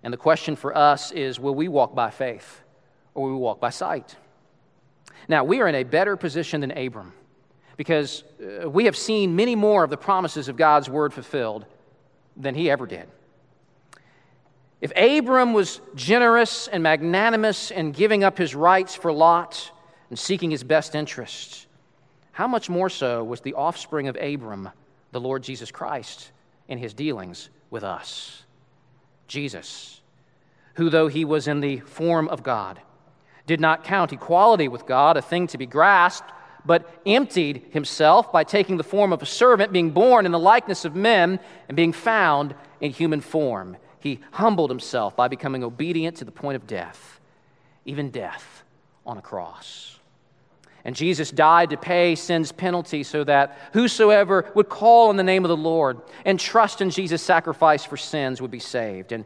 And 0.04 0.12
the 0.12 0.18
question 0.18 0.56
for 0.56 0.76
us 0.76 1.12
is 1.12 1.39
will 1.39 1.56
we 1.56 1.68
walk 1.68 1.93
by 1.95 2.10
faith 2.10 2.62
or 3.14 3.26
will 3.26 3.34
we 3.34 3.39
walk 3.39 3.60
by 3.60 3.70
sight? 3.70 4.16
Now, 5.28 5.43
we 5.43 5.62
are 5.62 5.68
in 5.68 5.76
a 5.76 5.84
better 5.84 6.16
position 6.16 6.62
than 6.62 6.72
Abram 6.72 7.14
because 7.78 8.24
uh, 8.64 8.70
we 8.70 8.86
have 8.86 8.95
seen 8.95 9.36
many 9.36 9.55
more 9.55 9.84
of 9.84 9.89
the 9.89 9.97
promises 9.97 10.47
of 10.47 10.55
God's 10.57 10.89
word 10.89 11.14
fulfilled 11.14 11.66
than 12.38 12.55
he 12.55 12.70
ever 12.70 12.86
did. 12.86 13.07
If 14.82 14.91
Abram 14.95 15.53
was 15.53 15.80
generous 15.93 16.68
and 16.68 16.82
magnanimous 16.84 17.72
in 17.72 17.91
giving 17.91 18.24
up 18.24 18.38
his 18.38 18.55
rights 18.55 18.95
for 18.95 19.12
Lot 19.12 19.72
and 20.09 20.18
seeking 20.18 20.51
his 20.51 20.64
best 20.64 20.95
interests, 20.95 21.68
how 22.32 22.47
much 22.47 22.70
more 22.70 22.89
so 22.89 23.24
was 23.24 23.41
the 23.41 23.53
offspring 23.53 24.07
of 24.07 24.18
Abram, 24.20 24.70
the 25.12 25.20
Lord 25.20 25.43
Jesus 25.43 25.72
Christ, 25.72 26.32
in 26.68 26.78
his 26.78 26.93
dealings 26.93 27.49
with 27.70 27.84
us? 27.84 28.43
Jesus, 29.28 30.01
who, 30.76 30.89
though 30.89 31.07
he 31.07 31.26
was 31.26 31.47
in 31.47 31.62
the 31.62 31.80
form 31.80 32.28
of 32.28 32.43
God, 32.43 32.82
did 33.52 33.60
not 33.60 33.84
count 33.84 34.14
equality 34.14 34.70
with 34.70 34.86
God 34.86 35.18
a 35.18 35.22
thing 35.22 35.45
to 35.47 35.58
be 35.58 35.66
grasped, 35.66 36.32
but 36.66 36.89
emptied 37.06 37.64
himself 37.72 38.32
by 38.32 38.45
taking 38.45 38.78
the 38.78 38.84
form 38.84 39.12
of 39.12 39.22
a 39.22 39.26
servant, 39.26 39.74
being 39.74 39.91
born 39.91 40.26
in 40.26 40.32
the 40.32 40.39
likeness 40.39 40.86
of 40.86 40.95
men, 40.95 41.38
and 41.68 41.76
being 41.76 41.91
found 41.91 42.56
in 42.80 42.91
human 42.91 43.20
form. 43.20 43.76
He 43.99 44.20
humbled 44.32 44.70
himself 44.70 45.18
by 45.18 45.28
becoming 45.28 45.66
obedient 45.66 46.16
to 46.18 46.26
the 46.26 46.32
point 46.32 46.56
of 46.56 46.66
death, 46.66 47.20
even 47.84 48.10
death 48.10 48.64
on 49.06 49.18
a 49.18 49.22
cross. 49.22 49.99
And 50.86 50.95
Jesus 50.95 51.30
died 51.30 51.72
to 51.72 51.78
pay 51.78 52.16
sin's 52.16 52.54
penalty 52.54 53.04
so 53.04 53.26
that 53.26 53.58
whosoever 53.74 54.49
would 54.56 54.70
call 54.70 55.10
on 55.10 55.18
the 55.18 55.24
name 55.24 55.43
of 55.43 55.49
the 55.49 55.58
Lord 55.58 55.99
and 56.24 56.39
trust 56.39 56.80
in 56.80 56.89
Jesus' 56.89 57.22
sacrifice 57.22 57.84
for 57.84 57.97
sins 57.97 58.41
would 58.41 58.49
be 58.49 58.60
saved. 58.60 59.12
And, 59.12 59.26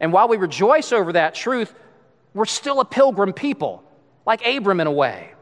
and 0.00 0.14
while 0.14 0.28
we 0.28 0.38
rejoice 0.38 0.92
over 0.92 1.12
that 1.12 1.34
truth, 1.34 1.74
we're 2.36 2.44
still 2.44 2.80
a 2.80 2.84
pilgrim 2.84 3.32
people, 3.32 3.82
like 4.26 4.46
Abram 4.46 4.80
in 4.80 4.86
a 4.86 4.92
way. 4.92 5.32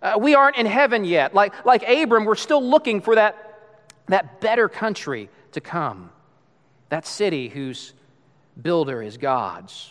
Uh, 0.00 0.16
we 0.20 0.34
aren't 0.36 0.56
in 0.56 0.66
heaven 0.66 1.04
yet. 1.04 1.34
Like, 1.34 1.66
like 1.66 1.82
Abram, 1.82 2.24
we're 2.24 2.36
still 2.36 2.62
looking 2.62 3.00
for 3.00 3.16
that, 3.16 3.80
that 4.06 4.40
better 4.40 4.68
country 4.68 5.28
to 5.52 5.60
come, 5.60 6.10
that 6.88 7.04
city 7.04 7.48
whose 7.48 7.94
builder 8.60 9.02
is 9.02 9.16
God's. 9.16 9.90